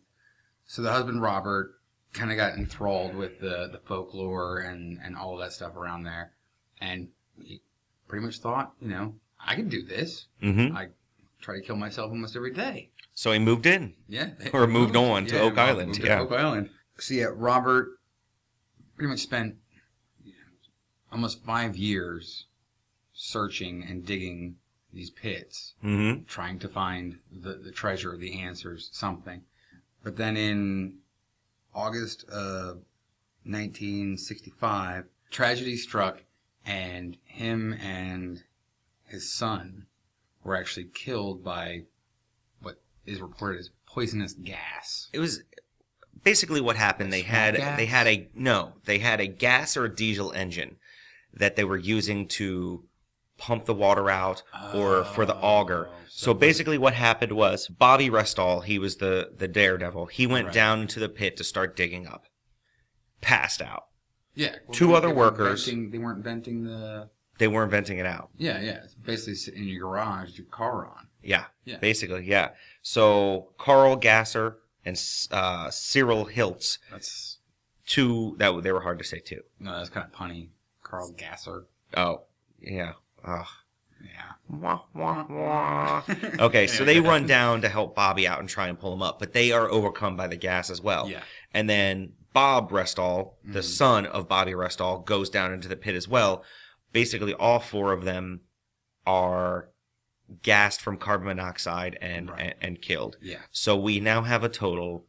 so 0.66 0.82
the 0.82 0.90
husband 0.93 1.22
Robert 1.22 1.74
kind 2.12 2.30
of 2.30 2.36
got 2.36 2.54
enthralled 2.54 3.14
with 3.14 3.40
the 3.40 3.68
the 3.72 3.80
folklore 3.84 4.58
and 4.60 4.98
and 5.02 5.16
all 5.16 5.34
of 5.34 5.40
that 5.40 5.52
stuff 5.52 5.76
around 5.76 6.04
there, 6.04 6.32
and 6.80 7.08
he 7.42 7.62
pretty 8.08 8.24
much 8.24 8.38
thought, 8.38 8.72
you 8.80 8.88
know, 8.88 9.14
I 9.44 9.54
can 9.54 9.68
do 9.68 9.82
this. 9.82 10.26
Mm-hmm. 10.42 10.76
I 10.76 10.88
try 11.40 11.56
to 11.56 11.62
kill 11.62 11.76
myself 11.76 12.10
almost 12.10 12.36
every 12.36 12.52
day. 12.52 12.90
So 13.14 13.32
he 13.32 13.38
moved 13.38 13.66
in. 13.66 13.94
Yeah. 14.08 14.30
Or 14.52 14.66
moved 14.66 14.96
on 14.96 15.26
to 15.26 15.40
Oak 15.40 15.58
Island, 15.58 15.88
moved 15.88 16.04
yeah. 16.04 16.16
To 16.16 16.22
Oak 16.22 16.32
Island. 16.32 16.70
So 16.98 17.14
yeah, 17.14 17.30
Robert 17.34 17.98
pretty 18.96 19.10
much 19.10 19.20
spent 19.20 19.56
almost 21.10 21.44
five 21.44 21.76
years 21.76 22.46
searching 23.12 23.84
and 23.88 24.04
digging 24.04 24.56
these 24.92 25.10
pits 25.10 25.74
Mm-hmm. 25.84 26.24
trying 26.24 26.58
to 26.60 26.68
find 26.68 27.18
the, 27.30 27.54
the 27.54 27.70
treasure, 27.70 28.16
the 28.16 28.40
answers, 28.40 28.90
something. 28.92 29.42
But 30.02 30.16
then 30.16 30.36
in 30.36 30.98
August 31.75 32.25
of 32.29 32.83
1965, 33.45 35.05
tragedy 35.31 35.77
struck 35.77 36.23
and 36.64 37.16
him 37.25 37.73
and 37.75 38.45
his 39.07 39.33
son 39.33 39.87
were 40.45 40.57
actually 40.57 40.89
killed 40.95 41.45
by 41.45 41.83
what 42.61 42.81
is 43.07 43.20
reported 43.20 43.59
as 43.59 43.70
poisonous 43.87 44.33
gas. 44.33 45.09
It 45.12 45.18
was 45.18 45.43
basically 46.25 46.61
what 46.61 46.77
happened. 46.77 47.12
They 47.12 47.23
had 47.23 47.57
gas? 47.57 47.77
they 47.77 47.87
had 47.87 48.07
a 48.07 48.29
no, 48.35 48.75
they 48.85 48.99
had 48.99 49.20
a 49.20 49.27
gas 49.27 49.77
or 49.77 49.85
a 49.85 49.95
diesel 49.95 50.33
engine 50.33 50.77
that 51.35 51.57
they 51.57 51.64
were 51.64 51.77
using 51.77 52.29
to 52.29 52.85
pump 53.43 53.64
the 53.64 53.74
water 53.74 54.09
out 54.09 54.43
or 54.72 55.05
for 55.05 55.26
the 55.26 55.34
auger. 55.36 55.88
Oh, 55.88 55.95
So, 56.09 56.26
so- 56.26 56.34
basically 56.34 56.78
what 56.78 56.95
happened 56.95 57.32
was 57.32 57.66
Bobby 57.68 58.09
Restall, 58.09 58.62
he 58.64 58.78
was 58.78 58.97
the 58.97 59.32
the 59.36 59.49
daredevil. 59.49 60.07
He 60.07 60.26
went 60.26 60.47
Right. 60.47 60.55
down 60.55 60.80
into 60.82 61.01
the 61.01 61.09
pit 61.09 61.36
to 61.38 61.45
start 61.45 61.74
digging 61.76 62.07
up. 62.07 62.26
Passed 63.20 63.61
out. 63.62 63.84
Yeah, 64.34 64.57
Two 64.72 64.95
other 64.95 65.12
workers- 65.12 65.66
venting- 65.66 65.90
they 65.90 65.99
weren't 65.99 66.24
venting 66.24 66.64
the. 66.64 67.11
They 67.38 67.49
weren't 67.49 67.70
venting 67.70 67.99
it 67.99 68.07
out. 68.07 68.30
Yeah, 68.36 68.61
yeah. 68.61 68.82
It's 68.84 68.95
basically 68.95 69.59
in 69.61 69.68
your 69.68 69.80
garage, 69.90 70.38
your 70.38 70.47
car 70.47 70.86
on. 70.86 71.09
Yeah, 71.22 71.47
Yeah. 71.64 71.78
basically, 71.78 72.24
yeah. 72.24 72.51
So 72.82 73.53
Carl 73.59 73.97
Gasser 73.97 74.59
and 74.84 74.97
uh, 75.30 75.70
Cyril 75.70 76.26
Hiltz, 76.26 76.78
That's 76.90 77.38
two 77.86 78.36
that 78.38 78.62
they 78.62 78.72
were 78.72 78.82
hard 78.82 78.99
to 78.99 79.05
say 79.05 79.18
too. 79.18 79.43
no, 79.59 79.76
that's 79.78 79.90
kind 79.90 80.07
of 80.07 80.12
punny. 80.18 80.51
Carl 80.82 81.12
Gasser. 81.12 81.66
Oh, 81.97 82.22
yeah. 82.61 82.93
Ugh. 83.25 83.47
Yeah. 84.03 84.57
Wah, 84.59 84.81
wah, 84.95 85.25
wah. 85.29 86.03
Okay, 86.41 86.66
so 86.66 86.85
they 86.85 87.01
run 87.01 87.27
down 87.27 87.61
to 87.62 87.68
help 87.68 87.95
Bobby 87.95 88.27
out 88.27 88.41
and 88.41 88.49
try 88.49 88.68
and 88.68 88.79
pull 88.79 88.93
him 88.93 89.03
up, 89.03 89.18
but 89.18 89.33
they 89.33 89.53
are 89.53 89.70
overcome 89.70 90.16
by 90.16 90.27
the 90.27 90.37
gas 90.37 90.70
as 90.70 90.81
well. 90.81 91.09
Yeah. 91.09 91.23
And 91.55 91.70
then 91.70 92.14
Bob 92.33 92.70
Restall, 92.70 93.35
the 93.45 93.61
mm-hmm. 93.61 93.61
son 93.61 94.07
of 94.07 94.29
Bobby 94.29 94.53
Restall, 94.53 95.05
goes 95.05 95.31
down 95.31 95.53
into 95.53 95.68
the 95.68 95.77
pit 95.77 95.95
as 95.95 96.09
well. 96.09 96.45
Basically, 96.93 97.35
all 97.35 97.61
four 97.61 97.93
of 97.93 98.05
them 98.05 98.41
are 99.07 99.68
gassed 100.43 100.81
from 100.81 100.97
carbon 100.97 101.27
monoxide 101.29 101.99
and, 102.01 102.31
Right. 102.31 102.41
and, 102.41 102.55
and 102.61 102.83
killed. 102.83 103.16
Yeah. 103.20 103.39
So 103.51 103.77
we 103.77 104.01
now 104.01 104.23
have 104.23 104.45
a 104.45 104.49
total 104.49 105.07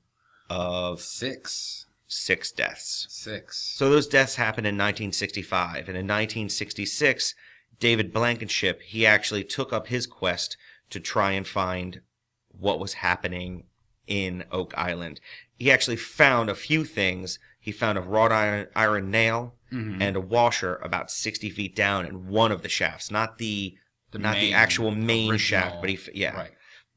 of 0.50 1.02
Six. 1.02 1.86
six 2.08 2.52
deaths. 2.52 3.08
Six. 3.10 3.58
So 3.76 3.90
those 3.90 4.08
deaths 4.08 4.36
happened 4.36 4.68
in 4.68 4.76
1965, 4.76 5.88
and 5.88 5.98
in 5.98 6.06
1966, 6.06 7.36
David 7.80 8.14
Blankenship 8.14 8.82
he 8.82 9.06
actually 9.06 9.44
took 9.44 9.74
up 9.74 9.88
his 9.88 10.08
quest 10.08 10.58
to 10.90 11.00
try 11.00 11.32
and 11.32 11.48
find 11.48 12.02
what 12.50 12.80
was 12.80 12.94
happening 12.94 13.66
in 14.08 14.44
Oak 14.52 14.74
Island. 14.78 15.20
He 15.58 15.72
actually 15.72 15.96
found 15.96 16.50
a 16.50 16.56
few 16.56 16.84
things. 16.86 17.40
He 17.60 17.72
found 17.72 17.98
a 17.98 18.02
wrought 18.02 18.32
iron, 18.32 18.68
iron 18.76 19.10
nail 19.12 19.56
Mhm. 19.72 20.02
and 20.02 20.16
a 20.16 20.22
washer 20.22 20.76
about 20.84 21.10
60 21.10 21.50
feet 21.50 21.76
down 21.76 22.06
in 22.06 22.28
one 22.28 22.52
of 22.52 22.62
the 22.62 22.70
shafts, 22.70 23.10
not 23.10 23.38
the, 23.38 23.76
The 24.12 24.20
not 24.20 24.34
main, 24.36 24.52
the 24.52 24.54
actual 24.54 24.92
main 24.92 25.32
original- 25.32 25.40
shaft, 25.62 25.82
but 25.82 25.90
he 25.90 25.98
yeah. 26.14 26.36
Right. 26.36 26.52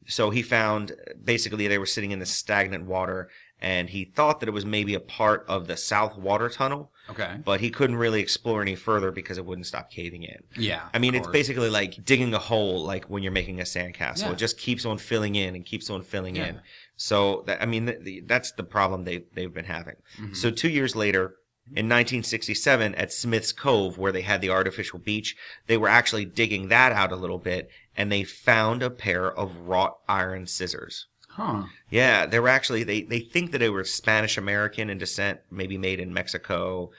So 0.09 0.31
he 0.31 0.43
found 0.43 0.93
basically 1.25 1.67
they 1.69 1.79
were 1.79 1.87
sitting 1.87 2.11
in 2.11 2.19
the 2.19 2.27
stagnant 2.27 2.85
water, 2.85 3.31
and 3.61 3.89
he 3.91 4.05
thought 4.05 4.41
that 4.41 4.49
it 4.49 4.53
was 4.53 4.67
maybe 4.67 4.95
a 4.95 5.01
part 5.01 5.45
of 5.49 5.67
the 5.67 5.77
South 5.77 6.17
Water 6.19 6.49
Tunnel, 6.49 6.93
Okay. 7.09 7.39
but 7.45 7.61
he 7.61 7.71
couldn't 7.71 7.97
really 7.97 8.21
explore 8.21 8.61
any 8.61 8.75
further 8.75 9.11
because 9.11 9.39
it 9.39 9.47
wouldn't 9.47 9.67
stop 9.67 9.91
caving 9.91 10.25
in. 10.25 10.43
Yeah. 10.57 10.83
I 10.93 10.99
mean, 10.99 11.15
it's 11.15 11.27
course. 11.27 11.33
basically 11.33 11.71
like 11.71 12.05
digging 12.05 12.35
a 12.35 12.39
hole, 12.39 12.85
like 12.85 13.07
when 13.07 13.23
you're 13.23 13.33
making 13.33 13.61
a 13.61 13.65
sandcastle. 13.65 14.23
Yeah. 14.23 14.33
It 14.33 14.39
just 14.39 14.59
keeps 14.59 14.85
on 14.85 14.99
filling 14.99 15.35
in 15.37 15.55
and 15.55 15.65
keeps 15.65 15.89
on 15.89 16.03
filling 16.03 16.37
in. 16.37 16.57
Yeah. 16.57 16.61
So 16.97 17.45
that, 17.47 17.63
I 17.63 17.67
mean, 17.67 17.87
th- 17.87 18.01
the, 18.03 18.21
that's 18.27 18.53
the 18.53 18.65
problem 18.65 19.05
they 19.05 19.25
they've 19.35 19.53
been 19.53 19.67
having. 19.67 19.97
Mm-hmm. 20.19 20.35
So 20.35 20.51
two 20.51 20.69
years 20.69 20.95
later, 20.97 21.37
in 21.71 21.89
1967, 21.89 22.95
at 22.95 23.13
Smith's 23.13 23.53
Cove, 23.53 23.99
where 23.99 24.13
they 24.13 24.23
had 24.23 24.41
the 24.41 24.51
artificial 24.51 24.99
beach, 25.01 25.37
they 25.67 25.77
were 25.77 25.89
actually 25.89 26.25
digging 26.25 26.69
that 26.69 26.93
out 26.93 27.11
a 27.11 27.17
little 27.17 27.39
bit, 27.39 27.69
and 27.97 28.11
they 28.13 28.23
found 28.23 28.83
a 28.83 28.91
pair 28.91 29.31
of 29.31 29.57
wrought 29.57 29.99
iron 30.09 30.47
scissors. 30.47 31.07
Huh. 31.37 31.65
Yeah, 31.91 32.25
they 32.25 32.41
were 32.41 32.49
actually 32.49 32.83
they 32.83 33.03
they 33.03 33.21
think 33.21 33.53
that 33.53 33.59
they 33.59 33.69
were 33.69 33.85
Spanish 33.85 34.39
American 34.39 34.89
in 34.89 34.97
descent, 34.97 35.41
maybe 35.51 35.77
made 35.77 36.01
in 36.01 36.15
Mexico. 36.15 36.91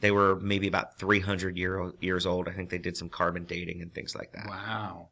They 0.00 0.10
were 0.10 0.36
maybe 0.40 0.66
about 0.66 0.98
300 0.98 1.58
year, 1.58 1.92
years 2.00 2.24
old. 2.24 2.48
I 2.48 2.52
think 2.52 2.70
they 2.70 2.78
did 2.78 2.96
some 2.96 3.10
carbon 3.10 3.44
dating 3.44 3.82
and 3.82 3.92
things 3.92 4.14
like 4.14 4.32
that. 4.32 4.46
Wow. 4.46 5.08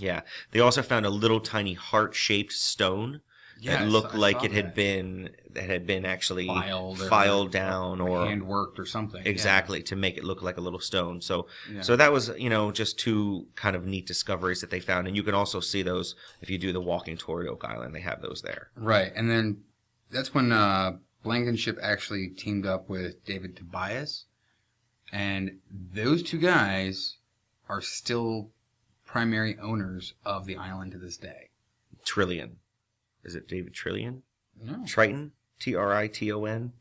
Yeah. 0.00 0.22
They 0.50 0.58
also 0.58 0.82
found 0.82 1.06
a 1.06 1.10
little 1.10 1.40
tiny 1.40 1.74
heart-shaped 1.74 2.52
stone 2.52 3.20
Yeah, 3.60 3.84
that 3.84 3.88
looked 3.90 4.14
I 4.14 4.18
like 4.18 4.42
it 4.44 4.52
had 4.52 4.66
that. 4.68 4.74
been 4.74 5.30
that 5.52 5.64
had 5.64 5.86
been 5.86 6.04
actually 6.04 6.46
Filed 6.46 6.98
filed 6.98 7.52
down 7.52 8.00
or 8.00 8.24
hand 8.26 8.46
worked 8.46 8.78
or 8.78 8.86
something. 8.86 9.22
yeah. 9.22 9.30
exactly 9.30 9.82
to 9.84 9.96
make 9.96 10.16
it 10.16 10.24
look 10.24 10.42
like 10.42 10.56
a 10.56 10.60
little 10.60 10.80
stone. 10.80 11.20
So 11.20 11.46
Yeah. 11.70 11.82
so 11.82 11.96
that 11.96 12.12
was, 12.12 12.30
you 12.38 12.48
know, 12.48 12.70
just 12.72 12.98
two 12.98 13.46
kind 13.56 13.76
of 13.76 13.84
neat 13.86 14.06
discoveries 14.06 14.60
that 14.60 14.70
they 14.70 14.80
found 14.80 15.06
and 15.08 15.16
you 15.16 15.22
can 15.22 15.34
also 15.34 15.60
see 15.60 15.82
those 15.82 16.14
if 16.40 16.48
you 16.50 16.56
do 16.58 16.72
the 16.72 16.80
walking 16.80 17.16
tour 17.16 17.42
at 17.42 17.48
Oak 17.48 17.64
Island. 17.64 17.94
They 17.94 18.00
have 18.00 18.22
those 18.22 18.42
there. 18.42 18.70
Right, 18.76 19.12
and 19.14 19.28
then 19.30 19.62
that's 20.10 20.32
when 20.32 20.52
uh, 20.52 20.92
Blankenship 21.22 21.78
actually 21.82 22.28
teamed 22.28 22.64
up 22.66 22.88
with 22.88 23.24
David 23.24 23.56
Tobias, 23.56 24.24
and 25.12 25.58
those 25.70 26.22
two 26.22 26.38
guys 26.38 27.16
are 27.68 27.80
still 27.82 28.50
primary 29.04 29.58
owners 29.58 30.14
of 30.24 30.46
the 30.46 30.56
island 30.56 30.92
to 30.92 30.98
this 30.98 31.16
day. 31.16 31.50
Trillion. 32.04 32.56
Is 33.24 33.34
it 33.34 33.48
David 33.48 33.74
Trillion? 33.74 34.22
No, 34.62 34.82
Triton? 34.86 35.32
T 35.58 35.74
R 35.74 35.94
I 35.94 36.08
T 36.08 36.30
O 36.32 36.44
N? 36.44 36.72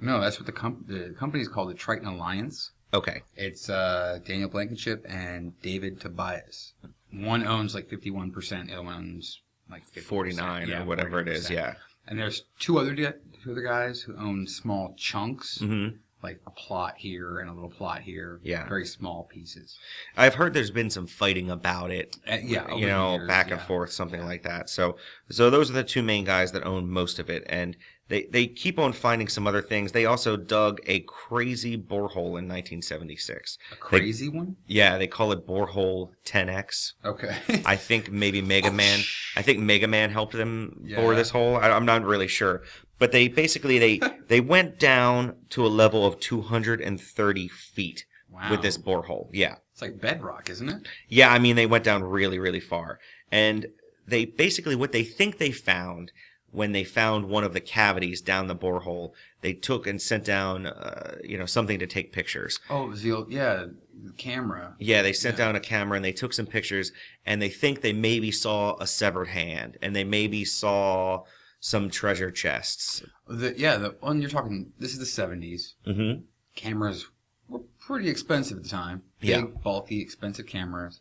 no, 0.00 0.20
that's 0.20 0.38
what 0.38 0.46
the, 0.46 0.52
com- 0.52 0.84
the 0.86 1.14
company 1.18 1.42
is 1.42 1.48
called, 1.48 1.70
the 1.70 1.74
Triton 1.74 2.06
Alliance. 2.08 2.70
Okay. 2.94 3.22
It's 3.34 3.68
uh, 3.68 4.18
Daniel 4.24 4.48
Blankenship 4.48 5.04
and 5.08 5.58
David 5.62 6.00
Tobias. 6.00 6.72
One 7.12 7.46
owns 7.46 7.74
like 7.74 7.88
fifty-one 7.88 8.30
percent, 8.30 8.68
the 8.68 8.74
other 8.74 8.82
one 8.84 8.94
owns 8.94 9.40
like 9.70 9.82
50%. 9.92 10.02
49 10.02 10.68
Yeah, 10.68 10.82
or 10.82 10.86
whatever 10.86 11.20
it 11.20 11.28
is. 11.28 11.48
49%. 11.48 11.50
Yeah. 11.50 11.74
And 12.06 12.18
there's 12.18 12.44
two 12.60 12.78
other 12.78 12.94
two 12.94 13.50
other 13.50 13.62
guys 13.62 14.00
who 14.00 14.16
own 14.16 14.46
small 14.46 14.94
chunks. 14.96 15.58
hmm 15.58 15.88
like 16.22 16.40
a 16.46 16.50
plot 16.50 16.94
here 16.96 17.38
and 17.40 17.48
a 17.50 17.52
little 17.52 17.70
plot 17.70 18.00
here. 18.02 18.40
Yeah. 18.42 18.68
Very 18.68 18.86
small 18.86 19.24
pieces. 19.24 19.78
I've 20.16 20.34
heard 20.34 20.54
there's 20.54 20.70
been 20.70 20.90
some 20.90 21.06
fighting 21.06 21.50
about 21.50 21.90
it. 21.90 22.16
Uh, 22.28 22.38
yeah, 22.42 22.74
you 22.74 22.86
know, 22.86 23.16
years, 23.16 23.28
back 23.28 23.50
and 23.50 23.60
yeah. 23.60 23.66
forth, 23.66 23.92
something 23.92 24.24
like 24.24 24.42
that. 24.42 24.68
So, 24.70 24.96
so 25.30 25.50
those 25.50 25.70
are 25.70 25.74
the 25.74 25.84
two 25.84 26.02
main 26.02 26.24
guys 26.24 26.52
that 26.52 26.64
own 26.64 26.90
most 26.90 27.18
of 27.18 27.28
it, 27.30 27.44
and 27.48 27.76
they 28.08 28.24
they 28.30 28.46
keep 28.46 28.78
on 28.78 28.92
finding 28.92 29.28
some 29.28 29.46
other 29.46 29.60
things. 29.62 29.92
They 29.92 30.06
also 30.06 30.36
dug 30.36 30.80
a 30.86 31.00
crazy 31.00 31.76
borehole 31.76 32.38
in 32.38 32.46
1976. 32.48 33.58
A 33.72 33.76
crazy 33.76 34.28
one? 34.28 34.56
Yeah, 34.66 34.96
they 34.96 35.06
call 35.08 35.32
it 35.32 35.46
borehole 35.46 36.10
10x. 36.24 36.92
Okay. 37.04 37.36
I 37.66 37.76
think 37.76 38.10
maybe 38.10 38.40
Mega 38.54 38.70
Man. 38.70 39.00
I 39.36 39.42
think 39.42 39.58
Mega 39.58 39.88
Man 39.88 40.10
helped 40.10 40.34
them 40.34 40.82
Yeah. 40.84 41.00
bore 41.00 41.14
this 41.14 41.30
hole. 41.30 41.56
I, 41.56 41.70
I'm 41.70 41.84
not 41.84 42.04
really 42.04 42.28
sure, 42.28 42.62
but 42.98 43.12
they 43.12 43.28
basically 43.28 43.78
they 43.78 44.00
they 44.28 44.40
went 44.40 44.78
down 44.78 45.36
to 45.50 45.64
a 45.64 45.68
level 45.68 46.06
of 46.06 46.20
230 46.20 47.48
feet 47.48 48.06
wow. 48.30 48.50
with 48.50 48.62
this 48.62 48.78
borehole. 48.78 49.28
Yeah. 49.32 49.56
It's 49.72 49.82
like 49.82 50.00
bedrock, 50.00 50.48
isn't 50.48 50.68
it? 50.68 50.88
Yeah, 51.08 51.30
I 51.30 51.38
mean 51.38 51.56
they 51.56 51.66
went 51.66 51.84
down 51.84 52.02
really, 52.02 52.38
really 52.38 52.60
far, 52.60 52.98
and 53.30 53.66
they 54.06 54.24
basically 54.24 54.74
what 54.74 54.92
they 54.92 55.04
think 55.04 55.38
they 55.38 55.50
found 55.50 56.12
when 56.56 56.72
they 56.72 56.84
found 56.84 57.28
one 57.28 57.44
of 57.44 57.52
the 57.52 57.60
cavities 57.60 58.22
down 58.22 58.46
the 58.46 58.56
borehole, 58.56 59.12
they 59.42 59.52
took 59.52 59.86
and 59.86 60.00
sent 60.00 60.24
down, 60.24 60.64
uh, 60.64 61.16
you 61.22 61.36
know, 61.36 61.44
something 61.44 61.78
to 61.78 61.86
take 61.86 62.12
pictures. 62.12 62.60
Oh, 62.70 62.84
it 62.84 62.88
was 62.88 63.02
the 63.02 63.12
old, 63.12 63.30
yeah, 63.30 63.66
the 64.04 64.12
camera. 64.12 64.74
Yeah, 64.78 65.02
they 65.02 65.12
sent 65.12 65.36
Yeah. 65.36 65.44
down 65.46 65.56
a 65.56 65.60
camera 65.60 65.96
and 65.96 66.04
they 66.04 66.12
took 66.12 66.32
some 66.32 66.46
pictures, 66.46 66.92
and 67.26 67.42
they 67.42 67.50
think 67.50 67.82
they 67.82 67.92
maybe 67.92 68.30
saw 68.30 68.78
a 68.78 68.86
severed 68.86 69.28
hand, 69.28 69.76
and 69.82 69.94
they 69.94 70.04
maybe 70.04 70.46
saw 70.46 71.24
some 71.60 71.90
treasure 71.90 72.30
chests. 72.30 73.02
The, 73.28 73.54
yeah, 73.56 73.76
the 73.76 73.96
one 74.00 74.20
you're 74.20 74.30
talking, 74.30 74.72
this 74.78 74.92
is 74.94 74.98
the 74.98 75.22
70s. 75.22 75.74
Mm-hmm. 75.86 76.22
Cameras 76.54 77.06
were 77.48 77.60
pretty 77.78 78.08
expensive 78.08 78.58
at 78.58 78.62
the 78.64 78.68
time. 78.68 79.02
Big, 79.20 79.30
Yeah. 79.30 79.42
bulky, 79.42 80.00
expensive 80.00 80.46
cameras. 80.46 81.00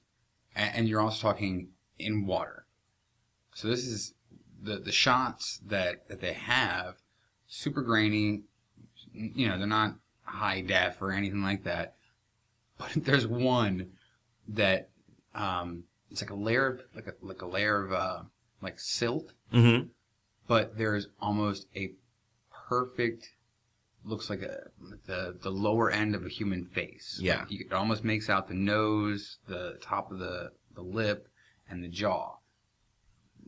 And, 0.55 0.75
and 0.75 0.89
you're 0.89 1.01
also 1.01 1.21
talking 1.21 1.69
in 1.99 2.25
water. 2.25 2.65
So 3.53 3.67
this 3.67 3.85
is 3.85 4.13
the, 4.61 4.77
the 4.77 4.91
shots 4.91 5.59
that, 5.67 6.07
that 6.09 6.21
they 6.21 6.33
have, 6.33 6.95
super 7.47 7.81
grainy. 7.81 8.43
You 9.13 9.47
know, 9.47 9.57
they're 9.57 9.67
not 9.67 9.95
high 10.23 10.61
def 10.61 11.01
or 11.01 11.11
anything 11.11 11.41
like 11.43 11.63
that. 11.63 11.95
But 12.77 12.91
there's 12.95 13.27
one 13.27 13.91
that 14.47 14.89
um, 15.33 15.83
it's 16.11 16.21
like 16.21 16.31
a 16.31 16.35
layer 16.35 16.67
of 16.67 16.81
like 16.95 17.07
a 17.07 17.13
like 17.21 17.41
a 17.41 17.45
layer 17.47 17.83
of 17.83 17.93
uh, 17.93 18.19
like 18.61 18.79
silt, 18.79 19.33
Mm-hmm. 19.53 19.87
But 20.47 20.77
there's 20.77 21.07
almost 21.19 21.67
a 21.75 21.93
perfect 22.67 23.29
looks 24.05 24.29
like 24.29 24.41
a 24.41 24.69
the 25.07 25.37
the 25.41 25.49
lower 25.49 25.89
end 25.89 26.15
of 26.15 26.25
a 26.25 26.29
human 26.29 26.63
face. 26.63 27.19
Yeah. 27.21 27.39
Like, 27.39 27.51
you, 27.51 27.65
it 27.69 27.73
almost 27.73 28.03
makes 28.03 28.29
out 28.29 28.47
the 28.47 28.53
nose, 28.53 29.37
the 29.47 29.77
top 29.81 30.11
of 30.11 30.19
the 30.19 30.51
the 30.75 30.81
lip, 30.81 31.27
and 31.69 31.83
the 31.83 31.87
jaw. 31.87 32.35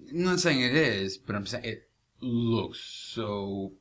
I'm 0.10 0.24
not 0.24 0.40
saying 0.40 0.62
it 0.62 0.76
is, 0.76 1.18
but 1.18 1.36
I'm 1.36 1.46
saying 1.46 1.66
it 1.66 1.90
looks 2.22 2.80
so 2.80 3.74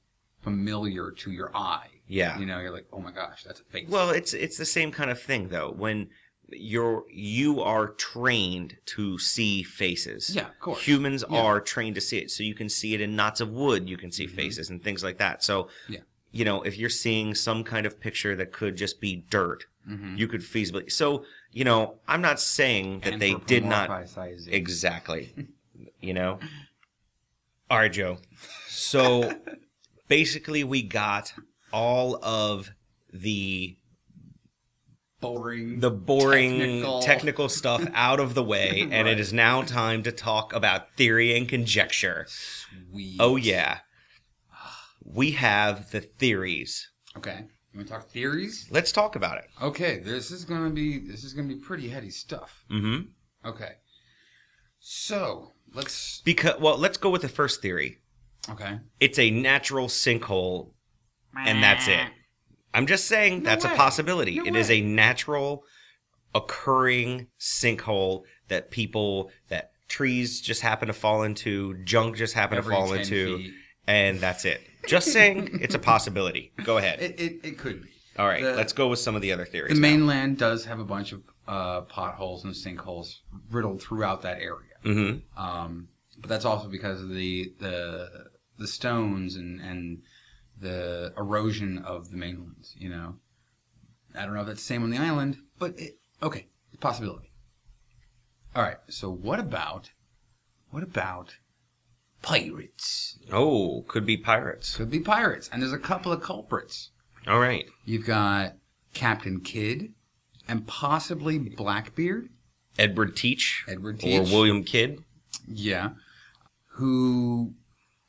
familiar 0.42 1.10
to 1.10 1.30
your 1.30 1.54
eye. 1.56 1.88
Yeah. 2.08 2.38
You 2.38 2.46
know, 2.46 2.60
you're 2.60 2.72
like, 2.72 2.86
oh 2.92 3.00
my 3.00 3.10
gosh, 3.10 3.42
that's 3.44 3.60
a 3.60 3.64
face. 3.64 3.88
Well, 3.88 4.10
it's 4.10 4.32
it's 4.32 4.58
the 4.58 4.64
same 4.64 4.92
kind 4.92 5.10
of 5.10 5.20
thing 5.20 5.48
though. 5.48 5.72
When 5.76 6.08
you're 6.50 7.04
you 7.10 7.60
are 7.60 7.88
trained 7.88 8.76
to 8.86 9.18
see 9.18 9.62
faces. 9.62 10.34
Yeah, 10.34 10.42
of 10.48 10.58
course. 10.60 10.82
Humans 10.82 11.24
Yeah. 11.28 11.38
are 11.40 11.60
trained 11.60 11.94
to 11.96 12.00
see 12.00 12.18
it. 12.18 12.30
So 12.30 12.42
you 12.42 12.54
can 12.54 12.68
see 12.68 12.94
it 12.94 13.00
in 13.00 13.16
knots 13.16 13.40
of 13.40 13.50
wood, 13.50 13.88
you 13.88 13.96
can 13.96 14.12
see 14.12 14.26
faces 14.26 14.70
and 14.70 14.82
things 14.82 15.02
like 15.02 15.18
that. 15.18 15.42
So 15.42 15.64
Mm-hmm. 15.64 15.92
Yeah. 15.94 16.00
you 16.32 16.44
know, 16.44 16.62
if 16.62 16.76
you're 16.78 16.90
seeing 16.90 17.34
some 17.34 17.64
kind 17.64 17.86
of 17.86 17.98
picture 17.98 18.36
that 18.36 18.52
could 18.52 18.76
just 18.76 19.00
be 19.00 19.24
dirt, 19.30 19.64
Mhm. 19.88 20.18
you 20.18 20.28
could 20.28 20.40
feasibly 20.42 20.90
so, 20.90 21.24
you 21.52 21.64
know, 21.64 21.98
I'm 22.06 22.20
not 22.20 22.38
saying 22.40 23.00
that 23.00 23.18
they 23.18 23.34
did 23.46 23.64
not 23.64 23.88
Exactly. 24.46 25.32
you 26.00 26.12
know? 26.14 26.38
All 27.70 27.78
right, 27.78 27.92
Joe. 27.92 28.18
So 28.68 29.32
basically, 30.08 30.62
we 30.64 30.82
got 30.82 31.32
all 31.72 32.18
of 32.24 32.70
the 33.12 33.76
boring. 35.34 35.80
the 35.80 35.90
boring 35.90 36.58
Technical. 36.58 37.02
technical, 37.02 37.48
stuff 37.48 37.86
out 37.94 38.20
of 38.20 38.34
the 38.34 38.42
way, 38.42 38.86
and 38.90 39.08
it 39.08 39.18
is 39.20 39.32
now 39.32 39.62
time 39.62 40.02
to 40.04 40.12
talk 40.12 40.52
about 40.52 40.94
theory 40.96 41.36
and 41.36 41.48
conjecture. 41.48 42.26
Sweet. 42.28 43.16
Oh 43.20 43.36
yeah, 43.36 43.78
we 45.04 45.32
have 45.32 45.90
the 45.90 46.00
theories. 46.00 46.90
Okay. 47.16 47.44
You 47.72 47.80
want 47.80 47.88
to 47.88 47.94
talk 47.94 48.08
theories? 48.08 48.66
Let's 48.70 48.90
talk 48.92 49.16
about 49.16 49.38
it. 49.38 49.48
Okay. 49.60 49.98
This 49.98 50.30
is 50.30 50.44
gonna 50.44 50.70
be 50.70 50.98
this 50.98 51.24
is 51.24 51.34
gonna 51.34 51.48
be 51.48 51.56
pretty 51.56 51.88
heady 51.88 52.10
stuff. 52.10 52.64
Mm-hmm. 52.70 53.08
Okay. 53.48 53.72
So 54.80 55.52
let's. 55.74 56.22
Because 56.24 56.60
well, 56.60 56.78
let's 56.78 56.96
go 56.96 57.10
with 57.10 57.22
the 57.22 57.28
first 57.28 57.60
theory. 57.60 57.98
Okay. 58.48 58.78
It's 59.00 59.18
a 59.18 59.30
natural 59.30 59.88
sinkhole, 59.88 60.70
and 61.36 61.62
that's 61.62 61.88
it. 61.88 62.06
I'm 62.76 62.86
just 62.86 63.06
saying 63.06 63.42
No 63.42 63.50
that's 63.50 63.64
way. 63.64 63.72
a 63.72 63.76
possibility. 63.76 64.36
No 64.38 64.44
It 64.44 64.54
is 64.56 64.68
way. 64.68 64.78
a 64.78 64.84
natural 64.84 65.64
occurring 66.34 67.28
sinkhole 67.40 68.22
that 68.48 68.70
people 68.70 69.30
that 69.48 69.72
trees 69.88 70.40
just 70.40 70.60
happen 70.62 70.88
to 70.88 70.92
fall 70.94 71.22
into, 71.22 71.74
junk 71.84 72.16
just 72.16 72.34
happen 72.34 72.58
Every 72.58 72.74
to 72.74 72.80
fall 72.80 72.92
into, 72.92 73.38
feet. 73.38 73.54
and 73.86 74.20
that's 74.20 74.44
it. 74.44 74.60
Just 74.86 75.12
saying 75.12 75.58
it's 75.62 75.74
a 75.74 75.78
possibility. 75.78 76.52
Go 76.62 76.78
ahead. 76.78 77.00
It, 77.00 77.18
it, 77.20 77.40
it 77.42 77.58
could 77.58 77.82
be. 77.82 77.88
All 78.18 78.26
right, 78.26 78.42
the- 78.42 78.54
let's 78.54 78.72
go 78.72 78.88
with 78.88 78.98
some 78.98 79.14
of 79.16 79.22
the 79.22 79.32
other 79.32 79.44
theories. 79.44 79.74
The 79.74 79.80
now. 79.80 79.88
mainland 79.88 80.38
does 80.38 80.64
have 80.64 80.78
a 80.78 80.84
bunch 80.84 81.12
of 81.12 81.22
uh, 81.48 81.82
potholes 81.82 82.44
and 82.44 82.54
sinkholes 82.54 83.18
riddled 83.50 83.80
throughout 83.82 84.22
that 84.22 84.38
area. 84.40 84.76
Mhm. 84.84 85.22
Um, 85.36 85.88
but 86.18 86.28
that's 86.28 86.44
also 86.44 86.68
because 86.68 87.00
of 87.02 87.10
the 87.10 87.52
the 87.60 88.08
the 88.58 88.66
stones 88.66 89.36
and 89.36 89.60
and 89.60 90.02
the 90.60 91.12
erosion 91.16 91.78
of 91.78 92.10
the 92.10 92.16
mainland. 92.16 92.68
You 92.76 92.90
know, 92.90 93.16
I 94.14 94.24
don't 94.24 94.34
know 94.34 94.40
if 94.40 94.46
that's 94.46 94.60
the 94.60 94.66
same 94.66 94.82
on 94.82 94.90
the 94.90 94.98
island, 94.98 95.38
but 95.58 95.78
it, 95.78 95.98
okay, 96.22 96.46
it's 96.68 96.76
a 96.76 96.78
possibility. 96.78 97.30
All 98.54 98.62
right, 98.62 98.78
so 98.88 99.10
what 99.10 99.38
about 99.38 99.90
what 100.70 100.82
about 100.82 101.36
pirates? 102.22 103.18
Oh, 103.32 103.84
could 103.88 104.06
be 104.06 104.16
pirates. 104.16 104.76
Could 104.76 104.90
be 104.90 105.00
pirates, 105.00 105.48
and 105.52 105.62
there's 105.62 105.72
a 105.72 105.78
couple 105.78 106.12
of 106.12 106.22
culprits. 106.22 106.90
All 107.26 107.40
right. 107.40 107.66
You've 107.84 108.06
got 108.06 108.54
Captain 108.94 109.40
Kidd 109.40 109.92
and 110.48 110.66
possibly 110.66 111.38
Blackbeard. 111.38 112.28
Edward 112.78 113.16
Teach. 113.16 113.64
Edward 113.66 114.00
Teach, 114.00 114.20
Or 114.20 114.22
William 114.22 114.62
Kidd. 114.62 115.02
Yeah. 115.48 115.90
Who 116.74 117.54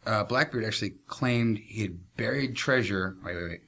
uh, 0.08 0.24
Blackbeard 0.24 0.64
actually 0.66 0.94
claimed 1.08 1.60
he 1.60 1.82
had 1.82 2.00
buried 2.16 2.56
treasure. 2.56 3.16
Wait, 3.24 3.36
wait, 3.36 3.50
wait. 3.50 3.62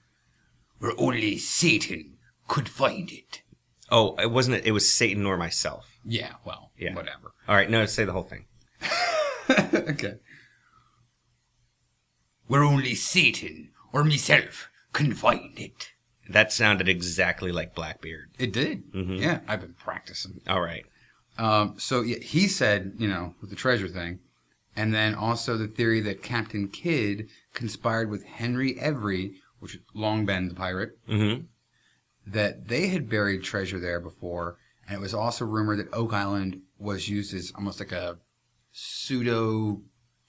Where 0.79 0.93
only 0.97 1.37
Satan 1.37 2.17
could 2.47 2.69
find 2.69 3.11
it. 3.11 3.41
Oh, 3.91 4.15
it 4.15 4.31
wasn't. 4.31 4.65
It 4.65 4.71
was 4.71 4.91
Satan 4.93 5.25
or 5.25 5.35
myself. 5.37 5.85
Yeah, 6.05 6.33
well, 6.45 6.71
Yeah. 6.77 6.95
whatever. 6.95 7.33
All 7.47 7.55
right. 7.55 7.69
No, 7.69 7.85
say 7.85 8.05
the 8.05 8.13
whole 8.13 8.23
thing. 8.23 8.45
okay. 9.73 10.15
Where 12.47 12.63
only 12.63 12.95
Satan 12.95 13.71
or 13.93 14.03
myself 14.03 14.69
can 14.93 15.13
find 15.13 15.59
it. 15.59 15.89
That 16.29 16.51
sounded 16.53 16.87
exactly 16.87 17.51
like 17.51 17.75
Blackbeard. 17.75 18.29
It 18.37 18.53
did. 18.53 18.91
Mm-hmm. 18.93 19.15
Yeah, 19.15 19.39
I've 19.47 19.61
been 19.61 19.73
practicing. 19.73 20.41
All 20.47 20.61
right. 20.61 20.85
Um, 21.37 21.75
so 21.77 22.01
yeah, 22.01 22.19
he 22.19 22.47
said, 22.47 22.93
you 22.97 23.07
know, 23.07 23.33
with 23.41 23.49
the 23.49 23.55
treasure 23.55 23.87
thing, 23.87 24.19
and 24.80 24.93
then 24.93 25.13
also 25.15 25.57
the 25.57 25.67
theory 25.67 25.99
that 26.01 26.23
Captain 26.23 26.67
Kidd 26.69 27.27
conspired 27.53 28.09
with 28.09 28.23
Henry 28.23 28.71
Every, 28.80 29.23
which 29.59 29.75
is 29.75 29.82
long 29.93 30.25
been 30.25 30.47
the 30.49 30.55
pirate, 30.55 30.91
Mm-hmm. 31.07 31.43
that 32.27 32.67
they 32.67 32.88
had 32.88 33.09
buried 33.09 33.43
treasure 33.43 33.80
there 33.80 33.99
before, 33.99 34.57
and 34.88 34.95
it 34.97 35.01
was 35.01 35.13
also 35.13 35.45
rumored 35.45 35.80
that 35.80 35.93
Oak 35.93 36.13
Island 36.13 36.61
was 36.77 37.09
used 37.09 37.34
as 37.34 37.51
almost 37.55 37.80
like 37.80 37.91
a 37.91 38.17
pseudo 38.71 39.82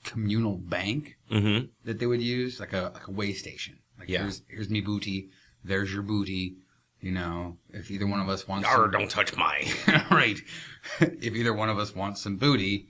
communal 0.05 0.57
bank 0.57 1.17
Mm-hmm. 1.31 1.67
that 1.85 1.99
they 2.01 2.07
would 2.07 2.23
use, 2.23 2.59
like 2.59 2.73
a 2.73 2.91
like 2.95 3.07
a 3.07 3.13
way 3.13 3.33
station. 3.33 3.79
Like 3.99 4.09
Yeah. 4.09 4.23
here's 4.23 4.43
here's 4.49 4.69
me 4.71 4.81
booty, 4.81 5.31
there's 5.63 5.93
your 5.93 6.03
booty. 6.03 6.57
You 7.01 7.13
know, 7.13 7.57
if 7.71 7.91
either 7.91 8.07
one 8.07 8.21
of 8.21 8.29
us 8.29 8.47
wants 8.49 8.69
Arr, 8.69 8.83
some- 8.85 8.91
don't 8.91 9.11
touch 9.11 9.35
mine. 9.37 9.67
right. 10.11 10.39
if 11.01 11.35
either 11.35 11.55
one 11.55 11.71
of 11.71 11.79
us 11.79 11.95
wants 11.95 12.21
some 12.21 12.37
booty, 12.37 12.89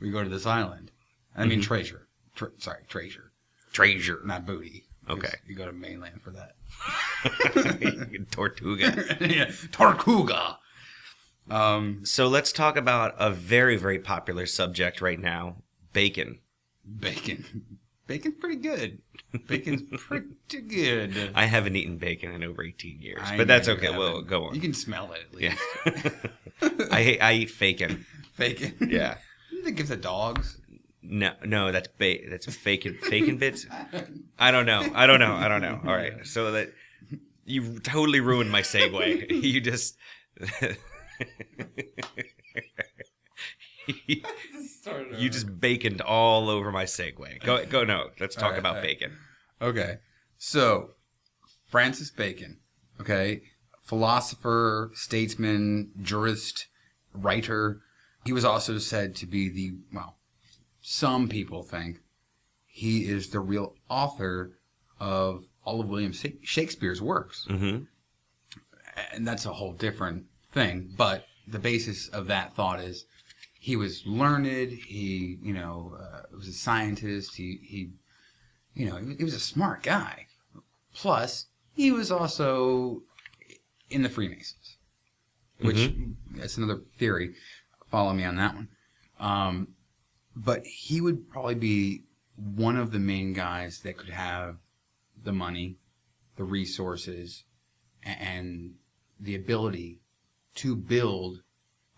we 0.00 0.10
go 0.10 0.22
to 0.22 0.30
this 0.30 0.46
island. 0.46 0.89
I 1.40 1.46
mean, 1.46 1.60
treasure. 1.60 2.06
Tre- 2.36 2.48
sorry, 2.58 2.82
treasure, 2.88 3.32
Treasure. 3.72 4.20
not 4.24 4.46
booty. 4.46 4.84
Okay. 5.08 5.32
You 5.46 5.56
go 5.56 5.66
to 5.66 5.72
mainland 5.72 6.22
for 6.22 6.30
that. 6.30 6.52
Tortuga. 8.30 9.16
yeah. 9.20 9.50
Tortuga. 9.72 10.58
Um, 11.50 12.00
So 12.04 12.28
let's 12.28 12.52
talk 12.52 12.76
about 12.76 13.14
a 13.18 13.30
very, 13.30 13.76
very 13.76 13.98
popular 13.98 14.46
subject 14.46 15.00
right 15.00 15.18
now 15.18 15.56
bacon. 15.92 16.38
bacon. 16.98 17.78
Bacon's 18.06 18.34
pretty 18.40 18.56
good. 18.56 18.98
Bacon's 19.46 19.82
pretty 19.96 20.60
good. 20.68 21.30
I 21.34 21.46
haven't 21.46 21.76
eaten 21.76 21.96
bacon 21.96 22.32
in 22.32 22.42
over 22.44 22.62
18 22.64 23.00
years, 23.00 23.20
I 23.24 23.36
but 23.36 23.46
that's 23.46 23.68
okay. 23.68 23.96
We'll 23.96 24.22
go 24.22 24.44
on. 24.46 24.54
You 24.54 24.60
can 24.60 24.74
smell 24.74 25.12
it 25.12 25.20
at 25.28 25.34
least. 25.34 25.62
Yeah. 25.86 26.88
I 26.90 27.02
hate, 27.02 27.20
I 27.20 27.32
eat 27.34 27.58
bacon. 27.58 28.04
Bacon. 28.36 28.74
Yeah. 28.90 29.16
They 29.64 29.70
give 29.72 29.88
the 29.88 29.96
dogs. 29.96 30.58
No, 31.02 31.32
no, 31.44 31.72
that's 31.72 31.88
ba- 31.88 32.28
that's 32.28 32.46
bacon 32.58 32.98
bacon 33.08 33.38
bits. 33.38 33.66
I 34.38 34.50
don't 34.50 34.66
know. 34.66 34.90
I 34.94 35.06
don't 35.06 35.18
know. 35.18 35.34
I 35.34 35.48
don't 35.48 35.62
know. 35.62 35.80
All 35.84 35.94
right. 35.94 36.26
So 36.26 36.52
that 36.52 36.72
you 37.44 37.78
totally 37.78 38.20
ruined 38.20 38.50
my 38.50 38.62
segue. 38.62 39.30
you 39.42 39.60
just 39.60 39.96
you 45.18 45.30
just 45.30 45.46
baconed 45.58 46.02
all 46.04 46.50
over 46.50 46.70
my 46.70 46.84
segue. 46.84 47.42
Go 47.44 47.64
go 47.64 47.84
no. 47.84 48.10
Let's 48.20 48.36
talk 48.36 48.50
right, 48.50 48.58
about 48.58 48.76
right. 48.76 48.82
bacon. 48.82 49.16
Okay. 49.62 49.98
So, 50.42 50.92
Francis 51.66 52.10
Bacon, 52.10 52.60
okay, 52.98 53.42
philosopher, 53.84 54.90
statesman, 54.94 55.90
jurist, 56.00 56.66
writer. 57.12 57.82
He 58.24 58.32
was 58.32 58.44
also 58.44 58.78
said 58.78 59.14
to 59.16 59.26
be 59.26 59.50
the, 59.50 59.72
well, 59.92 60.16
some 60.80 61.28
people 61.28 61.62
think 61.62 62.00
he 62.66 63.04
is 63.04 63.28
the 63.28 63.40
real 63.40 63.74
author 63.88 64.58
of 64.98 65.44
all 65.64 65.80
of 65.80 65.88
William 65.88 66.12
Shakespeare's 66.12 67.02
works. 67.02 67.46
Mm-hmm. 67.48 67.84
And 69.12 69.26
that's 69.26 69.46
a 69.46 69.52
whole 69.52 69.72
different 69.72 70.24
thing. 70.52 70.92
But 70.96 71.26
the 71.46 71.58
basis 71.58 72.08
of 72.08 72.26
that 72.28 72.54
thought 72.54 72.80
is 72.80 73.06
he 73.58 73.76
was 73.76 74.06
learned. 74.06 74.72
He, 74.72 75.38
you 75.42 75.52
know, 75.52 75.96
uh, 76.00 76.22
was 76.34 76.48
a 76.48 76.52
scientist. 76.52 77.36
He, 77.36 77.60
he, 77.62 77.90
you 78.74 78.88
know, 78.88 78.96
he, 78.96 79.16
he 79.16 79.24
was 79.24 79.34
a 79.34 79.40
smart 79.40 79.82
guy. 79.82 80.26
Plus, 80.94 81.46
he 81.74 81.92
was 81.92 82.10
also 82.10 83.02
in 83.90 84.02
the 84.02 84.08
Freemasons, 84.08 84.76
which 85.60 85.92
that's 86.34 86.56
another 86.56 86.80
theory. 86.98 87.34
Follow 87.90 88.12
me 88.12 88.24
on 88.24 88.36
that 88.36 88.54
one. 88.54 88.68
Um, 89.18 89.68
but 90.34 90.64
he 90.64 91.00
would 91.00 91.28
probably 91.28 91.54
be 91.54 92.04
one 92.36 92.76
of 92.76 92.90
the 92.90 92.98
main 92.98 93.32
guys 93.32 93.80
that 93.80 93.96
could 93.96 94.10
have 94.10 94.56
the 95.22 95.32
money, 95.32 95.76
the 96.36 96.44
resources, 96.44 97.44
and 98.02 98.74
the 99.18 99.34
ability 99.34 100.00
to 100.54 100.74
build 100.74 101.42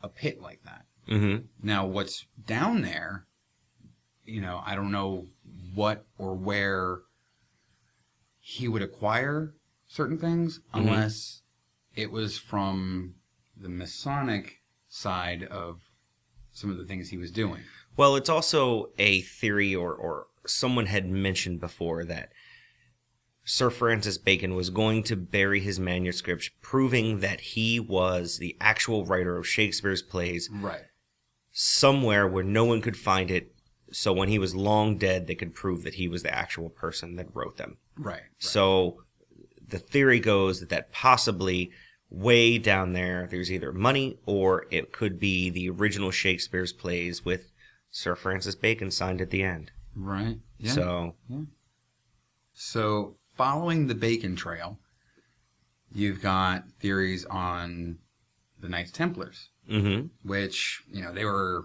a 0.03 0.09
pit 0.09 0.41
like 0.41 0.63
that. 0.65 0.85
Mm-hmm. 1.09 1.45
Now, 1.63 1.87
what's 1.87 2.27
down 2.47 2.83
there, 2.83 3.27
you 4.25 4.41
know, 4.41 4.63
I 4.65 4.75
don't 4.75 4.93
know 4.93 5.27
what 5.75 6.07
or 6.19 6.35
where 6.35 7.01
he 8.41 8.67
would 8.69 8.83
acquire 8.83 9.55
certain 9.87 10.19
things 10.19 10.61
unless 10.73 11.43
it 11.95 12.11
was 12.11 12.39
from 12.39 13.15
the 13.57 13.69
Masonic 13.69 14.63
side 14.89 15.45
of 15.45 15.81
some 16.51 16.71
of 16.71 16.79
the 16.79 16.85
things 16.85 17.11
he 17.11 17.17
was 17.17 17.31
doing. 17.31 17.63
Well, 17.97 18.17
it's 18.17 18.29
also 18.29 18.91
a 18.99 19.21
theory, 19.23 19.75
or 19.75 19.95
or 19.95 20.27
someone 20.47 20.87
had 20.87 21.09
mentioned 21.09 21.61
before 21.61 22.05
that 22.07 22.31
Sir 23.45 23.71
Francis 23.71 24.19
Bacon 24.19 24.55
was 24.55 24.71
going 24.71 25.03
to 25.05 25.17
bury 25.17 25.61
his 25.61 25.79
manuscripts, 25.79 26.51
proving 26.61 27.21
that 27.21 27.41
he 27.41 27.79
was 27.81 28.39
the 28.39 28.57
actual 28.61 29.05
writer 29.05 29.37
of 29.37 29.47
Shakespeare's 29.47 30.03
plays 30.03 30.49
Right. 30.53 30.83
somewhere 31.51 32.27
where 32.27 32.45
no 32.45 32.65
one 32.65 32.81
could 32.81 32.97
find 32.97 33.31
it. 33.31 33.55
So 33.93 34.13
when 34.13 34.29
he 34.29 34.39
was 34.39 34.55
long 34.55 34.97
dead, 34.97 35.27
they 35.27 35.35
could 35.35 35.55
prove 35.55 35.83
that 35.83 35.95
he 35.95 36.09
was 36.09 36.23
the 36.23 36.35
actual 36.35 36.71
person 36.71 37.17
that 37.17 37.35
wrote 37.35 37.57
them. 37.59 37.77
Right. 37.97 38.23
So 38.39 39.03
the 39.69 39.79
theory 39.79 40.19
goes 40.19 40.61
that, 40.61 40.71
that 40.71 40.93
possibly 40.93 41.71
way 42.09 42.59
down 42.59 42.95
there, 42.95 43.27
there's 43.31 43.53
either 43.53 43.73
money 43.73 44.19
or 44.25 44.67
it 44.71 44.93
could 44.93 45.19
be 45.21 45.51
the 45.51 45.69
original 45.69 46.11
Shakespeare's 46.11 46.73
plays 46.73 47.25
with 47.25 47.52
Sir 47.93 48.17
Francis 48.17 48.55
Bacon 48.57 48.91
signed 48.91 49.21
at 49.21 49.31
the 49.31 49.43
end. 49.45 49.71
Right. 49.95 50.39
Yeah. 50.59 50.73
So 50.73 51.15
Yeah. 51.29 51.43
So, 52.55 53.17
following 53.37 53.87
the 53.87 53.95
Bacon 53.95 54.35
Trail, 54.37 54.79
you've 55.95 56.21
got 56.21 56.69
theories 56.81 57.25
on 57.27 57.99
the 58.61 58.69
Knights 58.69 58.91
Templars, 58.93 59.49
hmm 59.69 60.07
which, 60.23 60.83
you 60.91 61.03
know, 61.03 61.13
they 61.13 61.25
were 61.25 61.65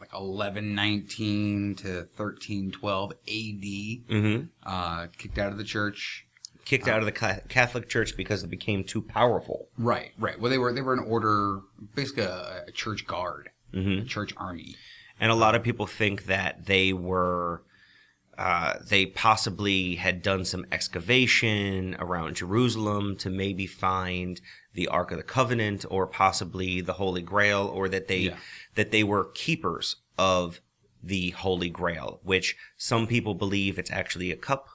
like 0.00 0.12
1119 0.12 1.74
to 1.76 1.88
1312 2.16 3.12
AD, 3.12 4.08
hmm 4.08 4.40
uh, 4.64 5.06
kicked 5.18 5.38
out 5.38 5.50
of 5.52 5.58
the 5.58 5.64
church. 5.64 6.26
kicked 6.64 6.86
out 6.88 7.00
of 7.00 7.04
the 7.06 7.12
Ca- 7.12 7.40
Catholic 7.48 7.88
Church 7.88 8.16
because 8.16 8.42
it 8.44 8.50
became 8.50 8.84
too 8.84 9.02
powerful. 9.02 9.68
Right, 9.76 10.12
right. 10.18 10.38
Well, 10.40 10.50
they 10.50 10.58
were 10.58 10.72
they 10.72 10.82
were 10.82 10.92
an 10.94 11.00
order, 11.04 11.60
basically 11.94 12.22
a, 12.24 12.64
a 12.68 12.72
church 12.72 13.06
guard, 13.06 13.50
hmm 13.72 13.98
a 13.98 14.04
church 14.04 14.32
army. 14.36 14.74
And 15.20 15.32
a 15.32 15.34
lot 15.34 15.54
of 15.54 15.62
people 15.62 15.86
think 15.86 16.26
that 16.26 16.66
they 16.66 16.92
were, 16.92 17.62
uh, 18.36 18.74
they 18.88 19.06
possibly 19.06 19.96
had 19.96 20.22
done 20.22 20.44
some 20.44 20.64
excavation 20.70 21.96
around 21.98 22.36
Jerusalem 22.36 23.16
to 23.16 23.30
maybe 23.30 23.66
find 23.66 24.40
the 24.74 24.86
Ark 24.86 25.10
of 25.10 25.16
the 25.16 25.24
Covenant 25.24 25.84
or 25.90 26.06
possibly 26.06 26.80
the 26.80 26.92
Holy 26.94 27.22
Grail, 27.22 27.66
or 27.66 27.88
that 27.88 28.06
they 28.06 28.18
Yeah. 28.18 28.36
that 28.76 28.92
they 28.92 29.02
were 29.02 29.30
keepers 29.34 29.96
of 30.16 30.60
the 31.02 31.30
Holy 31.30 31.68
Grail, 31.70 32.20
which 32.22 32.56
some 32.76 33.06
people 33.06 33.34
believe 33.34 33.78
it's 33.78 33.90
actually 33.90 34.30
a 34.30 34.36
cup. 34.36 34.68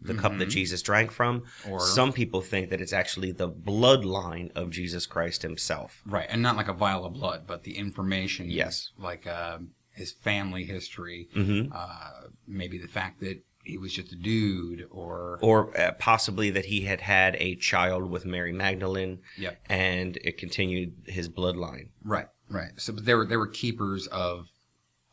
The 0.00 0.14
cup 0.14 0.38
that 0.38 0.48
Jesus 0.48 0.80
drank 0.82 1.10
from. 1.10 1.44
Or- 1.68 1.80
some 1.80 2.12
people 2.12 2.40
think 2.40 2.70
that 2.70 2.80
it's 2.80 2.92
actually 2.92 3.32
the 3.32 3.48
bloodline 3.50 4.50
of 4.56 4.70
Jesus 4.70 5.06
Christ 5.06 5.42
himself. 5.42 6.02
Right, 6.06 6.26
and 6.30 6.42
not 6.42 6.56
like 6.56 6.68
a 6.68 6.72
vial 6.72 7.04
of 7.04 7.14
blood, 7.14 7.44
but 7.46 7.64
the 7.64 7.76
information. 7.76 8.50
Yes. 8.50 8.90
like 8.98 9.26
uh, 9.26 9.58
his 9.92 10.12
family 10.12 10.64
history, 10.64 11.28
Mhm. 11.34 11.70
uh, 11.74 12.28
maybe 12.46 12.78
the 12.78 12.86
fact 12.88 13.20
that 13.20 13.42
he 13.64 13.76
was 13.76 13.92
just 13.92 14.12
a 14.12 14.16
dude, 14.16 14.86
or 14.90 15.38
or 15.42 15.76
uh, 15.78 15.92
possibly 15.98 16.48
that 16.50 16.66
he 16.66 16.82
had 16.82 17.00
had 17.02 17.36
a 17.40 17.54
child 17.56 18.08
with 18.08 18.24
Mary 18.24 18.52
Magdalene, 18.52 19.18
Yep. 19.36 19.60
and 19.68 20.16
it 20.24 20.38
continued 20.38 20.94
his 21.06 21.28
bloodline. 21.28 21.88
right, 22.04 22.28
right. 22.48 22.70
So, 22.76 22.92
but 22.94 23.04
they 23.04 23.14
were 23.14 23.26
they 23.26 23.36
were 23.36 23.46
keepers 23.48 24.06
of 24.06 24.48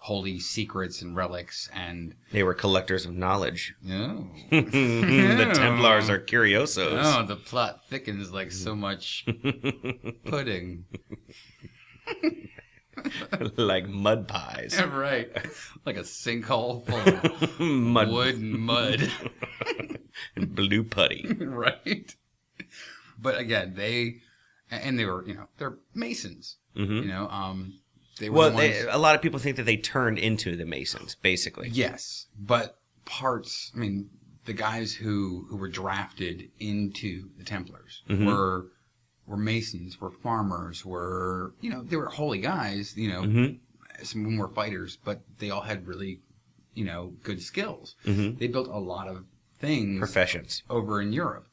holy 0.06 0.40
secrets 0.40 1.02
and 1.02 1.16
relics, 1.16 1.68
and 1.74 2.14
They 2.32 2.44
were 2.44 2.54
collectors 2.54 3.06
of 3.08 3.14
knowledge. 3.14 3.74
oh, 3.90 4.28
the 4.52 5.52
Templars 5.56 6.10
are 6.12 6.20
curiosos. 6.20 7.00
oh, 7.04 7.26
the 7.26 7.36
plot 7.36 7.82
thickens 7.90 8.32
like 8.32 8.52
so 8.52 8.76
much 8.76 9.26
pudding. 10.26 10.86
like 13.58 13.88
mud 13.88 14.28
pies. 14.28 14.80
right, 14.92 15.30
like 15.86 15.98
a 15.98 16.02
sinkhole 16.02 16.86
full 16.86 17.00
of 17.00 17.60
mud 17.60 18.10
wood 18.12 18.36
and 18.36 18.54
mud. 18.60 19.12
and 20.36 20.56
blue 20.56 20.84
putty. 20.84 21.26
right? 21.40 22.16
But 23.20 23.38
again, 23.40 23.74
they 23.76 24.22
and 24.72 24.98
they 25.00 25.06
were, 25.06 25.28
you 25.28 25.34
know, 25.34 25.48
they're 25.58 25.78
masons. 25.94 26.58
Mhm. 26.78 27.02
You 27.04 27.08
know, 27.08 27.28
um, 27.30 27.80
they 28.20 28.30
were 28.30 28.38
Well, 28.38 28.52
the 28.52 28.58
they, 28.58 28.82
a 28.88 28.98
lot 28.98 29.16
of 29.16 29.22
people 29.22 29.40
think 29.40 29.56
that 29.58 29.64
they 29.66 29.78
turned 29.78 30.18
into 30.20 30.56
the 30.56 30.66
Masons, 30.66 31.16
basically. 31.16 31.70
yes, 31.70 32.28
but 32.40 32.80
parts. 33.06 33.72
I 33.76 33.80
mean, 33.80 34.10
the 34.46 34.54
guys 34.54 34.94
who 34.96 35.46
who 35.50 35.58
were 35.58 35.68
drafted 35.70 36.50
into 36.60 37.30
the 37.38 37.44
Templars 37.44 38.04
Mhm. 38.10 38.26
were 38.26 38.68
were 39.28 39.38
masons, 39.38 40.00
were 40.00 40.12
farmers, 40.12 40.86
were 40.86 41.54
you 41.62 41.70
know 41.70 41.82
they 41.84 41.96
were 41.96 42.10
holy 42.10 42.40
guys. 42.40 42.96
You 42.98 43.10
know, 43.10 43.22
Mhm. 43.24 43.60
some 44.04 44.22
of 44.22 44.26
them 44.28 44.38
were 44.38 44.50
fighters, 44.50 44.98
but 45.04 45.22
they 45.40 45.50
all 45.50 45.62
had 45.62 45.88
really, 45.88 46.22
you 46.76 46.86
know, 46.86 47.16
good 47.24 47.42
skills. 47.42 47.96
Mhm. 48.06 48.38
They 48.38 48.48
built 48.48 48.68
a 48.68 48.78
lot 48.80 49.08
of 49.08 49.26
things 49.58 50.00
Professions. 50.00 50.62
over 50.70 51.02
in 51.02 51.12
Europe, 51.14 51.48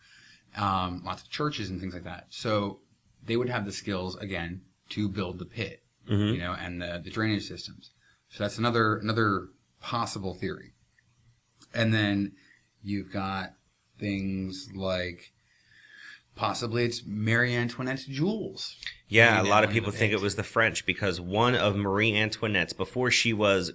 um, 0.56 1.02
lots 1.04 1.22
of 1.22 1.30
churches 1.30 1.70
and 1.70 1.80
things 1.80 1.94
like 1.94 2.04
that. 2.04 2.26
So 2.30 2.80
they 3.24 3.36
would 3.36 3.48
have 3.48 3.64
the 3.64 3.72
skills 3.72 4.16
again 4.16 4.62
to 4.90 5.08
build 5.08 5.38
the 5.38 5.44
pit, 5.46 5.81
Mhm. 6.10 6.34
you 6.34 6.38
know, 6.40 6.52
and 6.58 6.80
the, 6.82 7.00
the 7.02 7.10
drainage 7.10 7.46
systems. 7.46 7.90
So 8.30 8.44
that's 8.44 8.58
another 8.58 8.96
another 8.98 9.48
possible 9.80 10.34
theory. 10.34 10.72
And 11.74 11.92
then 11.94 12.32
you've 12.82 13.12
got 13.12 13.54
things 13.98 14.68
like 14.74 15.32
possibly 16.34 16.84
it's 16.84 17.02
Marie 17.06 17.54
Antoinette's 17.54 18.04
jewels. 18.06 18.76
Yeah, 19.08 19.42
a 19.42 19.44
lot 19.44 19.64
of 19.64 19.70
people 19.70 19.92
think 19.92 20.12
it 20.12 20.20
was 20.20 20.34
the 20.36 20.42
French 20.42 20.86
because 20.86 21.20
one 21.20 21.54
of 21.54 21.76
Marie 21.76 22.16
Antoinette's, 22.16 22.72
before 22.72 23.10
she 23.10 23.32
was 23.34 23.72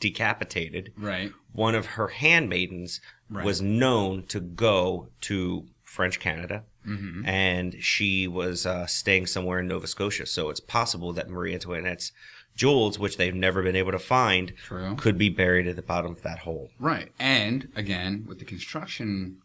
decapitated, 0.00 0.92
Right. 0.96 1.32
one 1.52 1.74
of 1.74 1.86
her 1.86 2.08
handmaidens 2.08 3.00
Right. 3.30 3.44
was 3.44 3.62
known 3.62 4.24
to 4.26 4.40
go 4.40 5.08
to 5.22 5.66
French 5.92 6.18
Canada, 6.18 6.64
Mm-hmm. 6.86 7.24
and 7.26 7.76
she 7.80 8.26
was 8.26 8.66
uh, 8.66 8.86
staying 8.86 9.26
somewhere 9.26 9.60
in 9.60 9.68
Nova 9.68 9.86
Scotia. 9.86 10.26
So 10.26 10.48
it's 10.50 10.58
possible 10.58 11.12
that 11.12 11.28
Marie 11.30 11.54
Antoinette's 11.54 12.10
jewels, 12.56 12.98
which 12.98 13.18
they've 13.18 13.34
never 13.34 13.62
been 13.62 13.76
able 13.76 13.92
to 13.92 14.00
find, 14.00 14.52
True. 14.56 14.96
could 14.96 15.16
be 15.16 15.28
buried 15.28 15.68
at 15.68 15.76
the 15.76 15.82
bottom 15.82 16.10
of 16.10 16.22
that 16.22 16.40
hole. 16.40 16.70
Right. 16.80 17.12
And 17.20 17.68
again, 17.76 18.24
with 18.26 18.40
the 18.40 18.44
construction 18.44 19.36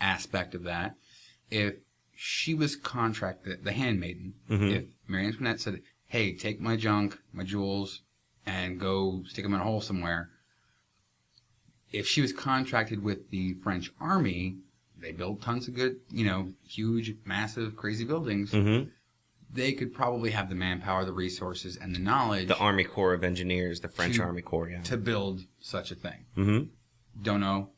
aspect 0.00 0.54
of 0.56 0.64
that, 0.64 0.96
if 1.48 1.74
she 2.16 2.54
was 2.54 2.74
contracted, 2.74 3.62
the 3.62 3.72
handmaiden, 3.72 4.34
Mhm. 4.48 4.74
if 4.74 4.84
Marie 5.06 5.26
Antoinette 5.26 5.60
said, 5.60 5.80
hey, 6.08 6.34
take 6.34 6.60
my 6.60 6.76
junk, 6.76 7.18
my 7.32 7.44
jewels, 7.44 8.02
and 8.44 8.80
go 8.80 9.22
stick 9.28 9.44
them 9.44 9.54
in 9.54 9.60
a 9.60 9.64
hole 9.64 9.80
somewhere, 9.80 10.30
if 11.92 12.06
she 12.08 12.20
was 12.20 12.32
contracted 12.32 13.02
with 13.02 13.30
the 13.30 13.54
French 13.62 13.92
army, 14.00 14.56
they 15.00 15.12
build 15.12 15.42
tons 15.42 15.68
of 15.68 15.74
good, 15.74 15.96
you 16.10 16.24
know, 16.24 16.52
huge, 16.68 17.14
massive, 17.24 17.76
crazy 17.76 18.04
buildings. 18.04 18.50
hmm 18.52 18.82
They 19.52 19.72
could 19.72 19.92
probably 19.94 20.30
have 20.30 20.48
the 20.48 20.54
manpower, 20.54 21.04
the 21.04 21.12
resources, 21.12 21.76
and 21.76 21.94
the 21.94 21.98
knowledge 21.98 22.48
The 22.48 22.56
Army 22.58 22.84
Corps 22.84 23.14
of 23.14 23.24
Engineers, 23.24 23.80
the 23.80 23.88
French 23.88 24.16
To- 24.16 24.22
Army 24.22 24.42
Corps, 24.42 24.68
yeah. 24.70 24.82
to 24.82 24.96
build 24.96 25.40
such 25.60 25.90
a 25.90 25.94
thing. 25.94 26.26
Mm-hmm. 26.36 27.22
Don't 27.22 27.40
know. 27.40 27.70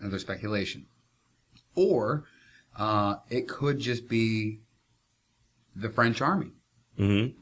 Another 0.00 0.18
speculation. 0.18 0.86
Or 1.74 2.24
uh, 2.76 3.16
it 3.28 3.48
could 3.48 3.78
just 3.80 4.08
be 4.08 4.60
the 5.74 5.88
French 5.90 6.20
army 6.20 6.52
Mm-hmm. 6.98 7.36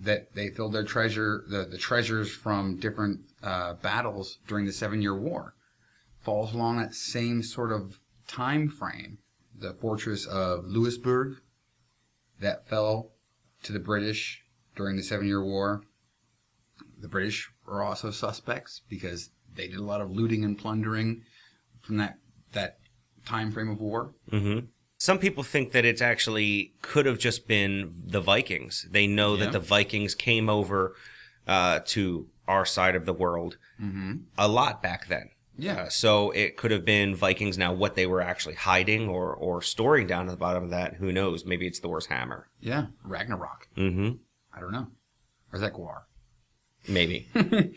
that 0.00 0.34
they 0.34 0.48
filled 0.48 0.72
their 0.72 0.84
treasure, 0.84 1.44
the, 1.48 1.64
the 1.66 1.76
treasures 1.76 2.30
from 2.30 2.76
different 2.78 3.20
uh, 3.42 3.74
battles 3.74 4.38
during 4.46 4.64
the 4.64 4.72
Seven 4.72 5.02
Year 5.02 5.14
War. 5.14 5.54
Falls 6.20 6.54
along 6.54 6.78
that 6.78 6.94
same 6.94 7.42
sort 7.42 7.70
of 7.72 7.98
time 8.28 8.68
frame. 8.68 9.18
The 9.58 9.74
fortress 9.74 10.24
of 10.26 10.64
Louisbourg 10.66 11.38
that 12.40 12.68
fell 12.68 13.10
to 13.64 13.72
the 13.72 13.80
British 13.80 14.42
during 14.76 14.96
the 14.96 15.02
Seven 15.02 15.26
Year 15.26 15.42
War. 15.42 15.82
The 17.00 17.08
British 17.08 17.50
were 17.66 17.82
also 17.82 18.10
suspects 18.12 18.82
because 18.88 19.30
they 19.52 19.66
did 19.66 19.78
a 19.78 19.82
lot 19.82 20.00
of 20.00 20.10
looting 20.12 20.44
and 20.44 20.56
plundering 20.56 21.22
from 21.80 21.96
that 21.96 22.18
that 22.52 22.78
time 23.26 23.50
frame 23.50 23.68
of 23.70 23.80
war. 23.80 24.14
hmm 24.30 24.60
Some 24.98 25.18
people 25.18 25.42
think 25.42 25.72
that 25.72 25.84
it's 25.84 26.00
actually 26.00 26.72
could 26.82 27.06
have 27.06 27.18
just 27.18 27.46
been 27.48 27.92
the 28.06 28.20
Vikings. 28.20 28.86
They 28.90 29.06
know 29.06 29.34
Yeah. 29.34 29.44
that 29.46 29.52
the 29.52 29.60
Vikings 29.60 30.14
came 30.14 30.48
over 30.48 30.94
uh, 31.46 31.80
to 31.86 32.28
our 32.46 32.64
side 32.64 32.94
of 32.94 33.04
the 33.06 33.12
world 33.12 33.56
Mm-hmm. 33.82 34.12
a 34.36 34.48
lot 34.48 34.82
back 34.82 35.08
then. 35.08 35.30
Yeah. 35.58 35.88
So 35.88 36.30
it 36.30 36.56
could 36.56 36.70
have 36.70 36.84
been 36.84 37.14
Vikings. 37.16 37.58
Now, 37.58 37.72
what 37.72 37.96
they 37.96 38.06
were 38.06 38.20
actually 38.22 38.54
hiding 38.54 39.08
or, 39.08 39.34
or 39.34 39.60
storing 39.60 40.06
down 40.06 40.26
at 40.28 40.30
the 40.30 40.36
bottom 40.36 40.62
of 40.64 40.70
that, 40.70 40.94
who 40.94 41.10
knows? 41.12 41.44
Maybe 41.44 41.66
it's 41.66 41.80
Thor's 41.80 42.06
hammer. 42.06 42.48
Yeah, 42.60 42.86
Ragnarok. 43.02 43.68
hmm 43.74 44.10
I 44.56 44.60
don't 44.60 44.72
know. 44.72 44.86
Or 45.52 45.56
is 45.56 45.60
that 45.60 45.74
Guar? 45.74 46.02
Maybe. 46.88 47.28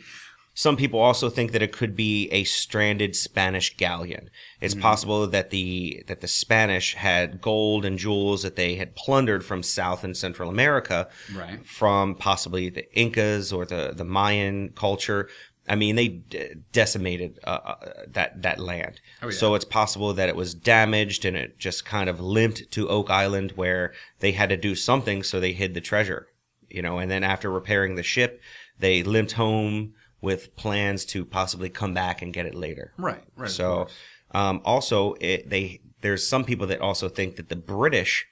Some 0.53 0.75
people 0.75 0.99
also 0.99 1.29
think 1.29 1.53
that 1.53 1.61
it 1.61 1.71
could 1.71 1.95
be 1.95 2.27
a 2.29 2.43
stranded 2.43 3.15
Spanish 3.15 3.77
galleon. 3.77 4.29
It's 4.59 4.75
possible 4.75 5.25
that 5.25 5.49
the 5.49 6.03
that 6.07 6.19
the 6.19 6.27
Spanish 6.27 6.93
had 6.93 7.39
gold 7.41 7.85
and 7.85 7.97
jewels 7.97 8.43
that 8.43 8.57
they 8.57 8.75
had 8.75 8.93
plundered 8.95 9.45
from 9.45 9.63
South 9.63 10.03
and 10.03 10.15
Central 10.15 10.49
America, 10.49 11.07
Right. 11.33 11.65
from 11.65 12.15
possibly 12.15 12.69
the 12.69 12.85
Incas 12.93 13.53
or 13.53 13.65
the 13.65 13.93
the 13.95 14.03
Mayan 14.03 14.69
culture, 14.75 15.29
I 15.67 15.75
mean, 15.75 15.95
they 15.95 16.07
d- 16.07 16.55
decimated 16.71 17.39
uh, 17.43 17.59
uh, 17.63 17.75
that 18.07 18.41
that 18.41 18.59
land. 18.59 18.99
Oh, 19.21 19.27
yeah. 19.27 19.31
So 19.31 19.53
it's 19.55 19.65
possible 19.65 20.13
that 20.13 20.27
it 20.27 20.35
was 20.35 20.53
damaged 20.53 21.23
and 21.23 21.37
it 21.37 21.59
just 21.59 21.85
kind 21.85 22.09
of 22.09 22.19
limped 22.19 22.71
to 22.71 22.89
Oak 22.89 23.09
Island, 23.09 23.51
where 23.55 23.93
they 24.19 24.31
had 24.31 24.49
to 24.49 24.57
do 24.57 24.75
something, 24.75 25.23
so 25.23 25.39
they 25.39 25.53
hid 25.53 25.73
the 25.73 25.81
treasure. 25.81 26.27
You 26.69 26.81
know, 26.81 26.99
and 26.99 27.11
then 27.11 27.23
after 27.23 27.51
repairing 27.51 27.95
the 27.95 28.03
ship, 28.03 28.41
they 28.79 29.03
limped 29.03 29.33
home 29.33 29.93
with 30.21 30.55
plans 30.55 31.05
to 31.05 31.25
possibly 31.25 31.69
come 31.69 31.93
back 31.93 32.21
and 32.21 32.33
get 32.33 32.45
it 32.45 32.55
later. 32.55 32.93
Right, 32.97 33.23
right. 33.35 33.49
So, 33.49 33.87
um, 34.31 34.61
also, 34.63 35.15
it, 35.19 35.49
they 35.49 35.81
there's 36.01 36.25
some 36.25 36.43
people 36.43 36.67
that 36.67 36.81
also 36.81 37.09
think 37.09 37.35
that 37.35 37.49
the 37.49 37.55
British 37.55 38.25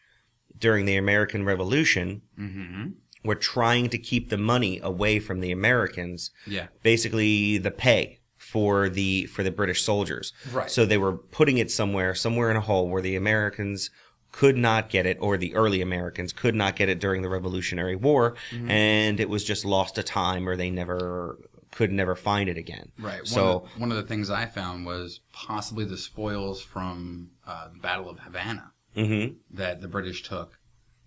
during 0.58 0.86
the 0.86 0.96
American 0.98 1.46
Revolution 1.46 2.22
Mm-hmm. 2.38 2.88
Were 3.24 3.36
trying 3.36 3.90
to 3.90 3.98
keep 3.98 4.30
the 4.30 4.38
money 4.38 4.80
away 4.82 5.20
from 5.20 5.40
the 5.42 5.52
Americans. 5.52 6.32
Yeah. 6.48 6.68
Basically, 6.84 7.58
the 7.58 7.72
pay 7.72 8.20
for 8.38 8.90
the 8.90 9.26
for 9.26 9.44
the 9.44 9.52
British 9.52 9.84
soldiers. 9.84 10.34
Right. 10.52 10.72
So 10.72 10.86
they 10.86 10.98
were 10.98 11.18
putting 11.18 11.58
it 11.58 11.70
somewhere, 11.72 12.16
somewhere 12.16 12.50
in 12.50 12.58
a 12.58 12.62
hole 12.62 12.90
where 12.90 13.02
the 13.02 13.16
Americans 13.16 13.90
could 14.32 14.58
not 14.58 14.90
get 14.90 15.06
it, 15.06 15.18
or 15.20 15.38
the 15.38 15.56
early 15.56 15.82
Americans 15.82 16.34
could 16.34 16.54
not 16.56 16.76
get 16.76 16.88
it 16.88 17.00
during 17.00 17.24
the 17.24 17.30
Revolutionary 17.30 17.96
War, 17.96 18.36
Mm-hmm. 18.52 18.70
and 18.70 19.20
it 19.20 19.28
was 19.28 19.44
just 19.44 19.66
lost 19.66 19.96
to 19.96 20.04
time, 20.04 20.48
or 20.48 20.56
they 20.56 20.70
never 20.70 21.38
could 21.72 21.92
never 21.92 22.16
find 22.16 22.50
it 22.50 22.58
again. 22.58 22.92
Right. 23.00 23.26
So. 23.28 23.44
one, 23.44 23.56
of 23.56 23.74
the, 23.74 23.80
one 23.80 23.92
of 23.92 23.98
the 23.98 24.04
things 24.04 24.30
I 24.30 24.46
found 24.46 24.86
was 24.86 25.20
possibly 25.34 25.86
the 25.86 25.98
spoils 25.98 26.62
from 26.62 27.32
uh, 27.46 27.70
the 27.74 27.80
Battle 27.80 28.10
of 28.10 28.20
Havana 28.20 28.72
mhm. 28.96 29.36
that 29.52 29.82
the 29.82 29.88
British 29.88 30.24
took 30.24 30.60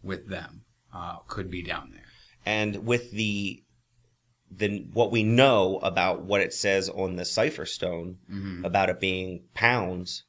with 0.03 0.29
them 0.29 0.63
uh, 0.95 1.17
could 1.27 1.51
be 1.51 1.63
down 1.63 1.91
there. 1.93 2.02
And 2.47 2.87
with 2.87 3.11
the 3.13 3.63
the 4.51 4.87
what 4.93 5.11
we 5.11 5.23
know 5.23 5.79
about 5.83 6.23
what 6.23 6.41
it 6.41 6.53
says 6.53 6.89
on 6.89 7.17
the 7.17 7.25
cipher 7.25 7.65
stone 7.65 8.19
about 8.65 8.91
it 8.91 9.01
being 9.01 9.43
pounds 9.55 10.25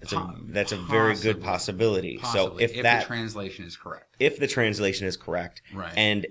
that's 0.00 0.12
a 0.12 0.16
Mm-hmm. 0.16 0.52
That's 0.52 0.72
a 0.72 0.76
very 0.76 1.14
good 1.14 1.40
possibility. 1.42 2.18
Possibly, 2.18 2.66
so 2.66 2.74
if, 2.76 2.82
that 2.82 3.00
the 3.02 3.06
translation 3.06 3.64
is 3.64 3.76
correct. 3.76 4.16
if 4.18 4.38
the 4.38 4.46
translation 4.48 5.06
is 5.06 5.16
correct 5.16 5.62
Right. 5.72 5.92
and 5.96 6.26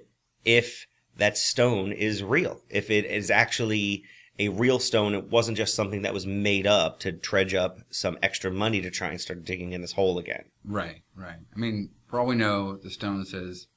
if 0.46 0.86
that 1.18 1.38
stone 1.38 1.92
is 1.92 2.22
real 2.24 2.62
if 2.70 2.92
it 2.92 3.06
is 3.06 3.32
actually 3.32 4.04
a 4.38 4.50
real 4.50 4.80
stone 4.80 5.14
it 5.16 5.30
wasn't 5.30 5.56
just 5.58 5.76
something 5.76 6.02
that 6.02 6.14
was 6.14 6.26
made 6.28 6.68
up 6.68 7.00
to 7.00 7.12
dredge 7.12 7.54
up 7.54 7.80
some 7.90 8.18
extra 8.22 8.52
money 8.52 8.82
to 8.82 8.92
try 8.92 9.08
and 9.10 9.22
start 9.22 9.46
digging 9.46 9.72
in 9.74 9.82
this 9.82 9.94
hole 9.94 10.18
again 10.20 10.44
Right, 10.66 11.02
right. 11.16 11.38
I 11.56 11.60
mean, 11.60 11.90
for 12.08 12.20
all 12.20 12.26
we 12.26 12.36
know, 12.36 12.76
the 12.78 12.90
stone 12.90 13.26
says 13.26 13.68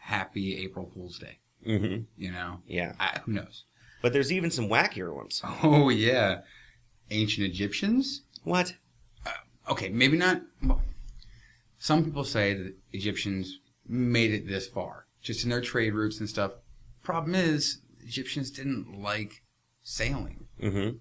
"Happy 0.00 0.58
April 0.64 0.90
Fool's 0.92 1.18
Day." 1.18 1.38
mm-hmm. 1.66 2.02
You 2.16 2.32
know, 2.32 2.60
yeah 2.66 2.94
I, 2.98 3.20
who 3.24 3.32
knows? 3.32 3.64
but 4.02 4.12
there's 4.12 4.32
even 4.32 4.50
some 4.50 4.68
wackier 4.68 5.14
ones 5.14 5.42
Oh 5.62 5.88
yeah, 5.90 6.40
ancient 7.10 7.46
Egyptians. 7.46 8.22
what 8.44 8.74
Okay, 9.68 9.88
maybe 9.88 10.16
not. 10.16 10.42
Well, 10.64 10.82
some 11.78 12.04
people 12.04 12.24
say 12.24 12.54
that 12.54 12.74
Egyptians 12.92 13.60
made 13.86 14.32
it 14.32 14.48
this 14.48 14.66
far, 14.66 15.06
just 15.22 15.44
in 15.44 15.50
their 15.50 15.60
trade 15.60 15.94
routes 15.94 16.18
and 16.18 16.28
stuff. 16.28 16.52
Problem 17.02 17.34
is, 17.36 17.80
Egyptians 18.02 18.50
didn't 18.50 19.00
like 19.00 19.42
sailing. 19.82 20.46
mm-hmm. 20.60 20.96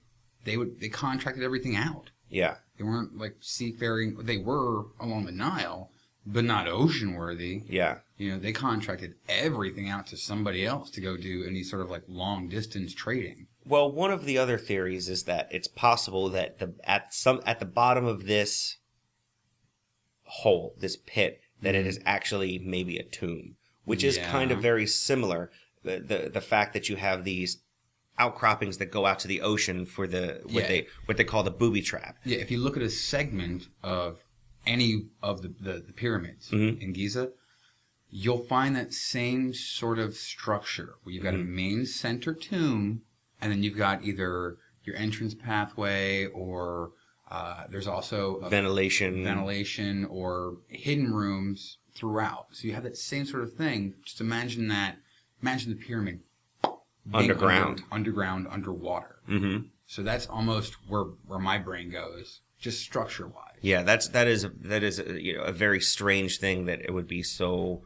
They 0.46 0.56
would 0.56 0.80
they 0.80 0.90
contracted 0.90 1.44
everything 1.44 1.76
out. 1.76 2.12
yeah 2.30 2.56
They 2.78 2.84
weren't 2.84 3.18
like 3.18 3.38
seafaring. 3.40 4.18
They 4.24 4.38
were 4.38 4.86
along 5.00 5.26
the 5.26 5.32
Nile, 5.32 5.92
but 6.26 6.44
not 6.44 6.68
ocean 6.68 7.14
worthy. 7.14 7.64
yeah 7.68 8.00
You 8.18 8.32
know, 8.32 8.40
they 8.40 8.52
contracted 8.52 9.16
everything 9.28 9.90
out 9.90 10.08
to 10.08 10.18
somebody 10.18 10.66
else 10.66 10.90
to 10.92 11.02
go 11.02 11.18
do 11.18 11.46
any 11.48 11.64
sort 11.64 11.82
of 11.82 11.90
like 11.90 12.04
long 12.08 12.50
distance 12.50 12.94
trading. 12.94 13.48
Well, 13.66 13.92
one 13.92 14.12
of 14.12 14.26
the 14.26 14.38
other 14.38 14.58
theories 14.58 15.10
is 15.10 15.24
that 15.24 15.48
it's 15.52 15.68
possible 15.68 16.30
that 16.30 16.60
the 16.60 16.74
at 16.84 17.14
some 17.14 17.42
at 17.46 17.60
the 17.60 17.66
bottom 17.66 18.06
of 18.06 18.26
this 18.26 18.78
hole, 20.24 20.76
this 20.80 20.98
pit, 20.98 21.42
that 21.62 21.76
it 21.76 21.80
mm-hmm. 21.80 21.90
is 21.90 22.00
actually 22.06 22.60
maybe 22.60 22.98
a 22.98 23.04
tomb, 23.04 23.56
which 23.86 24.04
is 24.04 24.18
kind 24.18 24.52
of 24.52 24.62
very 24.62 24.88
similar. 24.88 25.52
The, 25.84 26.00
the 26.00 26.30
the 26.34 26.42
fact 26.42 26.74
that 26.74 26.90
you 26.90 26.96
have 26.98 27.24
these 27.24 27.62
outcroppings 28.18 28.78
that 28.78 28.92
go 28.92 29.06
out 29.06 29.20
to 29.20 29.28
the 29.28 29.42
ocean 29.42 29.86
for 29.86 30.06
the 30.06 30.42
what 30.44 30.64
Yeah. 30.64 30.68
they 30.68 30.88
what 31.06 31.18
they 31.18 31.24
call 31.24 31.44
the 31.44 31.52
booby 31.52 31.82
trap. 31.82 32.18
Yeah, 32.26 32.38
if 32.40 32.52
you 32.52 32.60
look 32.60 32.76
at 32.76 32.84
a 32.84 32.90
segment 32.90 33.68
of 33.82 34.20
any 34.70 35.08
of 35.24 35.42
the, 35.42 35.50
the, 35.60 35.74
the 35.88 35.94
pyramids 35.94 36.50
Mhm. 36.52 36.80
in 36.82 36.94
Giza, 36.94 37.32
you'll 38.10 38.44
find 38.46 38.76
that 38.76 38.94
same 38.94 39.54
sort 39.54 40.00
of 40.00 40.16
structure 40.16 40.96
where 41.04 41.14
you've 41.14 41.24
got 41.24 41.34
a 41.34 41.38
Mm-hmm. 41.38 41.56
main 41.56 41.86
center 41.86 42.34
tomb, 42.34 43.02
and 43.42 43.52
then 43.52 43.64
you've 43.64 43.78
got 43.78 44.04
either 44.04 44.58
your 44.84 44.96
entrance 44.96 45.34
pathway 45.36 46.26
or 46.28 46.92
uh, 47.32 47.66
there's 47.70 47.86
also 47.88 48.38
a 48.38 48.50
Ventilation. 48.50 49.24
ventilation 49.24 50.04
or 50.06 50.58
hidden 50.68 51.14
rooms 51.14 51.78
throughout. 51.94 52.48
So 52.52 52.68
you 52.68 52.74
have 52.74 52.84
that 52.84 52.98
same 52.98 53.26
sort 53.26 53.44
of 53.44 53.54
thing. 53.54 53.94
Just 54.04 54.20
imagine 54.20 54.68
that. 54.70 54.98
Imagine 55.42 55.70
the 55.72 55.78
pyramid 55.86 56.22
Underground. 57.14 57.82
under- 57.82 57.84
underground, 57.92 58.48
underwater. 58.50 59.20
hmm 59.28 59.58
So 59.86 60.02
that's 60.04 60.26
almost 60.28 60.74
where 60.88 61.04
where 61.30 61.40
my 61.40 61.58
brain 61.60 61.92
goes, 61.92 62.42
just 62.60 62.82
structure 62.82 63.28
wise. 63.28 63.46
Yeah, 63.62 63.84
that's 63.84 64.08
that 64.10 64.28
is 64.28 64.46
that 64.62 64.84
is 64.84 65.00
a, 65.00 65.22
you 65.22 65.38
know 65.38 65.44
a 65.44 65.52
very 65.52 65.80
strange 65.80 66.40
thing 66.40 66.66
that 66.66 66.82
it 66.82 66.94
would 66.94 67.08
be 67.08 67.24
so 67.24 67.84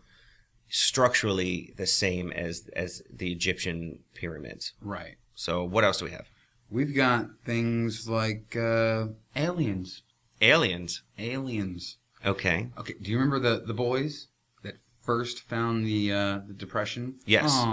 structurally 0.70 1.74
the 1.78 1.88
same 1.88 2.32
as 2.32 2.70
as 2.76 3.02
the 3.12 3.32
Egyptian 3.32 4.00
pyramids. 4.14 4.74
Right. 4.82 5.16
So 5.36 5.64
what 5.64 5.84
else 5.84 6.00
do 6.00 6.06
we 6.06 6.12
have? 6.12 6.28
We've 6.70 6.96
got 6.96 7.28
things 7.46 8.08
like 8.10 8.56
uh, 8.56 9.08
aliens. 9.36 10.02
Aliens. 10.42 11.04
Aliens. 11.18 11.98
Okay. 12.26 12.70
Okay. 12.78 12.94
Do 13.02 13.12
you 13.12 13.18
remember 13.18 13.40
the 13.40 13.64
the 13.66 13.74
boys 13.74 14.28
that 14.64 14.76
first 15.02 15.42
found 15.42 15.86
the 15.86 16.12
uh, 16.12 16.40
the 16.48 16.54
depression? 16.54 17.20
Yes. 17.26 17.52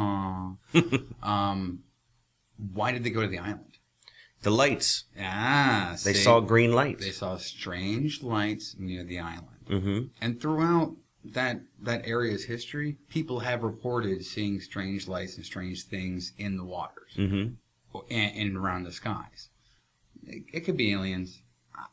Um, 1.22 1.80
why 2.72 2.92
did 2.92 3.04
they 3.04 3.10
go 3.10 3.22
to 3.22 3.28
the 3.28 3.38
island? 3.38 3.69
The 4.42 4.50
lights. 4.50 5.04
Ah, 5.20 5.96
They 6.04 6.14
see? 6.14 6.22
saw 6.22 6.40
green 6.40 6.72
lights. 6.72 7.04
They 7.04 7.10
saw 7.12 7.36
strange 7.36 8.22
lights 8.22 8.74
near 8.78 9.04
the 9.04 9.18
island. 9.18 9.64
mm-hmm. 9.68 10.00
And 10.20 10.40
throughout 10.40 10.96
that 11.24 11.60
that 11.82 12.06
area's 12.06 12.44
history, 12.44 12.96
people 13.10 13.40
have 13.40 13.62
reported 13.62 14.24
seeing 14.24 14.58
strange 14.60 15.06
lights 15.06 15.36
and 15.36 15.44
strange 15.44 15.84
things 15.84 16.32
in 16.38 16.56
the 16.56 16.64
waters 16.64 17.12
Mm-hmm. 17.16 17.54
and, 18.10 18.36
and 18.36 18.56
around 18.56 18.84
the 18.84 18.92
skies. 18.92 19.50
It, 20.26 20.44
it 20.52 20.60
could 20.60 20.76
be 20.78 20.92
aliens. 20.92 21.42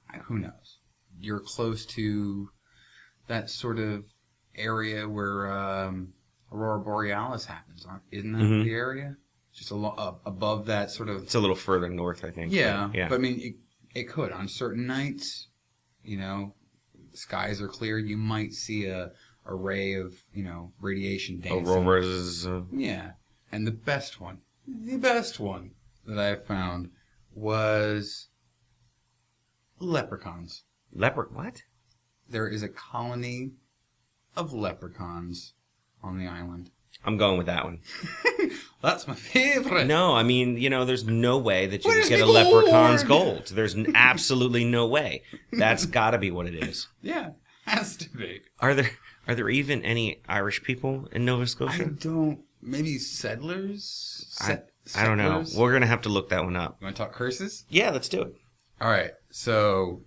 I, 0.09 0.17
who 0.19 0.39
knows? 0.39 0.77
You're 1.19 1.39
close 1.41 1.85
to 1.87 2.49
that 3.27 3.49
sort 3.49 3.79
of 3.79 4.05
area 4.55 5.07
where 5.09 5.51
um, 5.51 6.13
Aurora 6.51 6.79
Borealis 6.79 7.45
happens, 7.45 7.85
isn't 8.11 8.31
that 8.31 8.39
Mhm. 8.41 8.63
the 8.63 8.71
area? 8.71 9.17
Just 9.57 9.71
a 9.71 9.75
lo- 9.75 9.95
uh, 9.97 10.13
above 10.25 10.67
that 10.67 10.91
sort 10.91 11.09
of 11.09 11.23
It's 11.23 11.33
a 11.33 11.39
little 11.39 11.55
further 11.55 11.89
north, 11.89 12.23
I 12.23 12.29
think. 12.29 12.53
yeah, 12.53 12.87
But, 12.91 12.95
yeah. 12.97 13.09
But 13.09 13.15
I 13.15 13.17
mean, 13.17 13.39
it, 13.41 13.55
it 13.99 14.03
could 14.07 14.31
on 14.31 14.47
certain 14.47 14.85
nights. 14.85 15.47
You 16.03 16.17
know, 16.17 16.53
skies 17.13 17.59
are 17.59 17.67
clear. 17.67 17.97
You 17.97 18.17
might 18.17 18.53
see 18.53 18.85
a, 18.85 19.11
a 19.45 19.55
ray 19.55 19.93
of 19.95 20.13
you 20.31 20.43
know 20.43 20.71
radiation 20.79 21.39
dancing. 21.41 21.67
Aurora's. 21.67 22.45
Uh, 22.45 22.61
Yeah, 22.71 23.13
and 23.51 23.65
the 23.65 23.71
best 23.71 24.21
one, 24.21 24.41
the 24.67 24.97
best 24.97 25.39
one 25.39 25.71
that 26.05 26.19
I 26.19 26.35
found 26.35 26.91
was 27.33 28.27
leprechauns. 29.79 30.63
leopard. 30.93 31.33
What? 31.35 31.63
There 32.29 32.47
is 32.47 32.61
a 32.63 32.69
colony 32.69 33.51
of 34.35 34.53
leprechauns 34.53 35.53
on 36.03 36.17
the 36.19 36.27
island. 36.27 36.69
I'm 37.07 37.15
going 37.15 37.37
with 37.37 37.47
that 37.47 37.63
one. 37.63 37.79
That's 38.81 39.07
my 39.07 39.15
favorite. 39.15 39.87
No, 39.87 40.13
I 40.13 40.23
mean, 40.23 40.57
you 40.57 40.69
know, 40.69 40.83
there's 40.83 41.05
no 41.05 41.37
way 41.37 41.65
that 41.65 41.85
you 41.85 41.89
Where's 41.89 42.09
can 42.09 42.19
get 42.19 42.27
a 42.27 42.29
leprechaun's 42.29 43.03
gold? 43.03 43.47
There's 43.47 43.75
n- 43.75 43.91
absolutely 43.95 44.65
no 44.65 44.85
way. 44.87 45.23
That's 45.53 45.85
got 45.99 46.11
to 46.11 46.17
be 46.17 46.31
what 46.31 46.47
it 46.47 46.63
is. 46.63 46.87
Yeah, 47.01 47.29
has 47.65 47.95
to 47.97 48.09
be. 48.09 48.41
Are 48.59 48.75
there 48.75 48.91
are 49.25 49.35
there 49.35 49.49
even 49.49 49.83
any 49.83 50.21
Irish 50.27 50.63
people 50.63 51.07
in 51.13 51.23
Nova 51.23 51.47
Scotia? 51.47 51.83
I 51.83 51.85
don't. 51.85 52.39
Maybe 52.61 52.97
settlers. 52.97 54.37
I, 54.41 54.59
I 54.95 55.05
don't 55.05 55.17
know. 55.17 55.43
settlers? 55.43 55.57
We're 55.57 55.71
gonna 55.71 55.87
have 55.87 56.01
to 56.01 56.09
look 56.09 56.29
that 56.29 56.43
one 56.43 56.57
up. 56.57 56.77
You 56.81 56.85
want 56.85 56.97
to 56.97 57.03
talk 57.03 57.13
curses? 57.13 57.63
Yeah, 57.69 57.91
let's 57.91 58.09
do 58.09 58.21
it. 58.21 58.33
All 58.81 58.89
right. 58.89 59.11
So, 59.31 60.01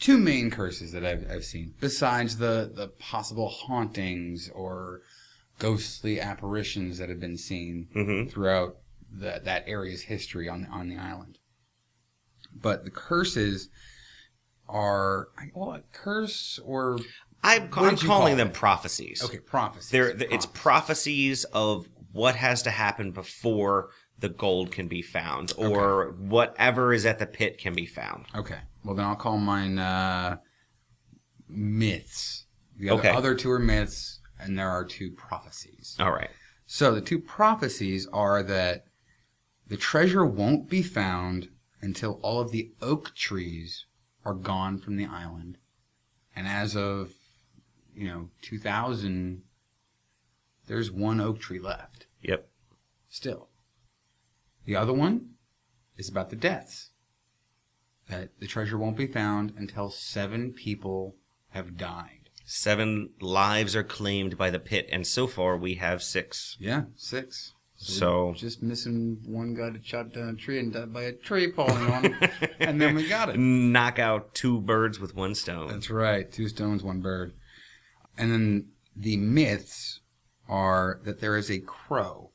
two 0.00 0.18
main 0.18 0.50
curses 0.50 0.92
that 0.92 1.04
I've, 1.06 1.26
I've 1.30 1.44
seen, 1.44 1.74
besides 1.80 2.36
the, 2.38 2.70
the 2.74 2.88
possible 2.98 3.48
hauntings 3.48 4.50
or 4.54 5.02
ghostly 5.58 6.20
apparitions 6.20 6.98
that 6.98 7.08
have 7.08 7.20
been 7.20 7.36
seen 7.36 7.88
Mhm. 7.94 8.30
throughout 8.30 8.76
the, 9.10 9.40
that 9.44 9.64
area's 9.66 10.02
history 10.02 10.48
on 10.48 10.62
the, 10.62 10.68
on 10.68 10.88
the 10.88 10.96
island. 10.96 11.38
But 12.54 12.84
the 12.84 12.90
curses 12.90 13.68
are, 14.68 15.28
well, 15.54 15.72
a 15.72 15.82
curse 15.92 16.58
or, 16.64 16.98
I'm, 17.42 17.62
I'm 17.62 17.68
calling 17.68 17.96
call 17.96 18.36
them 18.36 18.48
it? 18.48 18.54
prophecies. 18.54 19.22
okay, 19.24 19.38
prophecies. 19.38 19.90
They're, 19.90 20.12
th- 20.14 20.30
it's 20.32 20.46
Prophecies. 20.46 20.62
prophecies 20.62 21.44
of 21.52 21.88
what 22.12 22.36
has 22.36 22.62
to 22.62 22.70
happen 22.70 23.10
before 23.12 23.90
the 24.18 24.28
gold 24.28 24.70
can 24.72 24.86
be 24.88 25.02
found 25.02 25.52
or 25.58 26.12
whatever 26.12 26.92
is 26.92 27.04
at 27.04 27.18
the 27.18 27.26
pit 27.26 27.58
can 27.58 27.74
be 27.74 27.86
found. 27.86 28.26
Okay. 28.34 28.58
Well, 28.84 28.94
then 28.94 29.04
I'll 29.04 29.16
call 29.16 29.36
mine 29.38 29.78
uh, 29.78 30.36
myths. 31.48 32.46
The 32.78 32.90
other, 32.90 33.00
Okay. 33.00 33.10
other 33.10 33.34
two 33.34 33.50
are 33.50 33.58
myths, 33.58 34.13
and 34.44 34.58
there 34.58 34.70
are 34.70 34.84
two 34.84 35.10
prophecies. 35.10 35.96
All 35.98 36.12
right. 36.12 36.30
So 36.66 36.94
the 36.94 37.00
two 37.00 37.18
prophecies 37.18 38.06
are 38.12 38.42
that 38.42 38.84
the 39.66 39.76
treasure 39.76 40.24
won't 40.24 40.68
be 40.68 40.82
found 40.82 41.48
until 41.80 42.20
all 42.22 42.40
of 42.40 42.50
the 42.50 42.72
oak 42.80 43.14
trees 43.14 43.86
are 44.24 44.34
gone 44.34 44.78
from 44.78 44.96
the 44.96 45.06
island. 45.06 45.58
And 46.34 46.46
as 46.46 46.76
of, 46.76 47.12
you 47.94 48.08
know, 48.08 48.30
2000, 48.42 49.42
there's 50.66 50.90
one 50.90 51.20
oak 51.20 51.38
tree 51.40 51.58
left 51.58 52.06
Yep. 52.22 52.48
still. 53.08 53.50
The 54.64 54.76
other 54.76 54.92
one 54.92 55.34
is 55.96 56.08
about 56.08 56.30
the 56.30 56.36
deaths. 56.36 56.90
That 58.08 58.38
the 58.38 58.46
treasure 58.46 58.76
won't 58.76 58.96
be 58.96 59.06
found 59.06 59.54
until 59.56 59.90
seven 59.90 60.52
people 60.52 61.16
have 61.50 61.76
died. 61.76 62.23
Seven 62.44 63.10
lives 63.20 63.74
are 63.74 63.82
claimed 63.82 64.36
by 64.36 64.50
the 64.50 64.58
pit, 64.58 64.88
and 64.92 65.06
so 65.06 65.26
far 65.26 65.56
we 65.56 65.74
have 65.76 66.02
six. 66.02 66.56
Yeah, 66.60 66.82
six. 66.94 67.52
So- 67.76 68.28
we're 68.28 68.34
just 68.34 68.62
missing 68.62 69.18
one 69.26 69.54
guy 69.54 69.70
to 69.70 69.78
chop 69.78 70.12
down 70.12 70.28
a 70.28 70.34
tree 70.34 70.58
and 70.58 70.72
died 70.72 70.92
by 70.92 71.02
a 71.02 71.12
tree 71.12 71.50
falling 71.52 71.90
on 71.90 72.04
him, 72.04 72.30
and 72.60 72.80
then 72.80 72.94
we 72.94 73.08
got 73.08 73.30
it. 73.30 73.38
Knock 73.38 73.98
out 73.98 74.34
two 74.34 74.60
birds 74.60 75.00
with 75.00 75.14
one 75.14 75.34
stone. 75.34 75.68
That's 75.68 75.90
right. 75.90 76.30
Two 76.30 76.48
stones, 76.48 76.82
one 76.82 77.00
bird. 77.00 77.32
And 78.16 78.30
then 78.30 78.68
the 78.94 79.16
myths 79.16 80.00
are 80.48 81.00
that 81.04 81.20
there 81.20 81.36
is 81.36 81.50
a 81.50 81.58
crow 81.60 82.30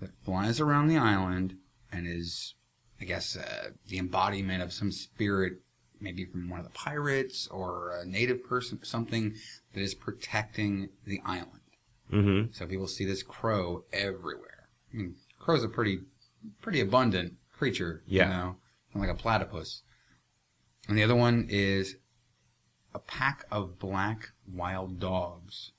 that 0.00 0.10
flies 0.24 0.60
around 0.60 0.88
the 0.88 0.98
island 0.98 1.54
and 1.90 2.06
is, 2.06 2.54
I 3.00 3.04
guess, 3.04 3.36
uh, 3.36 3.70
the 3.88 3.98
embodiment 3.98 4.62
of 4.62 4.72
some 4.72 4.90
spirit, 4.92 5.54
maybe 6.02 6.24
from 6.24 6.50
one 6.50 6.60
of 6.60 6.66
the 6.66 6.72
pirates 6.72 7.46
or 7.48 7.96
a 7.96 8.04
native 8.04 8.44
person, 8.44 8.78
something 8.82 9.34
that 9.72 9.80
is 9.80 9.94
protecting 9.94 10.88
the 11.06 11.20
island. 11.24 11.60
Mm-hmm. 12.12 12.52
So 12.52 12.66
people 12.66 12.88
see 12.88 13.04
this 13.04 13.22
crow 13.22 13.84
everywhere. 13.92 14.68
I 14.92 14.96
mean, 14.96 15.14
crows 15.38 15.64
are 15.64 15.68
pretty, 15.68 16.00
pretty 16.60 16.80
abundant 16.80 17.34
creature. 17.52 18.02
Yeah. 18.06 18.24
You 18.24 18.30
know, 18.30 18.56
like 18.94 19.10
a 19.10 19.14
platypus. 19.14 19.82
And 20.88 20.98
the 20.98 21.04
other 21.04 21.14
one 21.14 21.46
is 21.48 21.96
a 22.94 22.98
pack 22.98 23.44
of 23.50 23.78
black 23.78 24.30
wild 24.52 24.98
dogs 25.00 25.72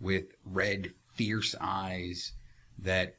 with 0.00 0.24
red, 0.44 0.92
fierce 1.14 1.54
eyes 1.60 2.32
that 2.78 3.16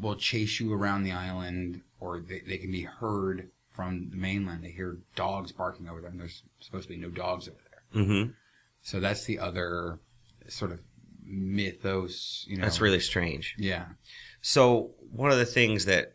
will 0.00 0.16
chase 0.16 0.60
you 0.60 0.72
around 0.72 1.02
the 1.02 1.12
island, 1.12 1.82
or 2.00 2.20
they, 2.20 2.40
they 2.40 2.58
can 2.58 2.70
be 2.70 2.82
heard 2.82 3.50
from 3.78 4.10
the 4.10 4.16
mainland. 4.16 4.64
They 4.64 4.72
hear 4.72 4.98
dogs 5.14 5.52
barking 5.52 5.88
over 5.88 6.00
there, 6.00 6.10
and 6.10 6.18
there's 6.18 6.42
supposed 6.58 6.88
to 6.88 6.94
be 6.94 7.00
no 7.00 7.10
dogs 7.10 7.46
over 7.46 7.58
there. 7.70 8.02
Mm-hmm. 8.02 8.30
So 8.82 8.98
that's 8.98 9.22
the 9.24 9.38
other 9.38 10.00
sort 10.48 10.72
of 10.72 10.80
mythos. 11.24 12.44
You 12.48 12.56
know, 12.56 12.64
That's 12.64 12.80
really 12.80 12.98
strange. 12.98 13.54
yeah. 13.56 13.84
So 14.40 14.90
one 15.12 15.30
of 15.30 15.38
the 15.38 15.44
things 15.44 15.84
that 15.84 16.14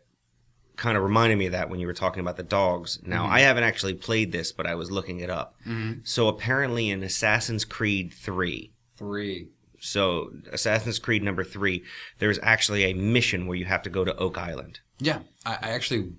kind 0.76 0.96
of 0.98 1.02
reminded 1.02 1.38
me 1.38 1.46
of 1.46 1.52
that 1.52 1.70
when 1.70 1.80
you 1.80 1.86
were 1.86 1.94
talking 1.94 2.20
about 2.20 2.36
the 2.36 2.42
dogs. 2.42 2.98
Now 3.02 3.24
I 3.26 3.40
haven't 3.40 3.64
actually 3.64 3.94
played 3.94 4.30
this, 4.30 4.52
but 4.52 4.66
I 4.66 4.74
was 4.74 4.90
looking 4.90 5.20
it 5.20 5.30
up. 5.30 5.54
Mm-hmm. 5.66 6.00
So 6.02 6.28
apparently 6.28 6.90
in 6.90 7.02
Assassin's 7.02 7.64
Creed 7.64 8.12
3, 8.12 8.72
Three. 8.98 9.48
so 9.78 10.32
Assassin's 10.52 10.98
Creed 10.98 11.22
number 11.22 11.44
3, 11.44 11.82
there's 12.18 12.38
actually 12.42 12.84
a 12.84 12.92
mission 12.94 13.46
where 13.46 13.56
you 13.56 13.64
have 13.66 13.82
to 13.84 13.90
go 13.90 14.04
to 14.04 14.14
Oak 14.16 14.36
Island. 14.36 14.80
Yeah, 14.98 15.20
I, 15.46 15.52
I 15.62 15.68
actually 15.70 16.12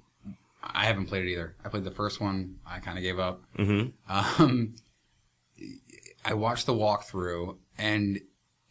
I 0.66 0.86
haven't 0.86 1.06
played 1.06 1.26
it 1.26 1.32
either. 1.32 1.56
I 1.64 1.70
played 1.70 1.84
the 1.84 1.92
first 1.92 2.20
one. 2.20 2.56
I 2.66 2.80
kind 2.80 2.98
of 2.98 3.04
gave 3.04 3.20
up. 3.20 3.44
Mhm. 3.58 3.94
Um, 4.10 4.76
I 6.24 6.34
watched 6.34 6.66
the 6.66 6.74
walkthrough, 6.74 7.58
and 7.78 8.20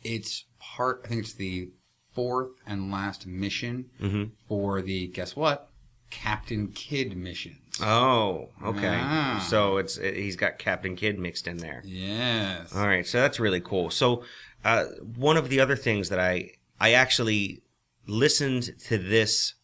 it's 0.03 0.45
part. 0.59 1.03
I 1.05 1.09
think 1.09 1.21
it's 1.23 1.35
the 1.35 1.71
fourth 2.13 2.53
and 2.67 2.91
last 2.91 3.27
mission 3.27 3.91
Mhm. 4.01 4.31
for 4.49 4.83
the 4.83 5.09
guess 5.09 5.35
what 5.37 5.71
Captain 6.11 6.69
Kidd 6.69 7.17
missions. 7.17 7.59
Oh, 7.81 8.51
okay. 8.63 8.99
Ah. 9.01 9.45
So 9.49 9.79
it's 9.79 9.97
it, 9.97 10.17
he's 10.17 10.37
got 10.37 10.59
Captain 10.59 10.95
Kidd 10.97 11.19
mixed 11.19 11.47
in 11.49 11.57
there. 11.59 11.83
yes. 11.85 12.73
All 12.75 12.87
right, 12.87 13.07
so 13.07 13.21
that's 13.21 13.41
really 13.41 13.61
cool. 13.61 13.91
So, 13.91 14.25
uh, 14.65 14.85
one 15.17 15.37
of 15.37 15.49
the 15.49 15.61
other 15.61 15.77
things 15.77 16.09
that 16.11 16.21
I 16.21 16.51
I 16.81 16.93
actually 16.93 17.63
listened 18.07 18.79
to 18.87 18.99
this 18.99 19.55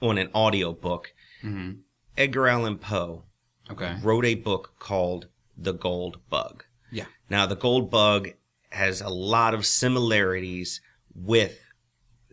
on 0.00 0.18
an 0.18 0.30
audio 0.34 0.72
book. 0.72 1.12
hmm 1.42 1.72
Edgar 2.16 2.48
Allan 2.48 2.78
Poe 2.78 3.24
Okay. 3.70 3.96
wrote 4.02 4.24
a 4.24 4.34
book 4.34 4.74
called 4.80 5.28
The 5.56 5.72
Gold 5.72 6.18
Bug. 6.28 6.64
Yeah. 6.90 7.04
Now, 7.30 7.46
The 7.46 7.54
Gold 7.54 7.90
Bug 7.90 8.30
has 8.70 9.00
a 9.00 9.08
lot 9.08 9.54
of 9.54 9.64
similarities 9.66 10.80
with 11.14 11.60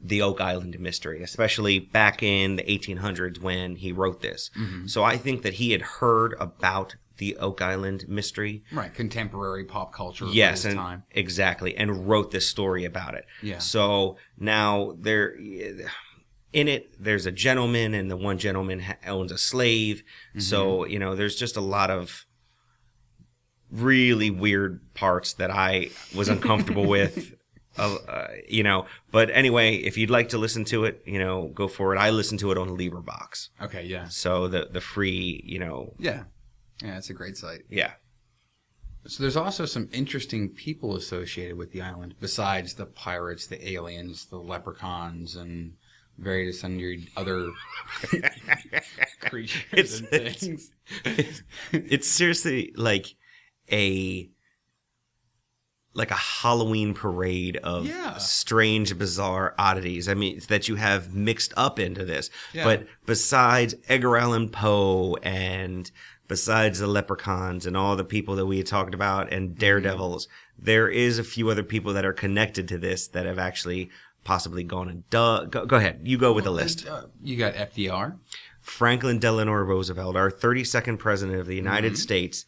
the 0.01 0.21
Oak 0.21 0.39
Island 0.41 0.79
mystery, 0.79 1.21
especially 1.23 1.77
back 1.79 2.23
in 2.23 2.55
the 2.55 2.63
1800s 2.63 3.39
when 3.41 3.75
he 3.75 3.91
wrote 3.91 4.21
this. 4.21 4.49
So 4.87 5.03
I 5.03 5.17
think 5.17 5.41
that 5.43 5.55
he 5.55 5.71
had 5.71 5.81
heard 5.81 6.35
about 6.39 6.95
the 7.17 7.37
Oak 7.37 7.61
Island 7.61 8.05
mystery 8.09 8.63
Right. 8.73 8.93
Contemporary 8.93 9.63
pop 9.65 9.93
culture. 9.93 10.25
yes 10.25 10.65
and 10.65 10.75
time. 10.75 11.03
exactly 11.11 11.75
and 11.77 12.07
wrote 12.09 12.31
this 12.31 12.45
story 12.47 12.83
about 12.83 13.15
it 13.15 13.25
Yeah. 13.41 13.59
so 13.59 14.17
now 14.37 14.95
there 14.99 15.33
in 16.55 16.67
it 16.67 16.83
there's 17.03 17.25
a 17.25 17.31
gentleman 17.31 17.93
and 17.93 18.09
the 18.09 18.17
one 18.29 18.37
gentleman 18.37 18.79
ha- 18.79 18.97
owns 19.15 19.31
a 19.31 19.37
slave 19.37 19.97
Mm-hmm. 20.31 20.39
so 20.51 20.85
you 20.85 20.99
know 20.99 21.15
there's 21.15 21.35
just 21.35 21.55
a 21.57 21.61
lot 21.75 21.89
of 21.97 22.25
really 23.71 24.29
weird 24.29 24.79
parts 24.93 25.33
that 25.33 25.51
i 25.51 25.89
was 26.15 26.29
uncomfortable 26.29 26.85
with 26.97 27.33
uh, 27.77 27.95
uh, 28.07 28.27
you 28.47 28.63
know 28.63 28.85
but 29.11 29.29
anyway 29.31 29.75
if 29.75 29.97
you'd 29.97 30.09
like 30.09 30.29
to 30.29 30.37
listen 30.37 30.63
to 30.63 30.85
it 30.85 31.01
you 31.05 31.19
know 31.19 31.47
go 31.53 31.67
for 31.67 31.93
it 31.93 31.97
i 31.99 32.09
listen 32.09 32.37
to 32.37 32.51
it 32.51 32.57
on 32.57 32.67
Box. 33.03 33.49
Okay. 33.61 33.83
Yeah. 33.85 34.07
so 34.07 34.47
the 34.47 34.69
the 34.71 34.81
free 34.81 35.41
you 35.45 35.59
know 35.59 35.93
Yeah. 35.99 36.23
Yeah. 36.83 36.97
It's 36.97 37.09
a 37.09 37.13
great 37.13 37.37
site. 37.37 37.63
yeah 37.69 37.91
So 39.07 39.23
there's 39.23 39.37
also 39.37 39.65
some 39.65 39.89
interesting 39.91 40.49
people 40.49 40.95
associated 40.95 41.57
with 41.57 41.71
the 41.71 41.81
island 41.81 42.15
besides 42.19 42.73
the 42.75 42.85
pirates, 42.85 43.47
the 43.47 43.59
aliens, 43.73 44.25
the 44.25 44.37
leprechauns, 44.53 45.35
and 45.35 45.73
various 46.17 46.59
sundry 46.59 47.07
other 47.17 47.49
creatures 49.21 49.63
It's- 49.71 49.99
and 49.99 50.07
things. 50.09 50.71
it's, 51.03 51.43
it's 51.71 52.07
seriously 52.07 52.73
like 52.75 53.15
a 53.71 54.29
like 55.93 56.11
a 56.11 56.15
Halloween 56.15 56.93
parade 56.93 57.55
of 57.57 57.85
Yeah. 57.87 58.17
strange, 58.17 58.97
bizarre 58.97 59.55
oddities. 59.57 60.09
I 60.09 60.13
mean, 60.13 60.41
that 60.49 60.67
you 60.67 60.75
have 60.75 61.13
mixed 61.15 61.53
up 61.55 61.79
into 61.79 62.03
this. 62.03 62.29
Yeah. 62.53 62.65
But 62.65 62.87
besides 63.05 63.75
Edgar 63.87 64.17
Allan 64.17 64.49
Poe 64.49 65.15
and 65.23 65.89
besides 66.27 66.79
the 66.79 66.87
leprechauns 66.87 67.65
and 67.65 67.77
all 67.77 67.95
the 67.95 68.03
people 68.03 68.35
that 68.35 68.45
we 68.45 68.57
had 68.57 68.67
talked 68.67 68.93
about 68.93 69.27
Mm-hmm. 69.27 69.35
and 69.35 69.57
daredevils, 69.57 70.27
there 70.59 70.89
is 70.89 71.17
a 71.17 71.23
few 71.23 71.49
other 71.49 71.63
people 71.63 71.93
that 71.93 72.05
are 72.05 72.13
connected 72.13 72.67
to 72.67 72.77
this 72.77 73.07
that 73.09 73.25
have 73.25 73.39
actually 73.39 73.89
possibly 74.25 74.63
gone 74.65 74.89
and 74.89 75.09
duh. 75.09 75.45
Go, 75.45 75.65
go 75.65 75.77
ahead, 75.77 76.01
you 76.03 76.17
go 76.17 76.33
with 76.33 76.43
the 76.43 76.51
list. 76.51 76.85
Uh, 76.85 77.03
you 77.23 77.37
got 77.37 77.53
FDR. 77.53 78.17
Franklin 78.59 79.19
Delano 79.19 79.53
Roosevelt, 79.53 80.17
our 80.17 80.29
32nd 80.29 80.99
president 80.99 81.39
of 81.39 81.45
the 81.47 81.55
United 81.55 81.93
Mm-hmm. 81.93 82.01
States, 82.01 82.45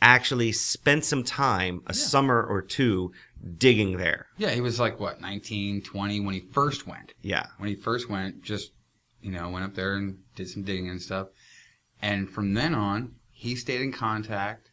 actually 0.00 0.52
spent 0.52 1.04
some 1.04 1.24
time, 1.24 1.82
a 1.86 1.92
summer 1.92 2.42
or 2.42 2.62
two, 2.62 3.12
digging 3.58 3.96
there. 3.98 4.26
Yeah, 4.38 4.50
he 4.50 4.60
was 4.60 4.80
like 4.80 4.98
what 5.00 5.20
19, 5.20 5.82
20 5.82 6.20
when 6.20 6.34
he 6.34 6.40
first 6.40 6.86
went. 6.86 7.12
Yeah. 7.20 7.46
When 7.58 7.68
he 7.68 7.74
first 7.74 8.08
went, 8.08 8.42
just 8.42 8.72
you 9.20 9.32
know, 9.32 9.50
went 9.50 9.64
up 9.64 9.74
there 9.74 9.96
and 9.96 10.18
did 10.36 10.48
some 10.48 10.62
digging 10.62 10.88
and 10.88 11.02
stuff. 11.02 11.28
And 12.00 12.30
from 12.30 12.54
then 12.54 12.74
on, 12.74 13.16
he 13.32 13.56
stayed 13.56 13.80
in 13.80 13.90
contact, 13.92 14.70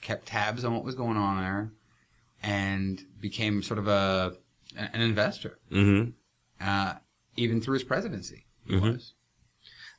kept 0.00 0.26
tabs 0.26 0.64
on 0.64 0.74
what 0.74 0.82
was 0.84 0.94
going 0.96 1.16
on 1.16 1.40
there, 1.40 1.72
and 2.42 3.00
became 3.20 3.62
sort 3.62 3.78
of 3.78 3.86
a 3.86 4.32
an 4.76 5.00
investor. 5.00 5.58
hmm 5.70 6.04
uh, 6.60 6.94
even 7.36 7.60
through 7.60 7.74
his 7.74 7.84
presidency. 7.84 8.46
He 8.66 8.74
Mhm. 8.76 8.92
was. 8.94 9.14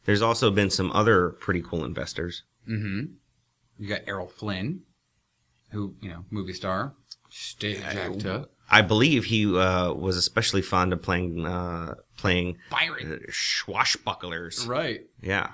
There's 0.05 0.21
also 0.21 0.49
been 0.51 0.69
some 0.69 0.91
other 0.93 1.29
pretty 1.31 1.61
cool 1.61 1.83
investors. 1.83 2.43
Mm-hmm. 2.67 3.13
You 3.77 3.87
got 3.89 4.01
Errol 4.07 4.27
Flynn, 4.27 4.83
who 5.71 5.95
you 6.01 6.09
know, 6.09 6.25
movie 6.31 6.53
star, 6.53 6.95
stage 7.29 7.81
actor, 7.81 8.45
I 8.71 8.81
believe 8.81 9.25
he 9.25 9.45
uh, 9.45 9.93
was 9.93 10.15
especially 10.17 10.61
fond 10.63 10.93
of 10.93 11.01
playing 11.01 11.45
uh, 11.45 11.95
playing 12.17 12.57
Byron. 12.71 13.11
uh, 13.27 13.31
swashbucklers. 13.31 14.67
Right. 14.67 15.01
Yeah. 15.21 15.49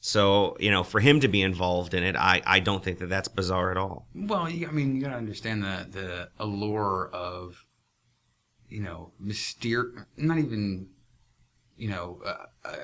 So 0.00 0.56
you 0.58 0.70
know, 0.70 0.82
for 0.84 1.00
him 1.00 1.20
to 1.20 1.28
be 1.28 1.42
involved 1.42 1.92
in 1.94 2.02
it, 2.02 2.16
I, 2.16 2.40
I 2.46 2.60
don't 2.60 2.82
think 2.82 2.98
that 3.00 3.08
that's 3.08 3.28
bizarre 3.28 3.70
at 3.70 3.76
all. 3.76 4.08
Well, 4.14 4.42
I 4.46 4.52
mean, 4.72 4.96
you 4.96 5.02
gotta 5.02 5.16
understand 5.16 5.62
the 5.62 5.86
the 5.90 6.30
allure 6.38 7.10
of, 7.12 7.64
you 8.68 8.80
know, 8.80 9.12
myster. 9.22 10.06
Not 10.16 10.38
even. 10.38 10.88
you 11.76 11.88
know, 11.88 12.20
a, 12.26 12.68
a, 12.68 12.76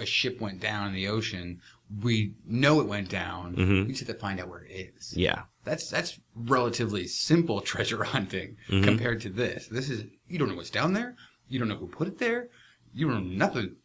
a 0.00 0.06
ship 0.06 0.40
went 0.42 0.60
down 0.60 0.88
in 0.88 0.92
the 0.94 1.08
ocean, 1.08 1.58
we 2.02 2.34
know 2.44 2.80
it 2.82 2.86
went 2.86 3.08
down. 3.08 3.56
Mhm. 3.56 3.86
We 3.86 3.92
just 3.94 4.06
have 4.06 4.14
to 4.14 4.20
find 4.20 4.38
out 4.38 4.48
where 4.50 4.62
it 4.64 4.92
is. 4.94 5.14
Yeah. 5.16 5.44
That's 5.64 5.88
that's 5.88 6.20
relatively 6.34 7.06
simple 7.06 7.60
treasure 7.72 8.04
hunting 8.04 8.58
Mhm. 8.68 8.84
compared 8.84 9.22
to 9.22 9.30
this. 9.30 9.68
This 9.68 9.88
is 9.88 10.04
you 10.28 10.38
don't 10.38 10.48
know 10.50 10.54
what's 10.56 10.68
down 10.70 10.92
there. 10.92 11.16
You 11.48 11.58
don't 11.58 11.68
know 11.68 11.76
who 11.76 11.86
put 11.88 12.08
it 12.08 12.18
there. 12.18 12.48
You 12.92 13.08
don't 13.08 13.30
know 13.30 13.36
nothing. 13.46 13.76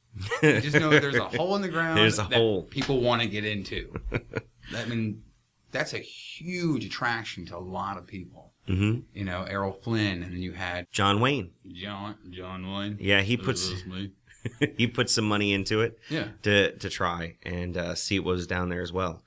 You 0.43 0.59
just 0.59 0.75
know 0.77 0.89
there's 0.89 1.15
a 1.15 1.23
hole 1.37 1.55
in 1.55 1.61
the 1.61 1.69
ground. 1.69 1.97
There's 1.97 2.19
a 2.19 2.23
that 2.23 2.33
hole. 2.33 2.63
people 2.63 2.99
want 2.99 3.21
to 3.21 3.27
get 3.29 3.45
into. 3.45 3.93
I 4.75 4.83
mean, 4.85 5.23
that's 5.71 5.93
a 5.93 5.99
huge 5.99 6.83
attraction 6.83 7.45
to 7.45 7.55
a 7.55 7.59
lot 7.59 7.97
of 7.97 8.05
people. 8.05 8.50
Hmm 8.67 8.99
You 9.13 9.25
know, 9.25 9.43
Errol 9.43 9.73
Flynn, 9.73 10.23
and 10.23 10.33
then 10.33 10.41
you 10.41 10.53
had 10.53 10.85
John 10.91 11.19
Wayne. 11.19 11.51
John 11.71 12.15
John 12.29 12.71
Wayne. 12.71 12.97
Yeah, 12.99 13.21
he 13.21 13.37
puts 13.37 13.71
he 14.77 14.87
put 14.87 15.09
some 15.09 15.25
money 15.25 15.53
into 15.53 15.81
it 15.81 15.97
Yeah. 16.09 16.29
to 16.43 16.75
to 16.77 16.89
try 16.89 17.37
and 17.43 17.77
uh, 17.77 17.95
see 17.95 18.19
what 18.19 18.33
was 18.35 18.47
down 18.47 18.69
there 18.69 18.81
as 18.81 18.91
well. 18.93 19.23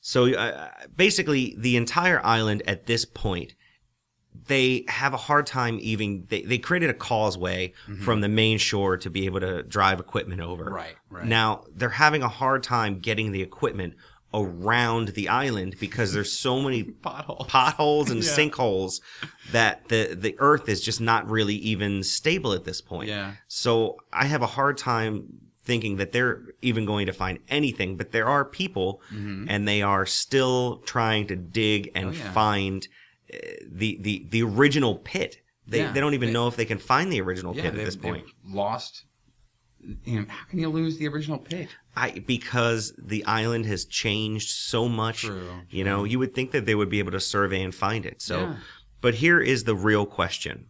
So 0.00 0.32
uh, 0.34 0.68
basically, 0.96 1.54
the 1.58 1.76
entire 1.76 2.24
island 2.24 2.62
at 2.66 2.86
this 2.86 3.04
point, 3.04 3.54
they 4.46 4.84
have 4.88 5.12
a 5.12 5.18
hard 5.18 5.46
time 5.46 5.78
even. 5.82 6.26
They, 6.28 6.42
they 6.42 6.58
created 6.58 6.88
a 6.90 6.94
causeway 6.94 7.74
from 8.02 8.20
the 8.20 8.28
main 8.28 8.58
shore 8.58 8.96
to 8.98 9.10
be 9.10 9.26
able 9.26 9.40
to 9.40 9.62
drive 9.62 10.00
equipment 10.00 10.40
over. 10.40 10.64
Right, 10.64 10.96
right. 11.10 11.26
Now 11.26 11.64
they're 11.74 11.88
having 11.90 12.22
a 12.22 12.28
hard 12.28 12.62
time 12.62 13.00
getting 13.00 13.32
the 13.32 13.42
equipment 13.42 13.94
around 14.32 15.08
the 15.08 15.28
island 15.28 15.74
because 15.80 16.12
there's 16.12 16.32
so 16.32 16.60
many 16.60 16.82
Potholes. 17.02 17.46
potholes 17.48 18.10
and 18.10 18.22
Yeah. 18.22 18.30
sinkholes 18.30 19.00
that 19.52 19.88
the 19.88 20.16
the 20.18 20.36
earth 20.38 20.68
is 20.68 20.80
just 20.80 21.00
not 21.00 21.28
really 21.28 21.56
even 21.56 22.02
stable 22.02 22.52
at 22.52 22.64
this 22.64 22.80
point. 22.80 23.08
Yeah. 23.08 23.32
So 23.48 23.96
I 24.12 24.26
have 24.26 24.42
a 24.42 24.46
hard 24.46 24.78
time 24.78 25.40
thinking 25.62 25.96
that 25.96 26.12
they're 26.12 26.42
even 26.62 26.84
going 26.86 27.06
to 27.06 27.12
find 27.12 27.38
anything, 27.48 27.96
but 27.96 28.12
there 28.12 28.26
are 28.26 28.44
people 28.44 29.00
and 29.10 29.68
they 29.68 29.82
are 29.82 30.06
still 30.06 30.78
trying 30.86 31.26
to 31.28 31.36
dig 31.36 31.90
and 31.94 32.12
Mm-hmm. 32.12 32.20
Oh, 32.22 32.24
yeah. 32.24 32.32
find 32.32 32.88
uh, 33.32 33.36
the 33.70 33.98
the 34.00 34.26
the 34.30 34.42
original 34.42 34.96
pit. 34.96 35.40
They 35.66 35.78
Yeah. 35.80 35.92
they 35.92 36.00
don't 36.00 36.14
even 36.14 36.28
They- 36.28 36.32
know 36.32 36.46
if 36.48 36.56
they 36.56 36.64
can 36.64 36.78
find 36.78 37.12
the 37.12 37.20
original 37.20 37.52
pit 37.54 37.66
at 37.66 37.74
this 37.74 37.96
point. 37.96 38.24
lost. 38.44 39.04
You 40.04 40.20
know, 40.20 40.26
how 40.28 40.44
can 40.46 40.58
you 40.58 40.68
lose 40.68 40.98
the 40.98 41.08
original 41.08 41.38
pit? 41.38 41.68
I 41.96 42.22
because 42.26 42.92
the 42.98 43.24
island 43.24 43.66
has 43.66 43.84
changed 43.84 44.50
so 44.50 44.88
much. 44.88 45.22
True, 45.22 45.62
You 45.70 45.84
know, 45.84 46.04
you 46.04 46.18
would 46.18 46.34
think 46.34 46.50
that 46.52 46.66
they 46.66 46.74
would 46.74 46.88
be 46.90 46.98
able 46.98 47.12
to 47.12 47.20
survey 47.20 47.62
and 47.62 47.74
find 47.74 48.04
it. 48.06 48.20
So, 48.22 48.40
Yeah. 48.40 48.56
but 49.00 49.14
here 49.14 49.40
is 49.40 49.64
the 49.64 49.74
real 49.74 50.06
question. 50.06 50.66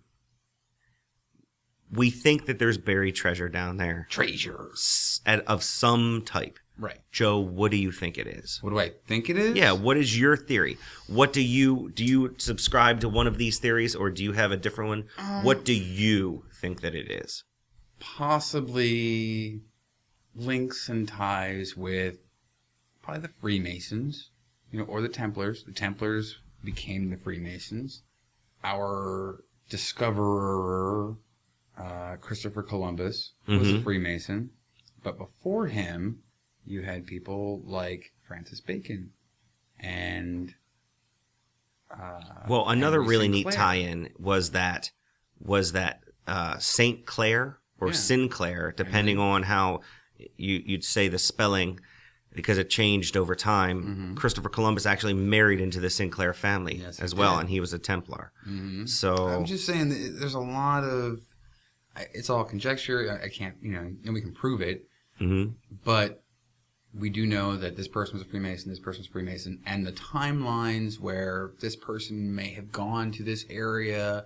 We 1.93 2.11
think 2.11 2.47
that 2.47 2.59
there's 2.61 2.79
buried 2.79 3.17
treasure 3.17 3.49
down 3.49 3.77
there 3.79 4.07
Treasures. 4.11 5.21
at, 5.27 5.45
of 5.47 5.65
some 5.65 6.23
type. 6.25 6.59
Right. 6.79 7.01
Joe, 7.11 7.39
what 7.41 7.73
do 7.73 7.77
you 7.77 7.91
think 7.93 8.17
it 8.17 8.27
is? 8.27 8.59
What 8.63 8.71
do 8.71 8.79
I 8.79 8.93
think 9.07 9.29
it 9.29 9.37
is? 9.37 9.57
Yeah, 9.57 9.73
what 9.73 9.97
is 9.99 10.19
your 10.19 10.37
theory? 10.37 10.79
What 11.09 11.33
do 11.33 11.43
you 11.43 11.91
do 11.95 12.05
you 12.05 12.35
subscribe 12.39 13.01
to 13.01 13.09
one 13.09 13.27
of 13.27 13.37
these 13.39 13.59
theories 13.59 13.95
or 13.95 14.09
do 14.11 14.23
you 14.25 14.33
have 14.33 14.51
a 14.53 14.57
different 14.57 14.89
one? 14.89 15.05
Um, 15.19 15.45
what 15.45 15.65
do 15.65 15.75
you 15.75 16.45
think 16.55 16.81
that 16.81 16.95
it 16.95 17.11
is? 17.11 17.45
Possibly 18.01 19.61
links 20.35 20.89
and 20.89 21.07
ties 21.07 21.77
with 21.77 22.19
probably 23.03 23.23
the 23.23 23.33
Freemasons, 23.41 24.31
you 24.73 24.79
know, 24.79 24.85
or 24.87 25.01
the 25.01 25.09
Templars. 25.09 25.63
The 25.65 25.73
Templars 25.73 26.39
became 26.65 27.11
the 27.11 27.17
Freemasons. 27.17 28.03
Our 28.65 29.45
discoverer, 29.69 31.17
uh, 31.79 32.17
Christopher 32.17 32.63
Columbus, 32.63 33.33
was 33.47 33.71
a 33.71 33.75
Mhm. 33.75 33.85
Freemason, 33.85 34.51
but 35.03 35.17
before 35.17 35.69
him, 35.69 36.23
you 36.67 36.83
had 36.83 37.07
people 37.07 37.63
like 37.65 38.13
Francis 38.27 38.61
Bacon 38.61 39.13
and. 39.79 40.55
Uh, 41.91 42.45
Well, 42.49 42.69
another 42.69 43.01
really 43.03 43.29
neat 43.29 43.51
tie-in 43.51 44.13
was 44.19 44.51
that 44.51 44.91
was 45.41 45.73
that 45.73 46.05
uh, 46.27 46.59
Saint 46.59 47.07
Clair 47.07 47.59
or 47.81 47.89
Yeah. 47.89 47.95
Sinclair, 47.95 48.73
depending 48.77 49.19
on 49.19 49.43
how 49.45 49.81
you 50.37 50.63
you'd 50.65 50.85
say 50.85 51.09
the 51.09 51.19
spelling, 51.19 51.81
because 52.35 52.59
it 52.59 52.69
changed 52.71 53.17
over 53.17 53.35
time. 53.35 54.15
Christopher 54.17 54.49
Columbus 54.51 54.87
actually 54.87 55.15
married 55.15 55.61
into 55.61 55.81
the 55.81 55.91
Sinclair 55.91 56.33
family 56.35 56.75
Mm-hmm. 56.75 56.83
Yes, 56.83 57.01
as 57.01 57.15
well, 57.15 57.35
did. 57.37 57.41
and 57.41 57.51
he 57.51 57.61
was 57.61 57.73
a 57.73 57.79
Templar. 57.79 58.33
Mhm. 58.47 58.89
So 58.89 59.15
I'm 59.29 59.45
just 59.47 59.67
saying 59.67 59.89
that 59.89 60.17
there's 60.21 60.35
a 60.35 60.41
lot 60.41 60.85
of 60.85 61.21
it's 62.15 62.31
all 62.31 62.45
conjecture. 62.45 63.19
I- 63.21 63.25
I 63.27 63.29
can't, 63.29 63.57
you 63.61 63.73
know, 63.73 63.81
and 64.05 64.15
we 64.15 64.21
can 64.21 64.33
prove 64.33 64.61
it, 64.63 64.87
mhm. 65.21 65.55
but 65.85 66.23
we 66.95 67.09
do 67.11 67.25
know 67.27 67.57
that 67.57 67.77
this 67.77 67.89
person 67.89 68.15
was 68.19 68.23
a 68.27 68.31
Freemason, 68.31 68.69
this 68.71 68.79
person's 68.81 69.07
a 69.07 69.11
Freemason, 69.11 69.61
and 69.67 69.87
the 69.87 69.93
timelines 69.93 70.99
where 70.99 71.53
this 71.61 71.77
person 71.77 72.35
may 72.35 72.51
have 72.55 72.71
gone 72.73 73.11
to 73.13 73.23
this 73.23 73.45
area 73.51 74.25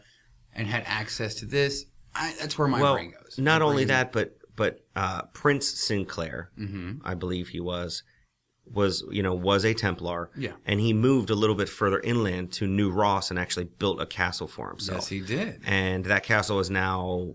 and 0.55 0.67
had 0.67 0.83
access 0.87 1.35
to 1.37 1.47
this. 1.47 1.85
I, 2.15 2.35
that's 2.41 2.57
where 2.59 2.69
my 2.69 2.81
well, 2.81 2.95
brain 2.95 3.11
goes. 3.13 3.39
not 3.39 3.61
My 3.61 3.67
only 3.67 3.77
brain- 3.85 3.89
that, 3.89 4.13
but 4.13 4.37
but 4.57 4.81
uh, 4.95 5.23
Prince 5.33 5.67
Sinclair, 5.69 6.51
Mhm. 6.59 7.01
I 7.05 7.15
believe 7.15 7.49
he 7.49 7.59
was, 7.61 8.03
was 8.67 9.05
you 9.11 9.23
know 9.23 9.35
was 9.35 9.65
a 9.65 9.75
Templar. 9.75 10.31
Yeah. 10.37 10.53
and 10.65 10.81
he 10.81 10.93
moved 10.93 11.31
a 11.31 11.35
little 11.35 11.57
bit 11.57 11.69
further 11.69 12.01
inland 12.01 12.53
to 12.53 12.67
New 12.67 12.91
Ross 12.91 13.31
and 13.31 13.39
actually 13.39 13.65
built 13.67 14.01
a 14.01 14.07
castle 14.07 14.47
for 14.47 14.71
himself. 14.71 14.99
Yes, 15.01 15.09
he 15.09 15.21
did. 15.21 15.61
and 15.67 16.05
that 16.07 16.23
castle 16.23 16.61
is 16.61 16.71
now 16.71 17.35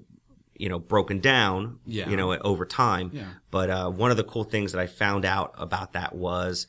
you 0.56 0.68
know 0.70 0.80
broken 0.80 1.20
down 1.20 1.80
Yeah. 1.86 2.10
you 2.10 2.18
know 2.18 2.34
over 2.38 2.66
time 2.66 3.12
Yeah. 3.14 3.26
but 3.52 3.70
uh, 3.70 3.90
one 3.90 4.12
of 4.12 4.18
the 4.18 4.26
cool 4.26 4.44
things 4.44 4.74
that 4.74 4.82
i 4.82 4.88
found 4.88 5.24
out 5.24 5.54
about 5.58 5.94
that 5.94 6.14
was 6.14 6.68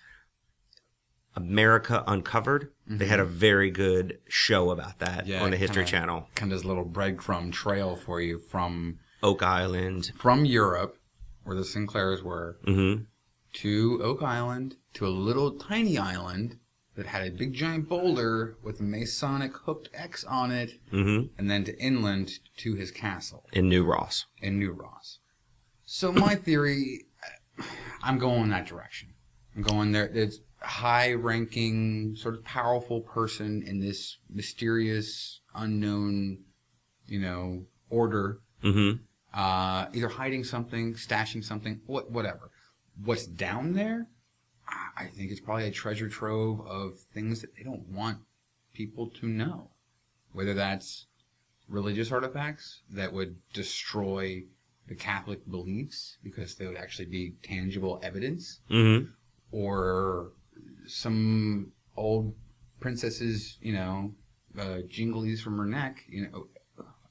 america 1.41 2.03
uncovered 2.07 2.71
they 2.87 3.07
had 3.07 3.21
a 3.21 3.25
very 3.25 3.71
good 3.71 4.19
show 4.29 4.71
about 4.71 4.99
that 4.99 5.21
Mm-hmm. 5.25 5.31
Yeah, 5.31 5.43
on 5.45 5.51
the 5.51 5.57
history 5.57 5.85
kinda- 5.85 5.91
channel 5.91 6.29
Kind 6.35 6.53
of 6.53 6.59
this 6.59 6.65
little 6.67 6.85
breadcrumb 6.85 7.53
trail 7.53 7.97
for 7.97 8.21
you 8.21 8.39
from 8.39 8.99
oak 9.23 9.43
island 9.43 10.13
from 10.17 10.45
Europe, 10.45 10.97
where 11.45 11.57
the 11.57 11.65
Sinclairs 11.65 12.23
were, 12.23 12.59
hmm 12.65 12.95
to 13.53 14.01
Oak 14.03 14.23
Island, 14.23 14.77
to 14.95 15.05
a 15.07 15.09
little 15.29 15.51
tiny 15.59 15.99
island 15.99 16.59
that 16.95 17.07
had 17.07 17.27
a 17.27 17.31
big 17.33 17.53
giant 17.53 17.89
boulder 17.89 18.57
with 18.63 18.79
a 18.79 18.83
Masonic 18.85 19.53
hooked 19.65 19.89
X 19.93 20.23
on 20.25 20.51
it, 20.53 20.71
hmm 20.91 21.23
and 21.39 21.51
then 21.51 21.65
to 21.65 21.77
inland 21.83 22.39
to 22.59 22.75
his 22.75 22.91
castle 22.91 23.45
in 23.53 23.69
new 23.69 23.85
ross 23.85 24.27
in 24.41 24.59
New 24.59 24.73
Ross. 24.73 25.19
So 25.85 26.13
my 26.13 26.35
theory, 26.37 27.07
I'm 28.03 28.19
going 28.19 28.45
in 28.45 28.51
that 28.51 28.67
direction. 28.67 29.09
I'm 29.57 29.63
going 29.63 29.91
there. 29.93 30.07
It's 30.07 30.39
high-ranking, 30.63 32.17
sort 32.17 32.35
of 32.35 32.45
powerful 32.45 33.01
person 33.01 33.63
in 33.67 33.81
this 33.81 34.19
mysterious, 34.29 35.41
unknown, 35.55 36.39
you 37.07 37.21
know, 37.21 37.65
order 37.89 38.41
hmm 38.63 38.93
uh, 39.33 39.87
either 39.95 40.09
hiding 40.09 40.43
something, 40.43 40.95
stashing 40.95 41.45
something, 41.45 41.81
what, 41.87 42.11
whatever. 42.11 42.51
What's 43.05 43.27
down 43.27 43.75
there? 43.75 44.09
I- 44.97 45.07
think 45.07 45.31
it's 45.31 45.41
probably 45.41 45.67
a 45.67 45.71
treasure 45.71 46.09
trove 46.09 46.61
of 46.67 46.99
things 47.15 47.41
that 47.41 47.55
they 47.57 47.63
don't 47.63 47.87
want 47.89 48.19
people 48.75 49.09
to 49.21 49.27
know. 49.27 49.71
Whether 50.33 50.55
that's 50.55 51.07
religious 51.69 52.11
artifacts 52.13 52.83
that 52.91 53.13
would 53.13 53.37
destroy 53.53 54.45
the 54.89 54.95
Catholic 54.95 55.49
beliefs 55.49 56.19
because 56.23 56.57
they 56.57 56.67
would 56.67 56.77
actually 56.77 57.07
be 57.07 57.35
tangible 57.43 58.01
evidence, 58.03 58.61
hmm 58.69 59.05
or 59.53 60.33
some 60.87 61.73
old 61.97 62.35
princess's, 62.81 63.59
you 63.61 63.73
know, 63.73 64.15
uh, 64.59 64.81
jinglies 64.89 65.41
from 65.41 65.59
her 65.59 65.67
neck. 65.67 66.03
You 66.09 66.29
know, 66.31 66.47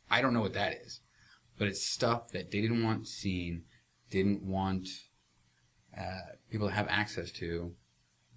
I 0.09 0.21
don't 0.21 0.33
know 0.33 0.41
what 0.41 0.53
that 0.53 0.73
is, 0.85 1.01
but 1.57 1.67
it's 1.67 1.83
stuff 1.85 2.29
that 2.31 2.51
they 2.51 2.61
didn't 2.61 2.83
want 2.83 3.07
seen, 3.07 3.63
didn't 4.09 4.43
want 4.43 4.87
uh, 5.97 6.33
people 6.49 6.67
to 6.67 6.73
have 6.73 6.87
access 6.89 7.31
to. 7.33 7.73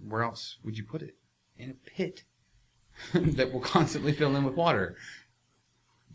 Where 0.07 0.22
else 0.22 0.59
would 0.64 0.76
you 0.76 0.85
put 0.85 1.03
it? 1.03 1.16
In 1.57 1.70
a 1.70 1.74
pit 1.74 2.24
that 3.14 3.53
will 3.53 3.61
constantly 3.61 4.12
fill 4.12 4.35
in 4.37 4.45
with 4.45 4.55
water 4.55 4.97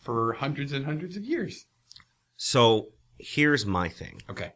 for 0.01 0.33
hundreds 0.33 0.71
and 0.71 0.85
hundreds 0.85 1.15
of 1.17 1.23
years. 1.23 1.65
so 2.35 2.89
here's 3.19 3.65
my 3.65 3.89
thing 3.89 4.21
Okay. 4.29 4.53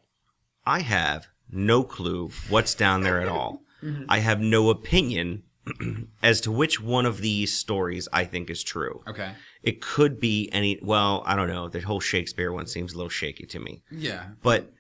i 0.66 0.80
have 0.82 1.28
no 1.50 1.84
clue 1.84 2.30
what's 2.48 2.76
down 2.76 3.02
there 3.02 3.20
at 3.20 3.28
all 3.28 3.64
Mm-hmm. 3.84 4.04
i 4.10 4.20
have 4.20 4.40
no 4.40 4.70
opinion 4.70 5.44
as 6.24 6.42
to 6.42 6.52
which 6.52 6.82
one 6.82 7.06
of 7.06 7.22
these 7.22 7.58
stories 7.58 8.08
i 8.14 8.24
think 8.26 8.50
is 8.50 8.64
true 8.64 9.02
Okay. 9.08 9.32
It 9.64 9.80
could 9.80 10.20
be 10.20 10.50
any. 10.52 10.80
Well, 10.82 11.22
I 11.24 11.36
don't 11.36 11.48
know. 11.48 11.70
The 11.70 11.82
whole 11.82 12.00
Shakespeare 12.00 12.52
one 12.52 12.66
seems 12.66 12.94
a 12.94 12.98
little 12.98 13.12
shaky 13.12 13.46
to 13.46 13.60
me. 13.60 13.84
Yeah. 13.92 14.30
But 14.42 14.74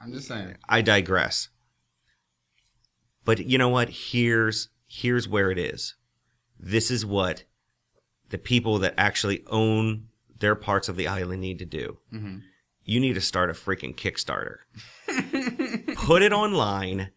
I'm 0.00 0.12
just 0.12 0.28
saying. 0.28 0.54
I 0.68 0.82
digress. 0.82 1.48
But 3.24 3.40
you 3.40 3.58
know 3.58 3.68
what? 3.70 3.88
Here's 3.88 4.68
here's 4.86 5.26
where 5.26 5.50
it 5.50 5.58
is. 5.58 5.96
This 6.60 6.92
is 6.92 7.04
what 7.04 7.42
the 8.28 8.38
people 8.38 8.78
that 8.78 8.94
actually 8.96 9.42
own 9.48 10.06
their 10.38 10.54
parts 10.54 10.88
of 10.88 10.94
the 10.96 11.08
island 11.08 11.40
need 11.40 11.58
to 11.58 11.66
do. 11.66 11.98
Mhm. 12.14 12.42
you 12.84 13.00
need 13.00 13.14
to 13.14 13.20
start 13.20 13.50
a 13.50 13.52
freaking 13.52 13.96
Kickstarter. 13.96 14.58
Put 15.96 16.22
it 16.22 16.32
online, 16.32 17.10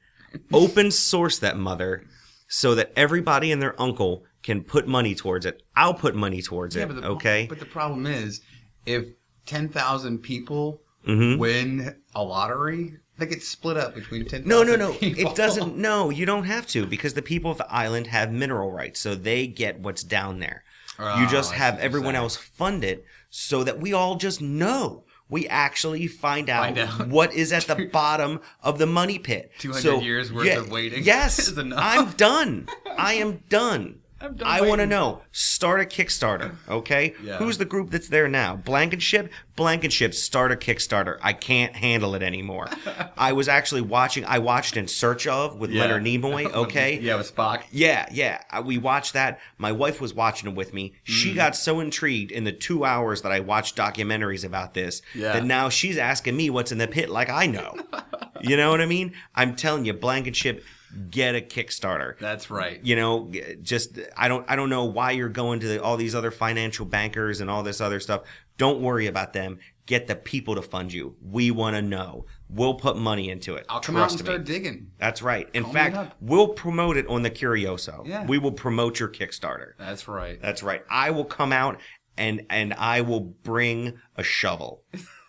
open 0.51 0.91
source 0.91 1.39
that 1.39 1.57
mother, 1.57 2.05
so 2.47 2.75
that 2.75 2.91
everybody 2.95 3.51
and 3.51 3.61
their 3.61 3.79
uncle 3.81 4.23
can 4.43 4.61
put 4.63 4.87
money 4.87 5.15
towards 5.15 5.45
it. 5.45 5.61
I'll 5.75 5.93
put 5.93 6.15
money 6.15 6.41
towards 6.41 6.75
it. 6.75 6.87
but 6.87 7.01
the, 7.01 7.07
okay. 7.09 7.45
But 7.49 7.59
the 7.59 7.65
problem 7.65 8.05
is, 8.05 8.41
if 8.85 9.05
ten 9.45 9.69
thousand 9.69 10.19
people 10.19 10.81
Mhm. 11.07 11.37
win 11.37 11.95
a 12.15 12.23
lottery, 12.23 12.93
they 13.17 13.25
get 13.25 13.43
split 13.43 13.77
up 13.77 13.93
between 13.95 14.25
ten. 14.25 14.43
No, 14.45 14.63
no, 14.63 14.75
no. 14.75 14.95
It 15.01 15.35
doesn't. 15.35 15.77
No, 15.77 16.09
you 16.09 16.25
don't 16.25 16.45
have 16.45 16.65
to 16.67 16.85
because 16.85 17.13
the 17.13 17.21
people 17.21 17.51
of 17.51 17.57
the 17.57 17.71
island 17.71 18.07
have 18.07 18.31
mineral 18.31 18.71
rights, 18.71 18.99
so 18.99 19.15
they 19.15 19.47
get 19.47 19.79
what's 19.79 20.03
down 20.03 20.39
there. 20.39 20.63
you 20.99 21.05
Oh, 21.05 21.27
just 21.29 21.53
have 21.53 21.79
everyone 21.79 22.15
else 22.15 22.35
fund 22.35 22.83
it 22.83 23.03
so 23.29 23.63
that 23.63 23.79
we 23.79 23.93
all 23.93 24.15
just 24.15 24.41
know. 24.41 25.05
We 25.29 25.47
actually 25.47 26.07
find 26.07 26.49
out, 26.49 26.63
Find 26.63 26.77
out. 26.77 27.07
what 27.07 27.33
is 27.33 27.51
at 27.53 27.65
the 27.65 27.85
bottom 27.91 28.39
of 28.61 28.77
the 28.77 28.85
money 28.85 29.17
pit. 29.17 29.51
200 29.59 29.81
So, 29.81 29.99
years 29.99 30.31
worth 30.31 30.55
of 30.57 30.69
waiting 30.69 31.03
Yes. 31.03 31.51
I'm 31.57 32.11
done. 32.11 32.67
I 32.97 33.15
am 33.15 33.41
done. 33.49 33.99
I'm 34.23 34.35
done 34.35 34.47
I 34.47 34.61
want 34.61 34.79
to 34.79 34.87
know. 34.87 35.21
Start 35.33 35.81
a 35.81 35.83
Kickstarter, 35.83 36.55
okay? 36.69 37.13
Yeah. 37.21 37.37
Who's 37.37 37.57
the 37.57 37.65
group 37.65 37.89
that's 37.91 38.07
there 38.07 38.29
now? 38.29 38.55
Blankenship? 38.55 39.29
Blankenship, 39.57 40.13
start 40.13 40.51
a 40.51 40.55
Kickstarter. 40.55 41.19
I 41.21 41.33
can't 41.33 41.75
handle 41.75 42.15
it 42.15 42.23
anymore. 42.23 42.69
I 43.17 43.33
was 43.33 43.49
actually 43.49 43.81
watching, 43.81 44.23
I 44.25 44.39
watched 44.39 44.77
In 44.77 44.87
Search 44.87 45.27
of 45.27 45.57
with 45.59 45.71
Yeah. 45.71 45.81
Leonard 45.81 46.03
Nimoy, 46.05 46.45
okay? 46.53 46.99
yeah, 46.99 47.15
with 47.17 47.35
Spock. 47.35 47.63
Yeah, 47.71 48.07
yeah. 48.11 48.41
I- 48.49 48.61
We 48.61 48.77
watched 48.77 49.11
that. 49.13 49.41
My 49.57 49.73
wife 49.73 49.99
was 49.99 50.13
watching 50.13 50.49
it 50.49 50.55
with 50.55 50.73
me. 50.73 50.93
She 51.03 51.33
Mm. 51.33 51.35
got 51.35 51.55
so 51.57 51.81
intrigued 51.81 52.31
in 52.31 52.45
the 52.45 52.53
two 52.53 52.85
hours 52.85 53.23
that 53.23 53.31
I 53.33 53.41
watched 53.41 53.75
documentaries 53.75 54.45
about 54.45 54.73
this 54.73 55.01
Yeah. 55.13 55.33
that 55.33 55.43
now 55.43 55.67
she's 55.67 55.97
asking 55.97 56.37
me 56.37 56.49
what's 56.49 56.71
in 56.71 56.77
the 56.77 56.87
pit 56.87 57.09
like 57.09 57.29
I 57.29 57.45
know. 57.45 57.75
you 58.41 58.55
know 58.55 58.71
what 58.71 58.79
I 58.79 58.85
mean? 58.85 59.13
I'm 59.35 59.55
telling 59.55 59.83
you, 59.85 59.91
Blankenship, 59.93 60.63
get 61.09 61.35
a 61.35 61.41
Kickstarter. 61.41 62.17
That's 62.19 62.49
right. 62.49 62.79
you 62.83 62.95
know 62.95 63.31
just 63.61 63.97
i 64.17 64.27
don't 64.27 64.45
i 64.49 64.55
don't 64.55 64.69
know 64.69 64.85
why 64.85 65.11
you're 65.11 65.29
going 65.29 65.59
to 65.61 65.67
the, 65.67 65.83
all 65.83 65.97
these 65.97 66.13
other 66.15 66.31
financial 66.31 66.85
bankers 66.85 67.41
and 67.41 67.49
all 67.49 67.63
this 67.63 67.81
other 67.81 67.99
stuff. 67.99 68.23
Don't 68.57 68.81
worry 68.81 69.07
about 69.07 69.33
them. 69.33 69.59
Get 69.85 70.07
the 70.07 70.15
people 70.15 70.55
to 70.55 70.61
fund 70.61 70.93
you. 70.93 71.15
We 71.21 71.49
want 71.51 71.75
to 71.75 71.81
know. 71.81 72.25
We'll 72.47 72.75
put 72.75 72.95
money 72.97 73.29
into 73.29 73.55
it. 73.55 73.65
I'll 73.67 73.79
come 73.81 73.95
out 73.95 74.03
and 74.03 74.11
Trust 74.11 74.23
start 74.25 74.43
digging. 74.45 74.91
that's 74.99 75.21
right. 75.21 75.49
In 75.53 75.63
Call 75.63 75.73
fact 75.73 76.15
we'll 76.21 76.49
promote 76.49 76.97
it 76.97 77.07
on 77.07 77.23
the 77.23 77.29
curioso. 77.31 78.03
Yeah. 78.05 78.25
we 78.25 78.37
will 78.37 78.51
promote 78.51 78.99
your 78.99 79.09
kickstarter. 79.09 79.71
That's 79.79 80.07
right. 80.07 80.39
that's 80.41 80.61
right. 80.63 80.83
I 80.89 81.09
will 81.11 81.25
come 81.25 81.51
out 81.51 81.79
and 82.17 82.45
and 82.51 82.73
i 82.75 83.01
will 83.01 83.21
bring 83.21 83.99
a 84.15 84.23
shovel. 84.23 84.83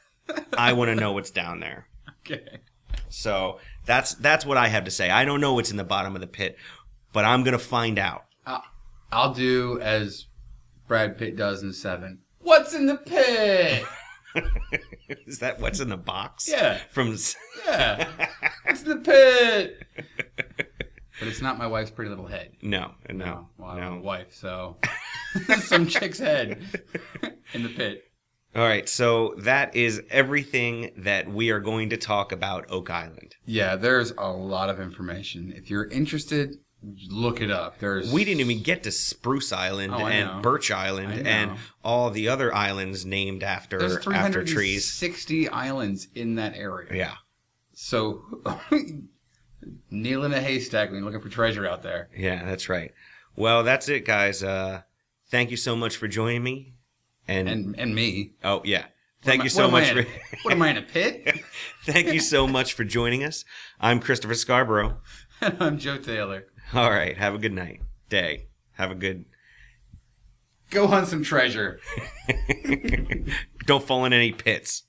I 0.59 0.73
want 0.75 0.89
to 0.91 0.95
know 0.95 1.13
what's 1.13 1.31
down 1.31 1.61
there. 1.61 1.89
Okay. 2.21 2.59
so 3.09 3.59
that's 3.87 4.15
that's 4.15 4.47
what 4.47 4.57
i 4.57 4.69
have 4.69 4.85
to 4.85 4.91
say 4.91 5.11
i 5.11 5.25
don't 5.25 5.41
know 5.41 5.55
what's 5.55 5.71
in 5.71 5.77
the 5.77 5.85
bottom 5.85 6.15
of 6.15 6.21
the 6.21 6.27
pit 6.27 6.57
but 7.13 7.25
i'm 7.25 7.45
gonna 7.45 7.59
find 7.59 7.99
out 7.99 8.25
I'll 9.15 9.33
do 9.33 9.79
as 9.81 10.27
Brad 10.89 11.17
Pitt 11.17 11.37
does 11.37 11.63
in 11.63 11.73
Seven. 11.73 12.19
What's 12.41 12.75
in 12.75 12.87
the 12.87 12.97
pit? 12.97 13.85
Is 15.27 15.39
that 15.39 15.61
what's 15.61 15.79
in 15.79 15.89
the 15.89 15.97
box? 15.97 16.49
Yeah. 16.49 16.79
From 16.91 17.17
Yeah. 17.65 18.09
What's 18.65 18.83
in 18.83 18.89
the 18.89 18.97
pit? 18.97 19.87
But 21.21 21.29
it's 21.29 21.41
not 21.41 21.59
my 21.59 21.69
wife's 21.69 21.93
pretty 21.93 22.09
little 22.09 22.27
head. 22.27 22.57
no, 22.61 22.91
no, 23.09 23.49
Well, 23.57 23.71
I 23.71 23.81
have 23.81 23.93
a 23.93 24.01
wife, 24.01 24.35
so 24.35 24.79
some 25.61 25.87
chick's 25.87 26.19
head 26.19 26.61
in 27.53 27.63
the 27.63 27.69
pit. 27.69 28.05
All 28.55 28.63
right, 28.63 28.89
so 28.89 29.35
that 29.39 29.75
is 29.75 30.01
everything 30.11 30.93
that 30.99 31.29
we 31.29 31.51
are 31.51 31.59
going 31.61 31.91
to 31.91 31.97
talk 31.97 32.31
about 32.31 32.71
Oak 32.71 32.89
Island. 32.89 33.35
Yeah, 33.45 33.75
there's 33.77 34.13
a 34.13 34.29
lot 34.31 34.71
of 34.71 34.79
information. 34.81 35.53
If 35.57 35.71
you're 35.71 35.87
interested, 35.87 36.59
look 37.09 37.41
it 37.41 37.51
up. 37.51 37.79
There's 37.81 38.13
We 38.13 38.25
didn't 38.25 38.41
even 38.43 38.63
get 38.63 38.85
to 38.85 38.93
Spruce 38.93 39.53
Island 39.53 39.93
Oh, 39.93 40.07
and 40.07 40.29
know. 40.37 40.41
Birch 40.41 40.71
Island 40.71 41.27
and 41.27 41.57
all 41.83 42.11
the 42.11 42.29
other 42.29 42.55
islands 42.55 43.05
named 43.05 43.43
after 43.43 43.79
there's 43.79 44.07
after 44.07 44.45
trees. 44.45 44.93
60 44.93 45.49
islands 45.49 46.07
in 46.15 46.37
that 46.37 46.55
area. 46.55 46.95
Yeah, 46.95 47.15
So 47.73 48.23
kneel 49.91 50.25
in 50.25 50.33
a 50.33 50.41
haystack 50.41 50.91
when 50.91 50.99
you're 50.99 51.05
looking 51.11 51.21
for 51.21 51.29
treasure 51.29 51.67
out 51.67 51.83
there. 51.83 52.09
yeah, 52.17 52.45
that's 52.45 52.69
right. 52.69 52.93
Well, 53.37 53.65
that's 53.65 53.89
it, 53.89 54.05
guys. 54.05 54.43
Uh, 54.45 54.83
thank 55.31 55.51
you 55.51 55.57
so 55.57 55.75
much 55.75 55.97
for 55.97 56.07
joining 56.07 56.43
me. 56.45 56.74
And, 57.27 57.49
And 57.49 57.79
and 57.79 57.95
me. 57.95 58.33
oh 58.45 58.61
yeah, 58.65 58.85
thank 59.23 59.43
you 59.45 59.49
so 59.49 59.71
much 59.71 59.91
for. 59.91 60.05
what 60.43 60.53
am 60.53 60.63
I 60.63 60.71
in 60.71 60.77
a 60.77 60.83
pit? 60.83 61.41
Thank 61.85 62.13
you 62.13 62.21
so 62.21 62.47
much 62.47 62.73
for 62.75 62.85
joining 62.85 63.25
us. 63.25 63.45
I'm 63.81 64.01
Christopher 64.01 64.35
Scarborough. 64.35 64.99
I'm 65.41 65.79
Joe 65.79 65.99
Taylor. 65.99 66.47
All 66.73 66.91
right. 66.91 67.17
Have 67.17 67.35
a 67.35 67.39
good 67.39 67.53
night, 67.53 67.81
day. 68.09 68.47
Have 68.73 68.91
a 68.91 68.95
good. 68.95 69.25
Go 70.71 70.87
hunt 70.87 71.09
some 71.09 71.23
treasure. 71.23 71.79
Don't 73.67 73.85
fall 73.87 74.05
in 74.07 74.13
any 74.13 74.33
pits. 74.33 74.83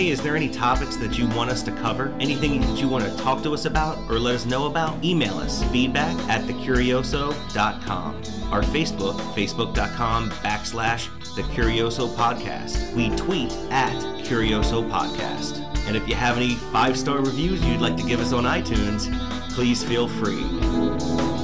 Hey, 0.00 0.08
is 0.08 0.22
there 0.22 0.34
any 0.34 0.48
topics 0.48 0.96
that 0.96 1.18
you 1.18 1.28
want 1.28 1.50
us 1.50 1.62
to 1.62 1.70
cover? 1.72 2.08
Anything 2.20 2.62
that 2.62 2.80
you 2.80 2.88
want 2.88 3.04
to 3.04 3.14
talk 3.18 3.42
to 3.42 3.52
us 3.52 3.66
about 3.66 3.98
or 4.10 4.18
let 4.18 4.34
us 4.34 4.46
know 4.46 4.64
about? 4.64 5.04
Email 5.04 5.34
us 5.34 5.62
feedback 5.64 6.16
at 6.26 6.40
thecurioso.com. 6.48 8.14
Our 8.50 8.62
Facebook, 8.62 9.20
facebook.com 9.34 10.30
backslash 10.30 11.04
the 11.34 11.42
Curioso 11.42 12.08
Podcast. 12.16 12.94
We 12.94 13.14
tweet 13.14 13.52
at 13.70 13.92
Curioso 14.24 14.88
Podcast. 14.88 15.58
And 15.86 15.94
if 15.94 16.08
you 16.08 16.14
have 16.14 16.38
any 16.38 16.54
five 16.72 16.98
star 16.98 17.18
reviews 17.18 17.62
you'd 17.62 17.82
like 17.82 17.98
to 17.98 18.02
give 18.02 18.20
us 18.20 18.32
on 18.32 18.44
iTunes, 18.44 19.12
please 19.50 19.84
feel 19.84 20.08
free. 20.08 21.39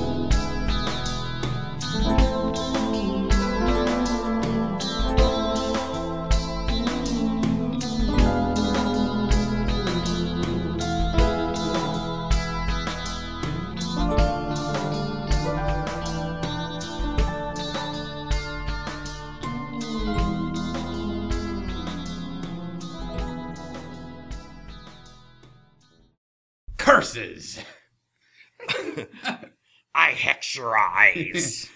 Curses. 31.24 31.70